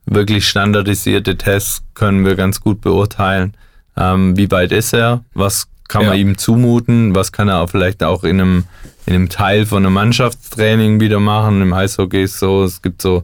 wirklich 0.06 0.48
standardisierte 0.48 1.38
Tests 1.38 1.84
können 1.94 2.26
wir 2.26 2.36
ganz 2.36 2.62
gut 2.62 2.82
beurteilen, 2.82 3.54
ähm, 3.96 4.36
wie 4.38 4.50
weit 4.50 4.72
ist 4.72 4.94
er, 4.94 5.24
was 5.36 5.68
kann 5.88 6.06
man 6.06 6.14
Ja. 6.16 6.20
ihm 6.22 6.38
zumuten, 6.38 7.14
was 7.14 7.32
kann 7.32 7.50
er 7.50 7.60
auch 7.60 7.70
vielleicht 7.70 8.02
auch 8.04 8.24
in 8.24 8.40
einem, 8.42 8.64
in 9.06 9.14
einem 9.16 9.30
Teil 9.30 9.66
von 9.66 9.86
einem 9.86 9.94
Mannschaftstraining 9.94 11.00
wieder 11.00 11.20
machen. 11.20 11.62
Im 11.62 11.74
Eishockey 11.74 12.24
ist 12.24 12.40
so, 12.40 12.64
es 12.64 12.82
gibt 12.82 13.02
so 13.02 13.24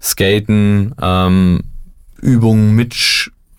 Skaten, 0.00 0.94
ähm, 1.00 1.60
Übungen 2.20 2.74
mit 2.74 2.94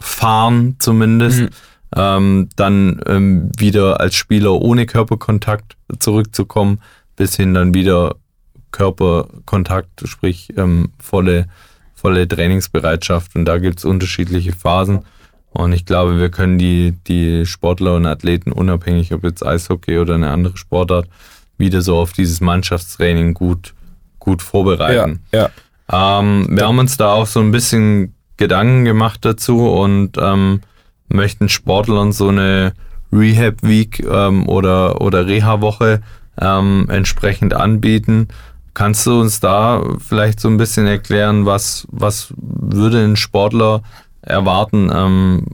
Fahren 0.07 0.75
zumindest. 0.79 1.41
Mhm. 1.41 1.49
Ähm, 1.95 2.49
dann 2.55 3.01
ähm, 3.05 3.51
wieder 3.57 4.01
als 4.01 4.15
Spieler 4.15 4.53
ohne 4.61 4.85
Körperkontakt 4.85 5.77
zurückzukommen, 5.99 6.81
bis 7.15 7.35
hin 7.35 7.53
dann 7.53 7.73
wieder 7.73 8.15
Körperkontakt, 8.71 10.03
sprich 10.05 10.49
ähm, 10.57 10.89
volle, 10.99 11.47
volle 11.95 12.27
Trainingsbereitschaft. 12.27 13.35
Und 13.35 13.45
da 13.45 13.57
gibt 13.57 13.79
es 13.79 13.85
unterschiedliche 13.85 14.51
Phasen. 14.51 15.05
Und 15.51 15.71
ich 15.71 15.85
glaube, 15.85 16.19
wir 16.19 16.29
können 16.29 16.57
die, 16.57 16.93
die 17.07 17.45
Sportler 17.45 17.95
und 17.95 18.05
Athleten, 18.05 18.51
unabhängig 18.51 19.13
ob 19.13 19.23
jetzt 19.23 19.45
Eishockey 19.45 19.97
oder 19.97 20.15
eine 20.15 20.29
andere 20.29 20.57
Sportart, 20.57 21.07
wieder 21.57 21.81
so 21.81 21.97
auf 21.97 22.11
dieses 22.11 22.41
Mannschaftstraining 22.41 23.33
gut, 23.33 23.73
gut 24.19 24.41
ja, 24.41 24.47
vorbereiten. 24.47 25.21
ja. 25.31 25.49
Ähm, 25.89 26.47
wir 26.49 26.67
haben 26.67 26.79
uns 26.79 26.97
da 26.97 27.13
auch 27.13 27.27
so 27.27 27.39
ein 27.39 27.51
bisschen 27.51 28.13
Gedanken 28.37 28.85
gemacht 28.85 29.25
dazu 29.25 29.67
und 29.69 30.17
ähm, 30.17 30.61
möchten 31.09 31.49
Sportlern 31.49 32.11
so 32.11 32.29
eine 32.29 32.73
Rehab 33.11 33.63
Week 33.63 33.99
ähm, 33.99 34.47
oder, 34.47 35.01
oder 35.01 35.27
Reha-Woche 35.27 36.01
ähm, 36.39 36.87
entsprechend 36.89 37.53
anbieten. 37.53 38.27
Kannst 38.73 39.07
du 39.07 39.19
uns 39.19 39.39
da 39.39 39.81
vielleicht 39.99 40.39
so 40.39 40.49
ein 40.49 40.57
bisschen 40.57 40.85
erklären, 40.85 41.45
was, 41.45 41.87
was 41.89 42.31
würde 42.37 43.03
ein 43.03 43.15
Sportler 43.15 43.81
erwarten? 44.21 44.91
Ähm, 44.93 45.45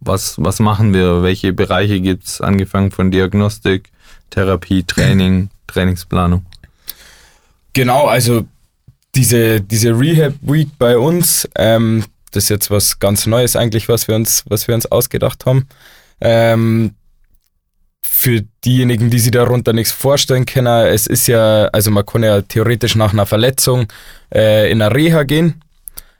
was, 0.00 0.36
was 0.38 0.60
machen 0.60 0.92
wir? 0.92 1.22
Welche 1.22 1.52
Bereiche 1.52 2.00
gibt 2.00 2.24
es, 2.24 2.40
angefangen 2.40 2.90
von 2.90 3.10
Diagnostik, 3.10 3.90
Therapie, 4.30 4.82
Training, 4.82 5.50
Trainingsplanung? 5.66 6.44
Genau, 7.72 8.06
also 8.06 8.44
diese, 9.14 9.60
diese 9.60 9.98
Rehab 9.98 10.34
Week 10.42 10.68
bei 10.78 10.98
uns, 10.98 11.48
ähm, 11.56 12.04
das 12.34 12.44
ist 12.44 12.50
jetzt 12.50 12.70
was 12.70 12.98
ganz 12.98 13.26
Neues 13.26 13.56
eigentlich, 13.56 13.88
was 13.88 14.08
wir 14.08 14.14
uns, 14.14 14.44
was 14.48 14.66
wir 14.68 14.74
uns 14.74 14.86
ausgedacht 14.86 15.46
haben. 15.46 15.68
Ähm, 16.20 16.94
für 18.02 18.42
diejenigen, 18.64 19.10
die 19.10 19.18
sich 19.18 19.30
darunter 19.30 19.72
nichts 19.72 19.92
vorstellen 19.92 20.46
können, 20.46 20.86
es 20.86 21.06
ist 21.06 21.26
ja, 21.26 21.66
also 21.66 21.90
man 21.90 22.06
kann 22.06 22.22
ja 22.22 22.42
theoretisch 22.42 22.96
nach 22.96 23.12
einer 23.12 23.26
Verletzung 23.26 23.86
äh, 24.32 24.70
in 24.70 24.82
eine 24.82 24.94
Reha 24.94 25.24
gehen. 25.24 25.62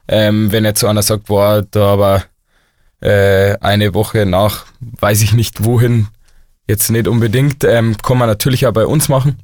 Ähm, 0.07 0.53
wenn 0.53 0.65
jetzt 0.65 0.81
so 0.81 0.87
einer 0.87 1.03
sagt, 1.03 1.27
boah, 1.27 1.65
da 1.71 1.93
aber 1.93 2.25
äh, 3.01 3.57
eine 3.61 3.95
Woche 3.95 4.27
nach, 4.27 4.67
weiß 4.81 5.23
ich 5.23 5.33
nicht 5.33 5.65
wohin, 5.65 6.09
jetzt 6.69 6.91
nicht 6.91 7.09
unbedingt, 7.09 7.65
ähm, 7.65 7.97
kann 8.03 8.19
man 8.19 8.29
natürlich 8.29 8.67
auch 8.67 8.73
bei 8.73 8.87
uns 8.87 9.09
machen. 9.09 9.39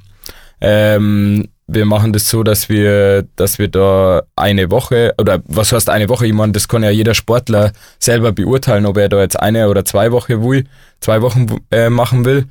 Ähm, 0.60 1.48
wir 1.72 1.84
machen 1.84 2.12
das 2.12 2.28
so, 2.28 2.42
dass 2.42 2.68
wir, 2.68 3.26
dass 3.36 3.58
wir 3.58 3.68
da 3.68 4.22
eine 4.36 4.70
Woche, 4.70 5.14
oder 5.18 5.40
was 5.46 5.72
heißt 5.72 5.88
eine 5.88 6.08
Woche? 6.08 6.26
Ich 6.26 6.32
meine, 6.32 6.52
das 6.52 6.68
kann 6.68 6.82
ja 6.82 6.90
jeder 6.90 7.14
Sportler 7.14 7.72
selber 7.98 8.32
beurteilen, 8.32 8.86
ob 8.86 8.96
er 8.96 9.08
da 9.08 9.20
jetzt 9.20 9.38
eine 9.38 9.68
oder 9.68 9.84
zwei 9.84 10.10
Wochen 10.10 10.42
will, 10.42 10.64
zwei 11.00 11.22
Wochen 11.22 11.46
äh, 11.70 11.88
machen 11.88 12.24
will. 12.24 12.46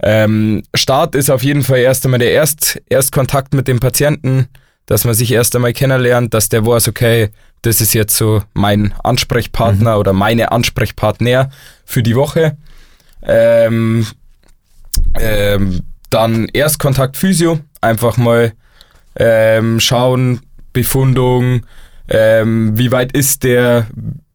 Ähm, 0.00 0.62
Start 0.74 1.14
ist 1.14 1.30
auf 1.30 1.42
jeden 1.42 1.62
Fall 1.62 1.78
erst 1.78 2.04
einmal 2.04 2.20
der 2.20 2.32
Erst, 2.32 2.80
Erstkontakt 2.88 3.54
mit 3.54 3.68
dem 3.68 3.80
Patienten, 3.80 4.48
dass 4.86 5.04
man 5.04 5.14
sich 5.14 5.32
erst 5.32 5.54
einmal 5.56 5.72
kennenlernt, 5.72 6.32
dass 6.34 6.48
der 6.48 6.66
weiß, 6.66 6.88
okay, 6.88 7.30
das 7.62 7.80
ist 7.80 7.94
jetzt 7.94 8.16
so 8.16 8.42
mein 8.54 8.94
Ansprechpartner 9.02 9.98
oder 9.98 10.12
meine 10.12 10.52
Ansprechpartner 10.52 11.50
für 11.84 12.02
die 12.02 12.16
Woche. 12.16 12.56
Ähm, 13.22 14.06
ähm, 15.18 15.82
dann 16.10 16.48
Erstkontakt 16.52 17.16
Physio, 17.16 17.60
einfach 17.82 18.16
mal 18.16 18.52
ähm, 19.16 19.78
schauen, 19.80 20.40
Befundung, 20.72 21.66
ähm, 22.08 22.78
wie 22.78 22.90
weit 22.92 23.12
ist 23.12 23.44
der, 23.44 23.86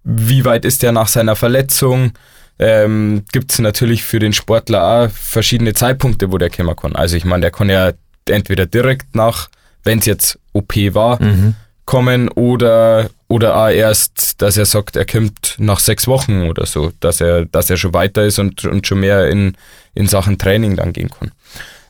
wie 0.04 0.46
weit 0.46 0.66
ist 0.66 0.84
der 0.84 0.92
nach 0.92 1.08
seiner 1.08 1.36
Verletzung. 1.36 2.12
Ähm, 2.60 3.24
Gibt 3.32 3.52
es 3.52 3.60
natürlich 3.60 4.04
für 4.04 4.20
den 4.20 4.34
Sportler 4.34 4.84
auch 4.84 5.10
verschiedene 5.12 5.74
Zeitpunkte, 5.74 6.32
wo 6.32 6.38
der 6.38 6.50
kommen 6.50 6.76
kann. 6.76 6.96
Also 6.96 7.16
ich 7.18 7.26
meine, 7.26 7.42
der 7.42 7.52
kann 7.52 7.70
ja 7.70 7.92
entweder 8.30 8.66
direkt 8.66 9.16
nach, 9.16 9.50
wenn 9.84 10.00
es 10.00 10.06
jetzt 10.06 10.40
OP 10.54 10.76
war, 10.94 11.22
Mhm. 11.22 11.56
kommen 11.86 12.30
oder, 12.30 13.10
oder 13.28 13.56
auch 13.56 13.70
erst, 13.70 14.42
dass 14.42 14.58
er 14.58 14.66
sagt, 14.66 14.96
er 14.96 15.06
kommt 15.06 15.56
nach 15.58 15.80
sechs 15.80 16.08
Wochen 16.08 16.50
oder 16.50 16.66
so, 16.66 16.92
dass 17.00 17.22
er, 17.22 17.46
dass 17.46 17.70
er 17.70 17.78
schon 17.78 17.94
weiter 17.94 18.26
ist 18.26 18.40
und, 18.40 18.66
und 18.66 18.86
schon 18.86 19.00
mehr 19.00 19.30
in, 19.30 19.56
in 19.94 20.08
Sachen 20.08 20.38
Training 20.38 20.76
dann 20.76 20.94
gehen 20.94 21.10
kann. 21.10 21.32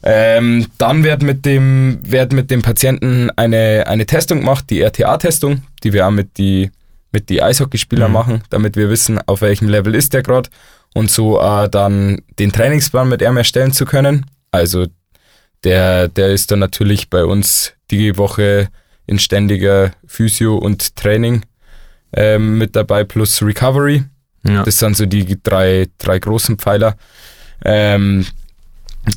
Ähm, 0.10 0.68
dann 0.78 1.03
wird 1.03 1.22
mit 1.22 1.45
dem, 1.45 1.99
wird 2.01 2.32
mit 2.32 2.49
dem 2.49 2.62
Patienten 2.62 3.30
eine, 3.36 3.86
eine 3.88 4.05
Testung 4.05 4.39
gemacht, 4.39 4.64
die 4.70 4.80
RTA-Testung, 4.82 5.64
die 5.84 5.91
wir 5.91 6.08
auch 6.08 6.12
mit 6.12 6.38
die, 6.38 6.72
mit 7.12 7.28
die 7.30 7.43
Eishockeyspieler 7.43 8.08
Mhm. 8.08 8.14
machen, 8.14 8.43
damit 8.49 8.78
wir 8.78 8.89
wissen, 8.89 9.20
auf 9.28 9.41
welchem 9.41 9.68
Level 9.68 9.93
ist 9.93 10.14
der 10.14 10.24
gerade 10.24 10.49
und 10.93 11.12
so 11.12 11.41
äh, 11.41 11.68
dann 11.70 12.22
den 12.39 12.53
Trainingsplan 12.53 13.10
mit 13.10 13.22
ihm 13.22 13.36
erstellen 13.36 13.74
zu 13.74 13.84
können. 13.84 14.26
Also 14.49 14.88
der, 15.66 16.08
der 16.08 16.30
ist 16.30 16.51
dann 16.51 16.60
natürlich 16.60 17.10
bei 17.10 17.26
uns 17.26 17.74
die 17.91 18.18
Woche 18.18 18.70
in 19.08 19.20
ständiger 19.20 19.91
Physio 20.05 20.55
und 20.55 20.95
Training 20.95 21.41
ähm, 22.14 22.58
mit 22.58 22.78
dabei 22.78 23.03
plus 23.03 23.41
Recovery. 23.41 24.05
Ja. 24.47 24.64
Das 24.64 24.80
sind 24.80 24.95
so 24.95 25.05
die 25.05 25.38
drei, 25.43 25.88
drei 25.97 26.18
großen 26.20 26.58
Pfeiler. 26.58 26.95
Ähm, 27.66 28.26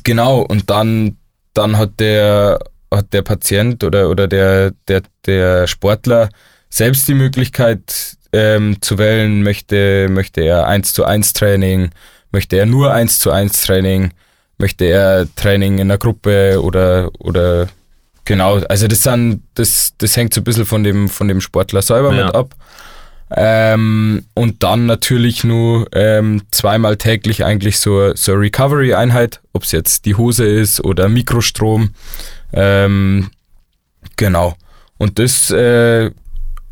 genau, 0.03 0.41
und 0.41 0.69
dann, 0.69 1.17
dann 1.53 1.77
hat 1.77 1.99
der, 1.99 2.59
hat 2.93 3.13
der 3.13 3.21
Patient 3.21 3.83
oder, 3.83 4.09
oder 4.09 4.27
der, 4.27 4.71
der, 4.87 5.01
der 5.25 5.67
Sportler 5.67 6.29
selbst 6.69 7.07
die 7.07 7.13
Möglichkeit 7.13 8.17
ähm, 8.33 8.81
zu 8.81 8.97
wählen, 8.97 9.43
möchte, 9.43 10.07
möchte 10.09 10.41
er 10.41 10.67
1 10.67 10.93
zu 10.93 11.03
1 11.03 11.33
Training, 11.33 11.89
möchte 12.31 12.55
er 12.57 12.65
nur 12.65 12.93
1 12.93 13.19
zu 13.19 13.31
1 13.31 13.63
Training, 13.63 14.11
möchte 14.57 14.85
er 14.85 15.27
Training 15.35 15.79
in 15.79 15.91
einer 15.91 15.97
Gruppe 15.97 16.61
oder, 16.61 17.09
oder 17.19 17.67
genau, 18.23 18.59
also 18.69 18.87
das 18.87 19.03
sind, 19.03 19.43
das, 19.55 19.93
das 19.97 20.15
hängt 20.15 20.33
so 20.33 20.41
ein 20.41 20.43
bisschen 20.45 20.65
von 20.65 20.83
dem, 20.83 21.09
von 21.09 21.27
dem 21.27 21.41
Sportler 21.41 21.81
selber 21.81 22.13
Ja. 22.13 22.25
mit 22.25 22.35
ab. 22.35 22.55
Ähm, 23.33 24.25
und 24.33 24.61
dann 24.63 24.85
natürlich 24.87 25.43
nur 25.43 25.87
ähm, 25.93 26.41
zweimal 26.51 26.97
täglich 26.97 27.45
eigentlich 27.45 27.79
so, 27.79 28.13
so 28.15 28.33
eine 28.33 28.41
Recovery-Einheit, 28.41 29.39
ob 29.53 29.63
es 29.63 29.71
jetzt 29.71 30.05
die 30.05 30.15
Hose 30.15 30.45
ist 30.45 30.83
oder 30.83 31.07
Mikrostrom. 31.07 31.91
Ähm, 32.51 33.29
genau. 34.17 34.55
Und 34.97 35.17
das 35.17 35.49
äh, 35.51 36.11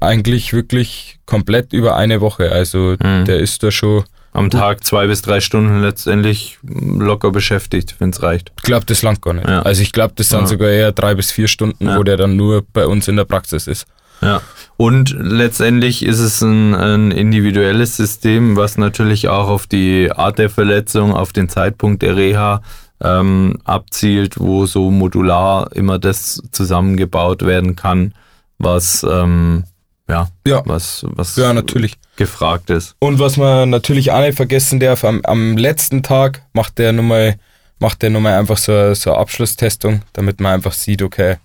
eigentlich 0.02 0.54
wirklich 0.54 1.20
komplett 1.26 1.72
über 1.74 1.96
eine 1.96 2.22
Woche. 2.22 2.52
Also 2.52 2.96
Mhm. 3.02 3.26
der 3.26 3.40
ist 3.40 3.64
da 3.64 3.72
schon, 3.72 4.04
Am 4.32 4.50
Tag 4.52 4.84
zwei 4.84 5.08
bis 5.08 5.22
drei 5.24 5.40
Stunden 5.40 5.82
letztendlich 5.82 6.60
locker 6.64 7.32
beschäftigt, 7.32 7.96
wenn 8.00 8.12
es 8.12 8.22
reicht. 8.22 8.52
ich 8.58 8.64
glaube, 8.64 8.86
das 8.86 9.02
langt 9.02 9.22
gar 9.24 9.34
nicht. 9.34 9.48
Ja. 9.48 9.64
Also 9.64 9.82
ich 9.82 9.92
glaube, 9.92 10.14
das 10.18 10.30
sind 10.30 10.42
Ja. 10.42 10.46
sogar 10.48 10.70
eher 10.70 10.92
drei 10.92 11.16
bis 11.16 11.32
vier 11.32 11.48
Stunden, 11.48 11.88
Ja. 11.88 11.98
wo 11.98 12.04
der 12.04 12.16
dann 12.18 12.36
nur 12.36 12.64
bei 12.74 12.86
uns 12.86 13.08
in 13.08 13.16
der 13.16 13.26
Praxis 13.26 13.66
ist. 13.66 13.88
Ja. 14.22 14.42
Und 14.82 15.14
letztendlich 15.20 16.04
ist 16.04 16.20
es 16.20 16.42
ein, 16.42 16.74
ein, 16.74 17.12
individuelles 17.12 17.98
System, 17.98 18.56
was 18.56 18.78
natürlich 18.78 19.28
auch 19.28 19.50
auf 19.50 19.68
die 19.68 20.10
Art 20.10 20.40
der 20.40 20.50
Verletzung, 20.50 21.14
auf 21.14 21.34
den 21.34 21.50
Zeitpunkt 21.50 22.02
der 22.02 22.16
Reha 22.16 22.62
ähm, 23.02 23.58
abzielt, 23.66 24.40
wo 24.40 24.66
so 24.66 24.90
modular 24.90 25.70
immer 25.76 26.00
das 26.00 26.42
zusammengebaut 26.54 27.46
werden 27.46 27.76
kann, 27.76 28.14
was 28.58 29.04
ähm, 29.04 29.66
ja, 30.08 30.30
Ja. 30.48 30.64
was, 30.66 31.06
was 31.10 31.36
Ja, 31.36 31.52
natürlich. 31.52 31.98
gefragt 32.16 32.70
ist. 32.70 32.96
Und 33.00 33.20
was 33.20 33.36
man 33.36 33.70
natürlich 33.70 34.12
auch 34.12 34.22
nicht 34.22 34.38
vergessen 34.38 34.80
darf, 34.80 35.04
am, 35.04 35.20
am 35.26 35.58
letzten 35.58 36.04
Tag 36.04 36.44
macht 36.54 36.78
der 36.78 36.94
nochmal 36.94 37.36
macht 37.80 38.02
der 38.02 38.12
nochmal 38.12 38.40
einfach 38.40 38.58
so, 38.58 38.94
so 38.94 39.12
eine 39.12 39.20
Abschlusstestung, 39.20 40.04
damit 40.14 40.40
man 40.40 40.54
einfach 40.54 40.72
sieht, 40.72 41.02
okay, 41.02 41.36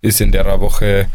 ist 0.00 0.20
in 0.20 0.32
der 0.32 0.60
Woche 0.60 1.06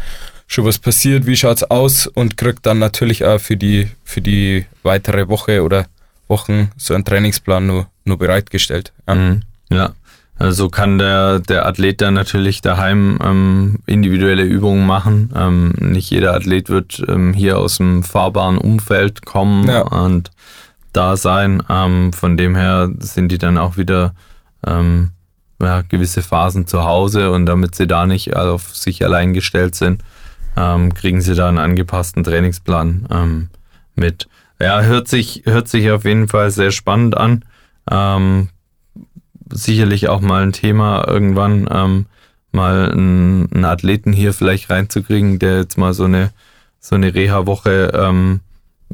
schon 0.50 0.64
was 0.64 0.78
passiert, 0.80 1.26
wie 1.26 1.36
schaut's 1.36 1.62
aus 1.62 2.08
und 2.08 2.36
kriegt 2.36 2.66
dann 2.66 2.80
natürlich 2.80 3.24
auch 3.24 3.38
für 3.38 3.56
die, 3.56 3.88
für 4.04 4.20
die 4.20 4.66
weitere 4.82 5.28
Woche 5.28 5.62
oder 5.62 5.86
Wochen 6.26 6.70
so 6.76 6.92
einen 6.94 7.04
Trainingsplan 7.04 7.66
nur, 7.66 7.86
nur 8.04 8.18
bereitgestellt. 8.18 8.92
Ja. 9.08 9.14
Mhm. 9.14 9.42
Ja, 9.70 9.92
also 10.36 10.68
kann 10.68 10.98
der, 10.98 11.38
der 11.38 11.66
Athlet 11.66 12.00
dann 12.00 12.14
natürlich 12.14 12.62
daheim 12.62 13.20
ähm, 13.24 13.78
individuelle 13.86 14.42
Übungen 14.42 14.84
machen. 14.84 15.32
Ähm, 15.36 15.72
nicht 15.78 16.10
jeder 16.10 16.34
Athlet 16.34 16.68
wird 16.68 17.00
ähm, 17.06 17.32
hier 17.32 17.56
aus 17.56 17.76
dem 17.76 18.02
fahrbaren 18.02 18.58
Umfeld 18.58 19.24
kommen 19.24 19.68
Ja. 19.68 19.82
und 19.82 20.32
da 20.92 21.16
sein. 21.16 21.62
Ähm, 21.70 22.12
von 22.12 22.36
dem 22.36 22.56
her 22.56 22.90
sind 22.98 23.30
die 23.30 23.38
dann 23.38 23.56
auch 23.56 23.76
wieder 23.76 24.14
ähm, 24.66 25.10
ja, 25.62 25.82
gewisse 25.82 26.22
Phasen 26.22 26.66
zu 26.66 26.82
Hause 26.84 27.30
und 27.30 27.46
damit 27.46 27.76
sie 27.76 27.86
da 27.86 28.06
nicht 28.06 28.34
auf 28.34 28.74
sich 28.74 29.04
allein 29.04 29.32
gestellt 29.32 29.76
sind, 29.76 30.02
ähm, 30.56 30.94
kriegen 30.94 31.20
sie 31.20 31.34
da 31.34 31.48
einen 31.48 31.58
angepassten 31.58 32.24
Trainingsplan 32.24 33.06
ähm, 33.10 33.48
mit. 33.94 34.28
Ja, 34.60 34.82
hört 34.82 35.08
sich, 35.08 35.42
hört 35.46 35.68
sich 35.68 35.90
auf 35.90 36.04
jeden 36.04 36.28
Fall 36.28 36.50
sehr 36.50 36.70
spannend 36.70 37.16
an. 37.16 37.44
Ähm, 37.90 38.48
sicherlich 39.50 40.08
auch 40.08 40.20
mal 40.20 40.42
ein 40.42 40.52
Thema 40.52 41.06
irgendwann, 41.08 41.68
ähm, 41.70 42.06
mal 42.52 42.90
einen, 42.92 43.50
einen 43.52 43.64
Athleten 43.64 44.12
hier 44.12 44.32
vielleicht 44.32 44.70
reinzukriegen, 44.70 45.38
der 45.38 45.58
jetzt 45.58 45.78
mal 45.78 45.94
so 45.94 46.04
eine, 46.04 46.30
so 46.78 46.94
eine 46.94 47.14
Reha-Woche 47.14 47.92
ähm, 47.94 48.40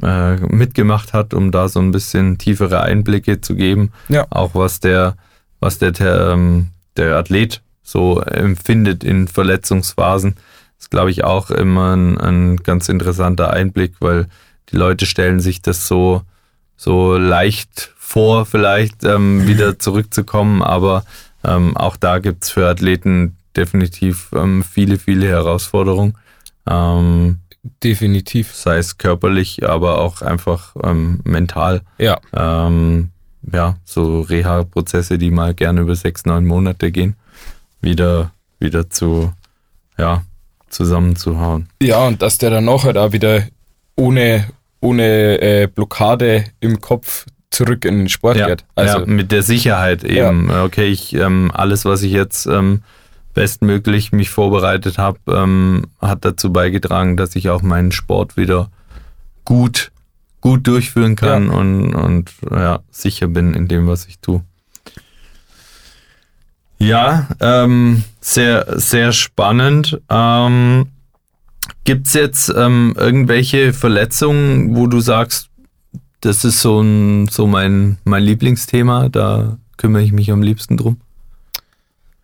äh, 0.01 0.35
mitgemacht 0.35 1.13
hat, 1.13 1.33
um 1.33 1.51
da 1.51 1.67
so 1.67 1.79
ein 1.79 1.91
bisschen 1.91 2.37
tiefere 2.37 2.81
Einblicke 2.81 3.41
zu 3.41 3.55
geben. 3.55 3.91
Ja. 4.09 4.25
Auch 4.29 4.55
was 4.55 4.79
der, 4.79 5.15
was 5.59 5.79
der, 5.79 5.91
der, 5.91 6.29
ähm, 6.31 6.67
der 6.97 7.15
Athlet 7.15 7.61
so 7.83 8.21
empfindet 8.21 9.03
in 9.03 9.27
Verletzungsphasen, 9.27 10.35
ist, 10.79 10.91
glaube 10.91 11.11
ich, 11.11 11.23
auch 11.23 11.49
immer 11.49 11.95
ein, 11.95 12.17
ein 12.17 12.57
ganz 12.57 12.89
interessanter 12.89 13.51
Einblick, 13.51 13.95
weil 13.99 14.27
die 14.71 14.77
Leute 14.77 15.05
stellen 15.05 15.39
sich 15.39 15.61
das 15.61 15.87
so, 15.87 16.21
so 16.75 17.17
leicht 17.17 17.93
vor, 17.97 18.45
vielleicht 18.45 19.03
ähm, 19.03 19.47
wieder 19.47 19.79
zurückzukommen, 19.79 20.61
aber 20.61 21.03
ähm, 21.43 21.75
auch 21.77 21.97
da 21.97 22.19
gibt's 22.19 22.49
für 22.49 22.67
Athleten 22.67 23.37
definitiv 23.55 24.29
ähm, 24.35 24.63
viele, 24.63 24.99
viele 24.99 25.27
Herausforderungen. 25.27 26.15
Ähm, 26.67 27.39
Definitiv. 27.83 28.53
sei 28.53 28.77
es 28.77 28.97
körperlich, 28.97 29.67
aber 29.67 29.99
auch 29.99 30.21
einfach 30.21 30.75
ähm, 30.83 31.19
mental. 31.23 31.81
Ja. 31.97 32.19
Ähm, 32.33 33.09
ja, 33.51 33.77
so 33.83 34.21
Reha-Prozesse, 34.21 35.17
die 35.17 35.31
mal 35.31 35.53
gerne 35.53 35.81
über 35.81 35.95
sechs, 35.95 36.25
neun 36.25 36.45
Monate 36.45 36.91
gehen, 36.91 37.15
wieder, 37.81 38.31
wieder 38.59 38.89
zu, 38.89 39.33
ja, 39.97 40.23
zusammenzuhauen. 40.69 41.69
Ja, 41.81 42.05
und 42.07 42.21
dass 42.21 42.37
der 42.37 42.49
dann 42.49 42.67
auch 42.69 42.83
halt 42.83 42.97
auch 42.97 43.11
wieder 43.11 43.43
ohne, 43.95 44.45
ohne 44.81 45.41
äh, 45.41 45.67
Blockade 45.67 46.45
im 46.59 46.81
Kopf 46.81 47.25
zurück 47.49 47.85
in 47.85 47.97
den 47.99 48.09
Sport 48.09 48.37
Ja, 48.37 48.47
geht. 48.47 48.65
Also 48.75 48.99
ja, 48.99 49.05
mit 49.05 49.31
der 49.31 49.41
Sicherheit 49.43 50.03
eben. 50.03 50.51
Okay, 50.51 50.87
ich 50.87 51.13
ähm, 51.13 51.49
alles, 51.53 51.85
was 51.85 52.03
ich 52.03 52.11
jetzt 52.11 52.45
ähm, 52.45 52.81
bestmöglich 53.33 54.11
mich 54.11 54.29
vorbereitet 54.29 54.97
habe, 54.97 55.19
ähm, 55.27 55.85
hat 56.01 56.25
dazu 56.25 56.51
beigetragen, 56.51 57.17
dass 57.17 57.35
ich 57.35 57.49
auch 57.49 57.61
meinen 57.61 57.91
Sport 57.91 58.37
wieder 58.37 58.69
gut 59.45 59.91
gut 60.41 60.67
durchführen 60.67 61.15
kann 61.15 61.47
Ja. 61.47 61.53
und, 61.57 61.95
und 61.95 62.31
ja, 62.51 62.79
sicher 62.91 63.27
bin 63.27 63.53
in 63.55 63.67
dem, 63.67 63.87
was 63.87 64.05
ich 64.05 64.19
tue. 64.19 64.43
Ja, 66.79 67.27
ähm, 67.39 68.03
sehr, 68.21 68.65
sehr 68.79 69.11
spannend. 69.11 69.99
Ähm, 70.09 70.87
Gibt 71.83 72.07
es 72.07 72.13
jetzt 72.13 72.53
ähm, 72.55 72.93
irgendwelche 72.97 73.73
Verletzungen, 73.73 74.75
wo 74.75 74.87
du 74.87 74.99
sagst, 74.99 75.49
das 76.21 76.43
ist 76.43 76.61
so, 76.61 76.81
ein, 76.81 77.27
so 77.29 77.47
mein, 77.47 77.97
mein 78.03 78.23
Lieblingsthema, 78.23 79.09
da 79.09 79.57
kümmere 79.77 80.03
ich 80.03 80.11
mich 80.11 80.31
am 80.31 80.41
liebsten 80.41 80.77
drum? 80.77 80.97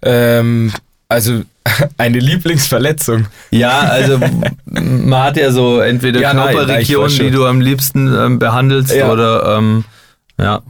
Ähm, 0.01 0.71
also 1.07 1.43
eine 1.97 2.19
Lieblingsverletzung. 2.19 3.27
Ja, 3.51 3.79
also 3.79 4.19
man 4.65 5.23
hat 5.23 5.37
ja 5.37 5.51
so 5.51 5.79
entweder 5.79 6.19
Ja, 6.19 6.31
Körperregionen, 6.33 7.17
die 7.17 7.31
du 7.31 7.45
am 7.45 7.61
liebsten 7.61 8.13
ähm, 8.13 8.39
behandelst 8.39 8.93
Ja. 8.93 9.11
oder 9.11 9.57
ähm, 9.57 9.85
ja, 10.37 10.61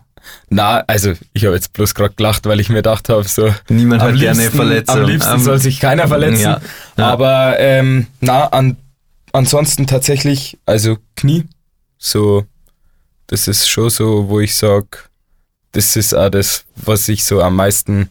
Na, 0.49 0.83
also 0.87 1.13
ich 1.33 1.45
habe 1.45 1.55
jetzt 1.55 1.73
bloß 1.73 1.95
gerade 1.95 2.13
gelacht, 2.13 2.45
weil 2.45 2.59
ich 2.59 2.69
mir 2.69 2.75
gedacht 2.75 3.09
habe, 3.09 3.27
so 3.27 3.53
niemand 3.69 4.01
hat 4.01 4.15
gerne 4.15 4.39
liebsten, 4.39 4.57
Verletzung. 4.57 4.97
am 4.97 5.05
liebsten 5.05 5.39
soll 5.39 5.59
sich 5.59 5.79
keiner 5.79 6.07
verletzen. 6.07 6.41
Ja, 6.41 6.61
ja. 6.97 7.07
Aber 7.07 7.59
ähm, 7.59 8.07
na, 8.21 8.47
an, 8.47 8.77
ansonsten 9.31 9.87
tatsächlich, 9.87 10.57
also 10.65 10.97
Knie, 11.15 11.45
so, 11.97 12.45
das 13.27 13.47
ist 13.47 13.67
schon 13.67 13.89
so, 13.89 14.29
wo 14.29 14.39
ich 14.39 14.55
sag, 14.55 15.09
das 15.71 15.95
ist 15.95 16.13
auch 16.13 16.29
das, 16.29 16.65
was 16.75 17.07
ich 17.09 17.25
so 17.25 17.41
am 17.41 17.55
meisten, 17.55 18.09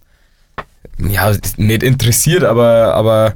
ja, 0.99 1.33
nicht 1.57 1.83
interessiert, 1.83 2.45
aber, 2.45 2.95
aber 2.95 3.35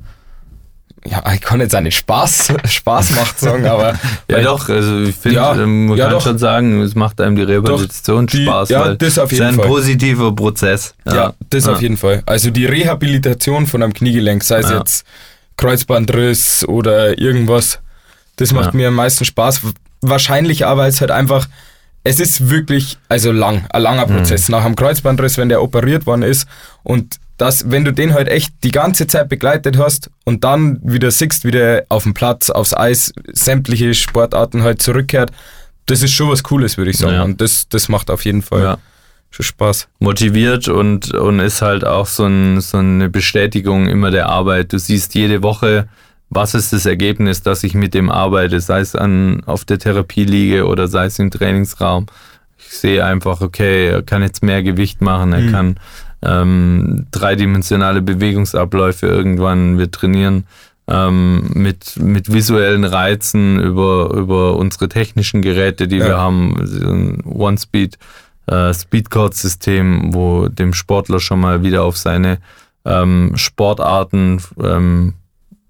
ja, 1.09 1.23
ich 1.35 1.41
kann 1.41 1.61
jetzt 1.61 1.79
nicht 1.81 1.97
Spaß, 1.97 2.53
Spaß 2.65 3.11
macht 3.11 3.39
sagen, 3.39 3.67
aber 3.67 3.95
Ja 4.31 4.41
doch, 4.43 4.69
also 4.69 5.01
ich 5.01 5.15
finde, 5.17 5.37
Ja, 5.37 5.55
ähm, 5.55 5.87
man 5.87 5.97
ja 5.99 6.05
kann 6.07 6.15
doch. 6.15 6.23
schon 6.23 6.39
sagen, 6.39 6.81
es 6.83 6.95
macht 6.95 7.21
einem 7.21 7.37
die 7.37 7.43
Rehabilitation 7.43 8.27
die- 8.27 8.45
Spaß, 8.45 8.69
ja, 8.71 8.95
das 8.95 9.19
auf 9.19 9.31
jeden 9.33 9.45
ist 9.45 9.49
ein 9.51 9.55
Fall. 9.57 9.67
positiver 9.67 10.35
Prozess. 10.35 10.95
Ja, 11.07 11.35
das 11.51 11.69
auf 11.69 11.81
jeden 11.83 11.97
Fall. 11.97 12.23
Also 12.27 12.51
die 12.51 12.67
Rehabilitation 12.67 13.67
von 13.67 13.83
einem 13.83 13.93
Kniegelenk, 13.95 14.43
sei 14.45 14.59
es 14.61 14.71
jetzt 14.71 15.05
Kreuzbandriss 15.57 16.65
oder 16.69 17.19
irgendwas, 17.19 17.81
das 18.37 18.53
macht 18.53 18.75
mir 18.75 18.89
am 18.89 18.95
meisten 18.95 19.25
Spaß. 19.25 19.63
Wahrscheinlich 20.03 20.67
aber, 20.67 20.83
weil 20.83 20.91
es 20.91 21.01
halt 21.01 21.11
einfach, 21.11 21.49
es 22.05 22.21
ist 22.21 22.51
wirklich, 22.51 22.99
also 23.09 23.33
lang, 23.33 23.67
ein 23.71 23.83
langer 23.83 24.07
Mhm. 24.07 24.17
Prozess. 24.19 24.49
Nach 24.49 24.65
einem 24.65 24.77
Kreuzbandriss, 24.77 25.39
wenn 25.39 25.49
der 25.49 25.63
operiert 25.63 26.07
worden 26.07 26.23
ist 26.23 26.47
und 26.83 27.17
das, 27.39 27.71
wenn 27.71 27.85
du 27.85 27.93
den 27.93 28.15
halt 28.15 28.29
echt 28.29 28.55
die 28.65 28.71
ganze 28.71 29.07
Zeit 29.07 29.29
begleitet 29.29 29.77
hast 29.79 30.11
und 30.25 30.43
dann 30.45 30.79
wieder 30.83 31.11
siehst, 31.11 31.45
wieder 31.45 31.85
auf 31.89 32.05
dem 32.05 32.15
Platz, 32.15 32.49
aufs 32.51 32.75
Eis, 32.75 33.13
sämtliche 33.33 33.93
Sportarten 33.95 34.63
halt 34.63 34.81
zurückkehrt, 34.81 35.31
das 35.87 36.03
ist 36.03 36.13
schon 36.13 36.31
was 36.31 36.43
Cooles, 36.43 36.77
würde 36.79 36.91
ich 36.91 36.99
sagen. 36.99 37.15
Ja. 37.15 37.23
Und 37.25 37.41
das, 37.41 37.69
das 37.69 37.89
macht 37.89 38.11
auf 38.11 38.25
jeden 38.25 38.43
Fall 38.43 38.63
Ja. 38.63 38.79
schon 39.31 39.45
Spaß. 39.45 39.89
motiviert 39.99 40.69
und, 40.69 41.13
und 41.15 41.41
ist 41.41 41.63
halt 41.63 41.85
auch 41.85 42.07
so, 42.07 42.25
ein, 42.27 42.61
so 42.61 42.79
eine 42.79 43.09
Bestätigung 43.11 43.87
immer 43.87 44.11
der 44.11 44.29
Arbeit. 44.29 44.73
Du 44.73 44.79
siehst 44.79 45.15
jede 45.15 45.43
Woche, 45.43 45.89
was 46.31 46.55
ist 46.55 46.73
das 46.73 46.87
Ergebnis, 46.87 47.43
dass 47.43 47.63
ich 47.63 47.75
mit 47.75 47.95
dem 47.95 48.11
arbeite, 48.11 48.61
sei 48.61 48.81
es 48.81 48.97
an, 48.97 49.43
auf 49.47 49.65
der 49.65 49.79
Therapieliege 49.79 50.67
oder 50.67 50.89
sei 50.89 51.05
es 51.05 51.19
im 51.21 51.31
Trainingsraum. 51.31 52.07
Ich 52.59 52.71
sehe 52.79 53.05
einfach, 53.05 53.43
okay, 53.43 53.89
er 53.91 54.03
kann 54.03 54.23
jetzt 54.23 54.43
mehr 54.43 54.63
Gewicht 54.65 55.01
machen, 55.03 55.33
er 55.33 55.41
Mhm. 55.43 55.53
kann 55.53 55.81
ähm, 56.27 57.07
dreidimensionale 57.11 58.03
Bewegungsabläufe 58.03 59.07
irgendwann, 59.07 59.79
wir 59.79 59.91
trainieren 59.91 60.47
ähm, 60.89 61.51
mit, 61.55 61.97
mit 61.97 62.33
visuellen 62.33 62.85
Reizen 62.85 63.61
über, 63.61 64.11
über 64.15 64.57
unsere 64.57 64.89
technischen 64.89 65.43
Geräte, 65.43 65.89
die 65.89 65.99
Ja. 65.99 66.07
wir 66.07 66.19
haben, 66.19 67.23
One-Speed 67.25 67.99
äh, 68.47 68.73
Speedcode-System, 68.73 70.15
wo 70.15 70.49
dem 70.49 70.73
Sportler 70.73 71.19
schon 71.19 71.41
mal 71.41 71.63
wieder 71.63 71.83
auf 71.83 71.97
seine 71.97 72.39
ähm, 72.85 73.33
Sportarten 73.35 74.41
ähm, 74.63 75.15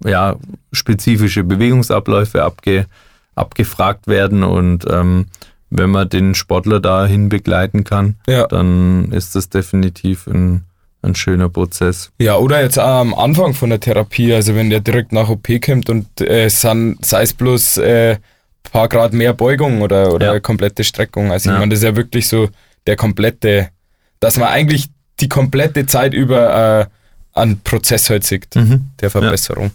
ja, 0.05 0.37
spezifische 0.73 1.43
Bewegungsabläufe 1.43 2.45
abge, 2.45 2.87
abgefragt 3.35 4.07
werden 4.07 4.45
und 4.45 4.85
ähm, 4.91 5.27
wenn 5.71 5.91
man 5.91 6.09
den 6.09 6.35
Sportler 6.35 6.81
dahin 6.81 7.29
begleiten 7.29 7.85
kann, 7.85 8.17
Ja. 8.29 8.47
dann 8.47 9.11
ist 9.13 9.35
das 9.35 9.49
definitiv 9.49 10.27
ein, 10.27 10.65
ein 11.03 11.15
schöner 11.15 11.49
Prozess. 11.49 12.11
Ja, 12.19 12.37
oder 12.37 12.63
jetzt 12.63 12.79
auch 12.79 13.01
am 13.01 13.15
Anfang 13.15 13.55
von 13.55 13.71
der 13.71 13.81
Therapie, 13.81 14.33
also 14.33 14.55
wenn 14.55 14.71
der 14.71 14.81
direkt 14.81 15.13
nach 15.13 15.29
OP 15.29 15.49
kommt 15.65 15.91
und 15.91 16.21
äh, 16.21 16.49
san, 16.49 16.97
sei 17.03 17.23
es 17.23 17.33
bloß 17.35 17.79
äh, 17.79 18.17
paar 18.73 18.89
Grad 18.89 19.13
mehr 19.13 19.33
Beugung 19.33 19.83
oder, 19.83 20.13
oder 20.13 20.35
Ja. 20.35 20.41
komplette 20.41 20.83
Streckung. 20.85 21.31
Also 21.31 21.51
ich 21.51 21.55
Ja. 21.55 21.59
meine, 21.61 21.71
das 21.71 21.81
ist 21.81 21.85
ja 21.85 21.97
wirklich 21.97 22.27
so 22.29 22.49
der 22.87 22.97
komplette, 22.97 23.69
dass 24.21 24.37
man 24.39 24.49
eigentlich 24.49 24.89
die 25.21 25.29
komplette 25.29 25.87
Zeit 25.87 26.15
über 26.15 26.81
äh, 26.81 26.87
einen 27.39 27.61
Prozess 27.61 28.09
halt 28.11 28.25
sieht, 28.25 28.55
Mhm. 28.57 28.87
der 29.01 29.11
Verbesserung. 29.11 29.71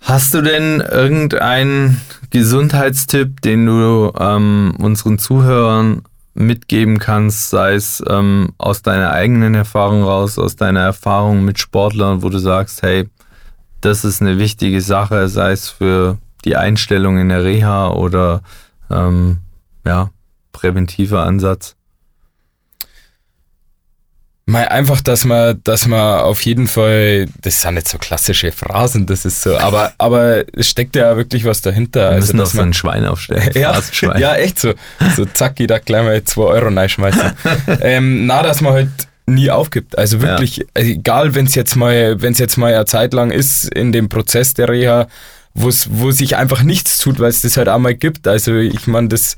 Hast 0.00 0.34
du 0.34 0.42
denn 0.42 0.80
irgendeinen 0.80 2.00
Gesundheitstipp, 2.30 3.40
den 3.42 3.66
du 3.66 4.12
ähm, 4.18 4.74
unseren 4.78 5.18
Zuhörern 5.18 6.02
mitgeben 6.34 6.98
kannst, 6.98 7.50
sei 7.50 7.74
es 7.74 8.02
ähm, 8.08 8.50
aus 8.56 8.82
deiner 8.82 9.12
eigenen 9.12 9.54
Erfahrung 9.54 10.02
raus, 10.04 10.38
aus 10.38 10.56
deiner 10.56 10.80
Erfahrung 10.80 11.44
mit 11.44 11.58
Sportlern, 11.58 12.22
wo 12.22 12.28
du 12.28 12.38
sagst, 12.38 12.82
hey, 12.82 13.08
das 13.80 14.04
ist 14.04 14.20
eine 14.20 14.38
wichtige 14.38 14.80
Sache, 14.80 15.28
sei 15.28 15.52
es 15.52 15.68
für 15.68 16.18
die 16.44 16.56
Einstellung 16.56 17.18
in 17.18 17.28
der 17.28 17.44
Reha 17.44 17.90
oder 17.90 18.42
ähm, 18.90 19.38
ja, 19.84 20.10
präventiver 20.52 21.24
Ansatz? 21.24 21.76
Mal 24.50 24.66
einfach, 24.66 25.00
dass 25.00 25.24
man, 25.24 25.60
dass 25.62 25.86
man 25.86 26.22
auf 26.22 26.42
jeden 26.42 26.66
Fall, 26.66 27.26
das 27.40 27.62
sind 27.62 27.74
nicht 27.74 27.86
so 27.86 27.98
klassische 27.98 28.50
Phrasen, 28.50 29.06
das 29.06 29.24
ist 29.24 29.42
so, 29.42 29.56
aber, 29.56 29.92
aber 29.98 30.44
es 30.56 30.68
steckt 30.68 30.96
ja 30.96 31.16
wirklich 31.16 31.44
was 31.44 31.60
dahinter. 31.60 32.10
Wir 32.10 32.16
müssen 32.16 32.40
also, 32.40 32.50
dass 32.50 32.52
so 32.52 32.62
ein 32.62 32.74
Schwein 32.74 33.06
aufstellen. 33.06 33.48
ja, 33.54 33.80
ja, 34.18 34.34
echt 34.34 34.58
so. 34.58 34.74
So 35.14 35.24
zack, 35.24 35.54
da 35.68 35.78
gleich 35.78 36.02
mal 36.02 36.24
zwei 36.24 36.42
Euro 36.42 36.66
reinschmeißen. 36.66 37.32
ähm, 37.80 38.26
na, 38.26 38.42
dass 38.42 38.60
man 38.60 38.72
halt 38.72 38.88
nie 39.26 39.52
aufgibt. 39.52 39.96
Also 39.96 40.20
wirklich, 40.20 40.56
ja. 40.56 40.64
also 40.74 40.90
egal, 40.90 41.34
wenn 41.36 41.46
es 41.46 41.54
jetzt 41.54 41.76
mal, 41.76 42.20
wenn 42.20 42.32
es 42.32 42.40
jetzt 42.40 42.56
mal 42.56 42.74
eine 42.74 42.86
Zeit 42.86 43.14
lang 43.14 43.30
ist 43.30 43.72
in 43.72 43.92
dem 43.92 44.08
Prozess 44.08 44.54
der 44.54 44.68
Reha, 44.68 45.06
wo 45.54 46.10
sich 46.10 46.36
einfach 46.36 46.64
nichts 46.64 46.98
tut, 46.98 47.20
weil 47.20 47.30
es 47.30 47.42
das 47.42 47.56
halt 47.56 47.68
auch 47.68 47.78
mal 47.78 47.94
gibt. 47.94 48.26
Also 48.26 48.56
ich 48.56 48.88
meine, 48.88 49.06
das, 49.06 49.36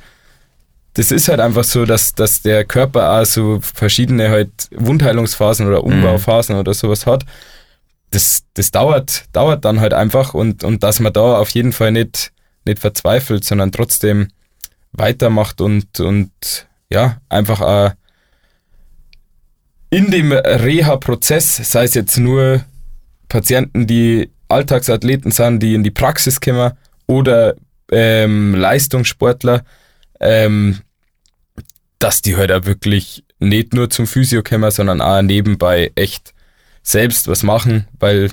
das 0.94 1.10
ist 1.10 1.28
halt 1.28 1.40
einfach 1.40 1.64
so, 1.64 1.84
dass, 1.84 2.14
dass 2.14 2.42
der 2.42 2.64
Körper 2.64 3.20
auch 3.20 3.24
so 3.24 3.60
verschiedene 3.62 4.28
halt 4.28 4.50
Wundheilungsphasen 4.72 5.66
oder 5.66 5.84
Umbauphasen 5.84 6.54
mhm. 6.54 6.60
oder 6.60 6.74
sowas 6.74 7.06
hat. 7.06 7.24
Das, 8.10 8.42
das 8.54 8.70
dauert, 8.70 9.24
dauert 9.32 9.64
dann 9.64 9.80
halt 9.80 9.94
einfach 9.94 10.34
und, 10.34 10.64
und 10.64 10.82
dass 10.82 11.00
man 11.00 11.12
da 11.12 11.38
auf 11.38 11.48
jeden 11.50 11.72
Fall 11.72 11.92
nicht, 11.92 12.32
nicht 12.66 12.78
verzweifelt, 12.78 13.44
sondern 13.44 13.72
trotzdem 13.72 14.28
weitermacht 14.92 15.62
und, 15.62 15.98
und 16.00 16.30
ja, 16.90 17.18
einfach 17.30 17.62
auch 17.62 17.92
in 19.88 20.10
dem 20.10 20.32
Reha-Prozess, 20.32 21.56
sei 21.70 21.84
es 21.84 21.94
jetzt 21.94 22.18
nur 22.18 22.64
Patienten, 23.28 23.86
die 23.86 24.30
Alltagsathleten 24.48 25.30
sind, 25.30 25.60
die 25.60 25.74
in 25.74 25.82
die 25.84 25.90
Praxis 25.90 26.40
kommen 26.40 26.72
oder 27.06 27.54
ähm, 27.90 28.54
Leistungssportler, 28.54 29.64
ähm, 30.22 30.78
dass 31.98 32.22
die 32.22 32.36
halt 32.36 32.50
auch 32.50 32.64
wirklich 32.64 33.24
nicht 33.38 33.74
nur 33.74 33.90
zum 33.90 34.06
Physio 34.06 34.42
kommen, 34.42 34.70
sondern 34.70 35.00
auch 35.00 35.22
nebenbei 35.22 35.92
echt 35.94 36.32
selbst 36.82 37.28
was 37.28 37.42
machen, 37.42 37.86
weil 37.98 38.30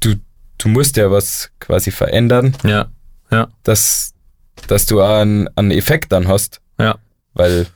du, 0.00 0.14
du 0.58 0.68
musst 0.68 0.96
ja 0.96 1.10
was 1.10 1.50
quasi 1.60 1.90
verändern. 1.90 2.56
Ja, 2.64 2.86
ja. 3.30 3.48
Dass, 3.62 4.14
dass 4.66 4.86
du 4.86 5.02
auch 5.02 5.20
einen, 5.20 5.48
einen 5.56 5.70
Effekt 5.70 6.12
dann 6.12 6.28
hast. 6.28 6.60
Ja. 6.78 6.96
Weil. 7.34 7.66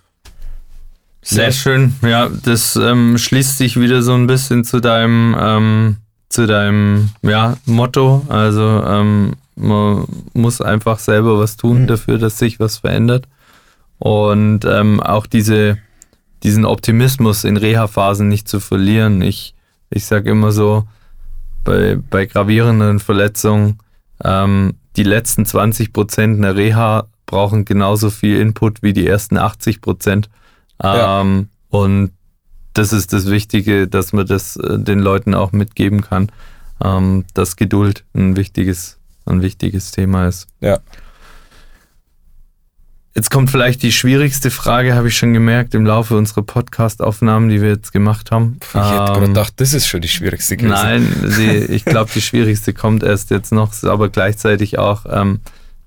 Sehr 1.22 1.46
ja. 1.46 1.52
schön. 1.52 1.94
Ja, 2.02 2.28
das 2.28 2.76
ähm, 2.76 3.18
schließt 3.18 3.58
sich 3.58 3.78
wieder 3.78 4.02
so 4.02 4.14
ein 4.14 4.26
bisschen 4.26 4.64
zu 4.64 4.80
deinem, 4.80 5.36
ähm, 5.38 5.96
zu 6.28 6.46
deinem 6.46 7.10
ja, 7.22 7.56
Motto. 7.66 8.24
Also 8.28 8.82
ähm, 8.86 9.34
man 9.58 10.06
muss 10.32 10.60
einfach 10.60 10.98
selber 10.98 11.38
was 11.38 11.56
tun 11.56 11.82
mhm. 11.82 11.86
dafür, 11.86 12.18
dass 12.18 12.38
sich 12.38 12.60
was 12.60 12.78
verändert. 12.78 13.26
Und 13.98 14.64
ähm, 14.64 15.00
auch 15.00 15.26
diese, 15.26 15.78
diesen 16.42 16.64
Optimismus 16.64 17.44
in 17.44 17.56
Reha-Phasen 17.56 18.28
nicht 18.28 18.48
zu 18.48 18.60
verlieren. 18.60 19.22
Ich, 19.22 19.54
ich 19.90 20.06
sage 20.06 20.30
immer 20.30 20.52
so, 20.52 20.84
bei, 21.64 21.98
bei 22.08 22.26
gravierenden 22.26 23.00
Verletzungen, 23.00 23.78
ähm, 24.24 24.74
die 24.96 25.02
letzten 25.02 25.44
20 25.44 25.92
Prozent 25.92 26.42
der 26.42 26.56
Reha 26.56 27.06
brauchen 27.26 27.64
genauso 27.64 28.10
viel 28.10 28.40
Input 28.40 28.82
wie 28.82 28.92
die 28.92 29.06
ersten 29.06 29.36
80 29.36 29.80
Prozent. 29.80 30.30
Ähm, 30.82 31.48
ja. 31.70 31.78
Und 31.78 32.12
das 32.72 32.92
ist 32.92 33.12
das 33.12 33.26
Wichtige, 33.28 33.88
dass 33.88 34.12
man 34.12 34.26
das 34.26 34.56
äh, 34.56 34.78
den 34.78 35.00
Leuten 35.00 35.34
auch 35.34 35.52
mitgeben 35.52 36.00
kann, 36.00 36.30
ähm, 36.82 37.24
dass 37.34 37.56
Geduld 37.56 38.04
ein 38.14 38.36
wichtiges 38.36 38.97
ein 39.28 39.42
wichtiges 39.42 39.92
Thema 39.92 40.28
ist. 40.28 40.46
Ja. 40.60 40.78
Jetzt 43.14 43.30
kommt 43.32 43.50
vielleicht 43.50 43.82
die 43.82 43.90
schwierigste 43.90 44.50
Frage, 44.50 44.94
habe 44.94 45.08
ich 45.08 45.16
schon 45.16 45.32
gemerkt, 45.32 45.74
im 45.74 45.84
Laufe 45.84 46.16
unserer 46.16 46.42
Podcast-Aufnahmen, 46.42 47.48
die 47.48 47.60
wir 47.60 47.70
jetzt 47.70 47.92
gemacht 47.92 48.30
haben. 48.30 48.60
Ich 48.62 48.74
hätte 48.74 48.86
ähm, 48.86 49.06
gerade 49.06 49.26
gedacht, 49.26 49.54
das 49.56 49.74
ist 49.74 49.88
schon 49.88 50.02
die 50.02 50.08
schwierigste 50.08 50.56
gewesen. 50.56 50.70
Nein, 50.70 51.34
die, 51.36 51.72
ich 51.72 51.84
glaube, 51.84 52.10
die 52.14 52.20
schwierigste 52.20 52.72
kommt 52.72 53.02
erst 53.02 53.30
jetzt 53.30 53.50
noch, 53.50 53.72
aber 53.82 54.08
gleichzeitig 54.08 54.78
auch 54.78 55.04
ähm, 55.10 55.40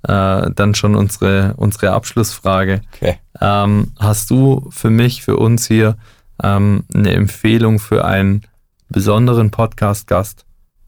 äh, 0.03 0.51
dann 0.53 0.75
schon 0.75 0.93
unsere, 0.95 1.53
unsere 1.55 1.91
Abschlussfrage. 1.91 2.81
Okay. 2.95 3.17
Ähm, 3.39 3.93
hast 3.97 4.29
du 4.29 4.69
für 4.71 4.89
mich, 4.89 5.23
für 5.23 5.37
uns 5.37 5.67
hier 5.67 5.95
ähm, 6.43 6.83
eine 6.93 7.13
Empfehlung 7.13 7.79
für 7.79 8.03
einen 8.03 8.41
besonderen 8.89 9.51
Podcast-Gast, 9.51 10.45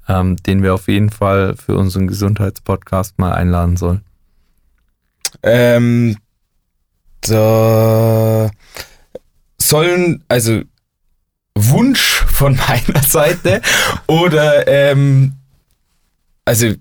ähm, 0.08 0.38
den 0.38 0.64
wir 0.64 0.74
auf 0.74 0.88
jeden 0.88 1.10
Fall 1.10 1.56
für 1.56 1.76
unseren 1.76 2.08
Gesundheitspodcast 2.08 3.20
mal 3.20 3.34
einladen 3.34 3.78
sollen? 3.78 4.02
Ähm, 5.42 6.18
da 7.22 8.50
sollen, 9.58 10.24
also 10.28 10.62
Wunsch 11.56 12.24
von 12.28 12.56
meiner 12.68 13.04
Seite 13.04 13.62
oder 14.08 14.68
ähm, 14.68 15.34
also 16.46 16.74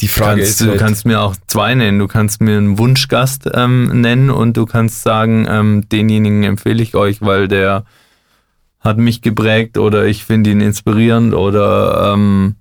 die 0.00 0.08
Frage 0.08 0.42
kannst, 0.42 0.50
ist. 0.52 0.60
Du 0.60 0.70
halt, 0.70 0.78
kannst 0.78 1.06
mir 1.06 1.20
auch 1.20 1.34
zwei 1.48 1.74
nennen. 1.74 1.98
Du 1.98 2.06
kannst 2.06 2.40
mir 2.40 2.56
einen 2.56 2.78
Wunschgast 2.78 3.50
ähm, 3.52 4.00
nennen 4.00 4.30
und 4.30 4.56
du 4.56 4.64
kannst 4.64 5.02
sagen, 5.02 5.46
ähm, 5.48 5.88
denjenigen 5.88 6.44
empfehle 6.44 6.82
ich 6.82 6.94
euch, 6.94 7.20
weil 7.20 7.48
der 7.48 7.84
hat 8.80 8.96
mich 8.98 9.22
geprägt 9.22 9.76
oder 9.76 10.06
ich 10.06 10.24
finde 10.24 10.50
ihn 10.50 10.60
inspirierend 10.60 11.34
oder 11.34 12.14
ähm, 12.14 12.54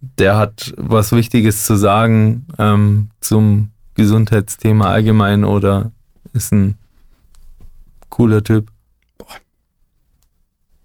der 0.00 0.36
hat 0.36 0.72
was 0.76 1.12
Wichtiges 1.12 1.64
zu 1.64 1.76
sagen 1.76 2.46
ähm, 2.58 3.10
zum 3.20 3.70
Gesundheitsthema 3.94 4.86
allgemein 4.90 5.44
oder 5.44 5.90
ist 6.32 6.52
ein 6.52 6.76
cooler 8.08 8.44
Typ. 8.44 8.68
Boah. 9.18 9.26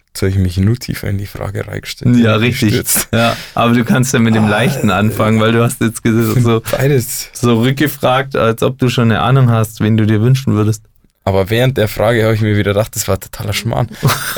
Jetzt 0.07 0.21
habe 0.21 0.31
ich 0.31 0.37
mich 0.37 0.57
nur 0.57 0.75
tiefer 0.77 1.09
in 1.09 1.19
die 1.19 1.27
Frage 1.27 1.67
reingestellt. 1.67 2.17
Ja, 2.17 2.35
richtig. 2.35 2.83
Ja, 3.11 3.37
aber 3.53 3.73
du 3.73 3.85
kannst 3.85 4.13
ja 4.13 4.19
mit 4.19 4.33
dem 4.33 4.45
ah, 4.45 4.49
Leichten 4.49 4.89
anfangen, 4.89 5.39
weil 5.39 5.51
du 5.51 5.63
hast 5.63 5.81
jetzt 5.81 6.01
so, 6.03 6.61
beides. 6.71 7.29
so 7.33 7.61
rückgefragt, 7.61 8.35
als 8.35 8.63
ob 8.63 8.79
du 8.79 8.89
schon 8.89 9.11
eine 9.11 9.21
Ahnung 9.21 9.51
hast, 9.51 9.79
wen 9.79 9.95
du 9.95 10.07
dir 10.07 10.21
wünschen 10.21 10.53
würdest. 10.53 10.83
Aber 11.23 11.49
während 11.49 11.77
der 11.77 11.87
Frage 11.87 12.23
habe 12.23 12.33
ich 12.33 12.41
mir 12.41 12.57
wieder 12.57 12.73
gedacht, 12.73 12.95
das 12.95 13.07
war 13.07 13.19
totaler 13.19 13.53
Schmarrn. 13.53 13.87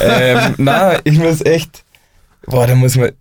ähm, 0.01 0.55
na, 0.57 0.99
ich 1.03 1.17
muss 1.17 1.41
echt, 1.41 1.83
boah, 2.45 2.67
da 2.67 2.75
muss 2.75 2.95
man, 2.95 3.11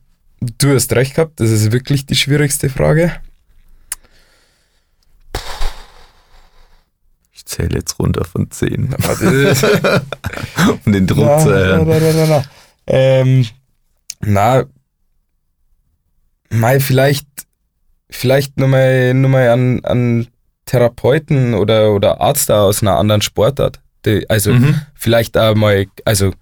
Du 0.58 0.74
hast 0.74 0.92
recht 0.92 1.14
gehabt, 1.14 1.40
das 1.40 1.50
ist 1.50 1.72
wirklich 1.72 2.06
die 2.06 2.16
schwierigste 2.16 2.68
Frage. 2.68 3.12
Ich 7.32 7.46
zähle 7.46 7.78
jetzt 7.78 7.98
runter 7.98 8.24
von 8.24 8.50
10. 8.50 8.94
um 10.84 10.92
den 10.92 11.06
Druck 11.06 11.24
na, 11.24 11.38
zu 11.38 11.50
erhöhen. 11.50 11.88
Na, 11.88 11.98
na, 11.98 12.12
na, 12.12 12.26
na. 12.26 12.44
Ähm, 12.86 13.46
na, 14.20 14.64
mal 16.50 16.80
vielleicht, 16.80 17.26
vielleicht 18.10 18.58
nochmal 18.58 19.14
noch 19.14 19.28
mal 19.28 19.48
an, 19.48 19.84
an 19.84 20.26
Therapeuten 20.66 21.54
oder, 21.54 21.92
oder 21.92 22.20
Arzt 22.20 22.50
aus 22.50 22.82
einer 22.82 22.98
anderen 22.98 23.22
Sportart. 23.22 23.80
Die, 24.04 24.28
also 24.28 24.52
mhm. 24.52 24.80
vielleicht 24.94 25.38
auch 25.38 25.54
mal, 25.54 25.86
also 26.04 26.32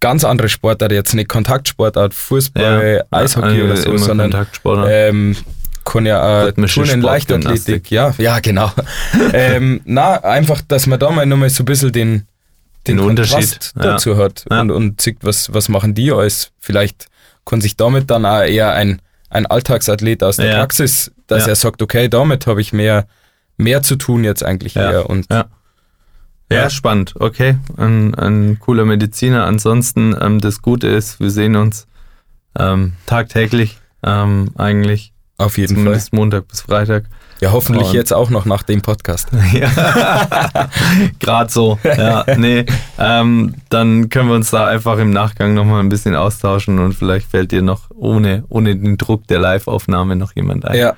ganz 0.00 0.24
andere 0.24 0.48
Sportart, 0.48 0.92
jetzt 0.92 1.14
nicht 1.14 1.28
Kontaktsportart, 1.28 2.14
Fußball, 2.14 3.04
ja, 3.10 3.18
Eishockey 3.18 3.62
oder 3.62 3.76
so, 3.76 3.96
sondern 3.96 4.46
ähm, 4.88 5.36
kann 5.84 6.04
ja 6.04 6.46
auch 6.46 6.52
Turnen, 6.52 7.00
Leichtathletik, 7.00 7.90
ja, 7.90 8.12
ja, 8.18 8.40
genau. 8.40 8.70
ähm, 9.32 9.80
na, 9.84 10.22
einfach, 10.24 10.60
dass 10.66 10.86
man 10.86 10.98
da 10.98 11.10
mal 11.10 11.26
nochmal 11.26 11.48
so 11.48 11.62
ein 11.62 11.66
bisschen 11.66 11.92
den, 11.92 12.26
den, 12.86 12.98
den 12.98 13.00
Unterschied 13.00 13.72
dazu 13.74 14.10
ja. 14.10 14.16
hat 14.18 14.44
ja. 14.50 14.60
und, 14.60 14.70
und 14.70 15.00
sieht, 15.00 15.18
was, 15.22 15.52
was 15.54 15.68
machen 15.68 15.94
die 15.94 16.12
alles. 16.12 16.50
Vielleicht 16.58 17.06
kann 17.44 17.60
sich 17.60 17.76
damit 17.76 18.10
dann 18.10 18.26
auch 18.26 18.42
eher 18.42 18.72
ein, 18.72 19.00
ein 19.30 19.46
Alltagsathlet 19.46 20.22
aus 20.22 20.36
der 20.36 20.46
ja. 20.46 20.58
Praxis, 20.58 21.12
dass 21.26 21.46
er 21.46 21.54
sagt, 21.54 21.80
okay, 21.82 22.08
damit 22.08 22.46
habe 22.46 22.60
ich 22.60 22.72
mehr, 22.72 23.06
mehr 23.56 23.82
zu 23.82 23.96
tun 23.96 24.24
jetzt 24.24 24.44
eigentlich 24.44 24.76
eher. 24.76 25.08
Und 25.08 25.26
ja. 26.50 26.62
Ja, 26.62 26.70
spannend. 26.70 27.14
Okay, 27.18 27.58
ein, 27.76 28.14
ein 28.14 28.58
cooler 28.60 28.84
Mediziner. 28.84 29.44
Ansonsten, 29.46 30.16
ähm, 30.20 30.40
das 30.40 30.62
Gute 30.62 30.88
ist, 30.88 31.20
wir 31.20 31.30
sehen 31.30 31.56
uns 31.56 31.86
ähm, 32.58 32.94
tagtäglich 33.06 33.78
ähm, 34.02 34.50
eigentlich. 34.56 35.12
Auf 35.38 35.58
jeden 35.58 35.76
zumindest 35.76 36.10
Fall. 36.10 36.18
Montag 36.18 36.48
bis 36.48 36.62
Freitag. 36.62 37.04
Ja, 37.40 37.52
hoffentlich 37.52 37.88
und 37.88 37.94
jetzt 37.94 38.12
auch 38.12 38.30
noch 38.30 38.46
nach 38.46 38.62
dem 38.62 38.80
Podcast. 38.80 39.28
ja, 39.52 40.70
gerade 41.18 41.52
so. 41.52 41.78
Ja, 41.84 42.24
nee, 42.36 42.64
ähm, 42.98 43.54
dann 43.68 44.08
können 44.08 44.30
wir 44.30 44.36
uns 44.36 44.50
da 44.50 44.66
einfach 44.66 44.96
im 44.98 45.10
Nachgang 45.10 45.52
nochmal 45.52 45.80
ein 45.80 45.90
bisschen 45.90 46.14
austauschen 46.14 46.78
und 46.78 46.94
vielleicht 46.94 47.30
fällt 47.30 47.52
dir 47.52 47.60
noch 47.60 47.90
ohne, 47.94 48.44
ohne 48.48 48.74
den 48.74 48.96
Druck 48.96 49.26
der 49.26 49.38
Live-Aufnahme 49.38 50.16
noch 50.16 50.34
jemand 50.34 50.64
ein. 50.64 50.78
Ja. 50.78 50.96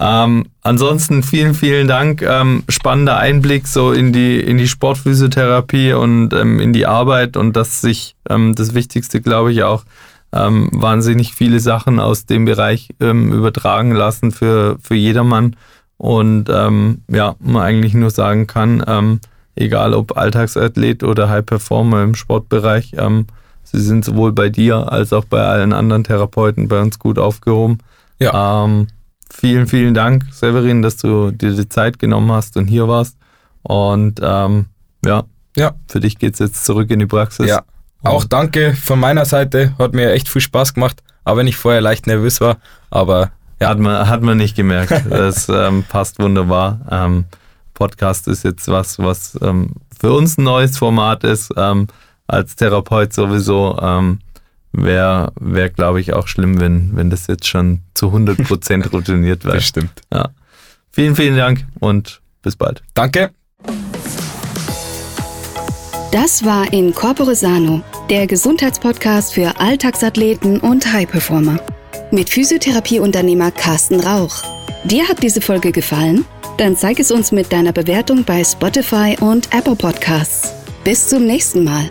Ähm, 0.00 0.46
ansonsten 0.62 1.22
vielen, 1.22 1.54
vielen 1.54 1.88
Dank. 1.88 2.22
Ähm, 2.22 2.62
spannender 2.68 3.16
Einblick 3.16 3.66
so 3.66 3.92
in 3.92 4.12
die, 4.12 4.40
in 4.40 4.56
die 4.56 4.68
Sportphysiotherapie 4.68 5.92
und 5.92 6.32
ähm, 6.32 6.60
in 6.60 6.72
die 6.72 6.86
Arbeit 6.86 7.36
und 7.36 7.56
dass 7.56 7.80
sich 7.80 8.14
ähm, 8.28 8.54
das 8.54 8.74
Wichtigste, 8.74 9.20
glaube 9.20 9.52
ich, 9.52 9.64
auch 9.64 9.84
ähm, 10.32 10.68
wahnsinnig 10.72 11.34
viele 11.34 11.58
Sachen 11.58 11.98
aus 11.98 12.26
dem 12.26 12.44
Bereich 12.44 12.90
ähm, 13.00 13.32
übertragen 13.32 13.92
lassen 13.92 14.30
für, 14.30 14.78
für 14.80 14.94
jedermann. 14.94 15.56
Und 15.96 16.48
ja, 16.48 17.34
man 17.40 17.56
eigentlich 17.56 17.92
nur 17.92 18.10
sagen 18.10 18.46
kann, 18.46 18.84
ähm, 18.86 19.18
egal 19.58 19.94
ob 19.94 20.16
Alltagsathlet 20.16 21.02
oder 21.02 21.28
High 21.28 21.44
Performer 21.44 22.02
im 22.02 22.14
Sportbereich, 22.14 22.94
ähm, 22.96 23.26
sie 23.64 23.80
sind 23.80 24.04
sowohl 24.04 24.32
bei 24.32 24.48
dir 24.48 24.92
als 24.92 25.12
auch 25.12 25.24
bei 25.24 25.42
allen 25.42 25.72
anderen 25.72 26.04
Therapeuten 26.04 26.68
bei 26.68 26.80
uns 26.80 26.98
gut 26.98 27.18
aufgehoben. 27.18 27.78
Ja. 28.18 28.64
Ähm, 28.64 28.86
vielen, 29.30 29.66
vielen 29.66 29.94
Dank, 29.94 30.24
Severin, 30.32 30.82
dass 30.82 30.96
du 30.96 31.30
dir 31.30 31.52
die 31.52 31.68
Zeit 31.68 31.98
genommen 31.98 32.30
hast 32.32 32.56
und 32.56 32.66
hier 32.66 32.88
warst. 32.88 33.16
Und 33.62 34.20
ähm, 34.22 34.66
ja, 35.04 35.24
ja, 35.56 35.72
für 35.88 36.00
dich 36.00 36.18
geht 36.18 36.34
es 36.34 36.38
jetzt 36.38 36.64
zurück 36.64 36.90
in 36.90 36.98
die 36.98 37.06
Praxis. 37.06 37.48
Ja, 37.48 37.62
auch 38.02 38.24
danke 38.24 38.74
von 38.74 39.00
meiner 39.00 39.24
Seite. 39.24 39.74
Hat 39.78 39.92
mir 39.92 40.12
echt 40.12 40.28
viel 40.28 40.42
Spaß 40.42 40.74
gemacht, 40.74 41.02
auch 41.24 41.36
wenn 41.36 41.46
ich 41.46 41.56
vorher 41.56 41.80
leicht 41.80 42.06
nervös 42.06 42.40
war. 42.40 42.58
Aber 42.90 43.32
ja. 43.60 43.70
Hat 43.70 43.78
man, 43.78 44.08
hat 44.08 44.22
man 44.22 44.38
nicht 44.38 44.56
gemerkt. 44.56 44.92
Das 45.10 45.48
ähm, 45.48 45.84
passt 45.88 46.18
wunderbar. 46.18 46.80
Ähm, 46.90 47.24
Podcast 47.74 48.28
ist 48.28 48.44
jetzt 48.44 48.68
was, 48.68 48.98
was 48.98 49.38
ähm, 49.42 49.72
für 49.98 50.12
uns 50.12 50.38
ein 50.38 50.44
neues 50.44 50.78
Format 50.78 51.24
ist. 51.24 51.52
Ähm, 51.56 51.88
als 52.26 52.56
Therapeut 52.56 53.12
sowieso 53.12 53.78
ähm, 53.80 54.20
wäre, 54.84 55.32
wär, 55.40 55.70
glaube 55.70 56.00
ich, 56.00 56.12
auch 56.12 56.28
schlimm, 56.28 56.60
wenn, 56.60 56.96
wenn 56.96 57.10
das 57.10 57.26
jetzt 57.26 57.46
schon 57.46 57.80
zu 57.94 58.08
100% 58.08 58.88
routiniert 58.92 59.44
wäre. 59.44 59.56
Das 59.56 59.66
stimmt. 59.66 60.02
Ja. 60.12 60.30
Vielen, 60.90 61.16
vielen 61.16 61.36
Dank 61.36 61.64
und 61.80 62.20
bis 62.42 62.56
bald. 62.56 62.82
Danke. 62.94 63.30
Das 66.10 66.44
war 66.44 66.72
in 66.72 66.94
Corpore 66.94 67.34
Sano, 67.34 67.82
der 68.08 68.26
Gesundheitspodcast 68.26 69.34
für 69.34 69.60
Alltagsathleten 69.60 70.58
und 70.58 70.90
High-Performer. 70.90 71.60
Mit 72.10 72.30
Physiotherapieunternehmer 72.30 73.50
Carsten 73.50 74.00
Rauch. 74.00 74.42
Dir 74.84 75.06
hat 75.06 75.22
diese 75.22 75.42
Folge 75.42 75.70
gefallen? 75.70 76.24
Dann 76.56 76.76
zeig 76.76 76.98
es 76.98 77.10
uns 77.10 77.30
mit 77.30 77.52
deiner 77.52 77.72
Bewertung 77.72 78.24
bei 78.24 78.42
Spotify 78.42 79.16
und 79.20 79.54
Apple 79.54 79.76
Podcasts. 79.76 80.54
Bis 80.82 81.08
zum 81.08 81.26
nächsten 81.26 81.62
Mal. 81.62 81.90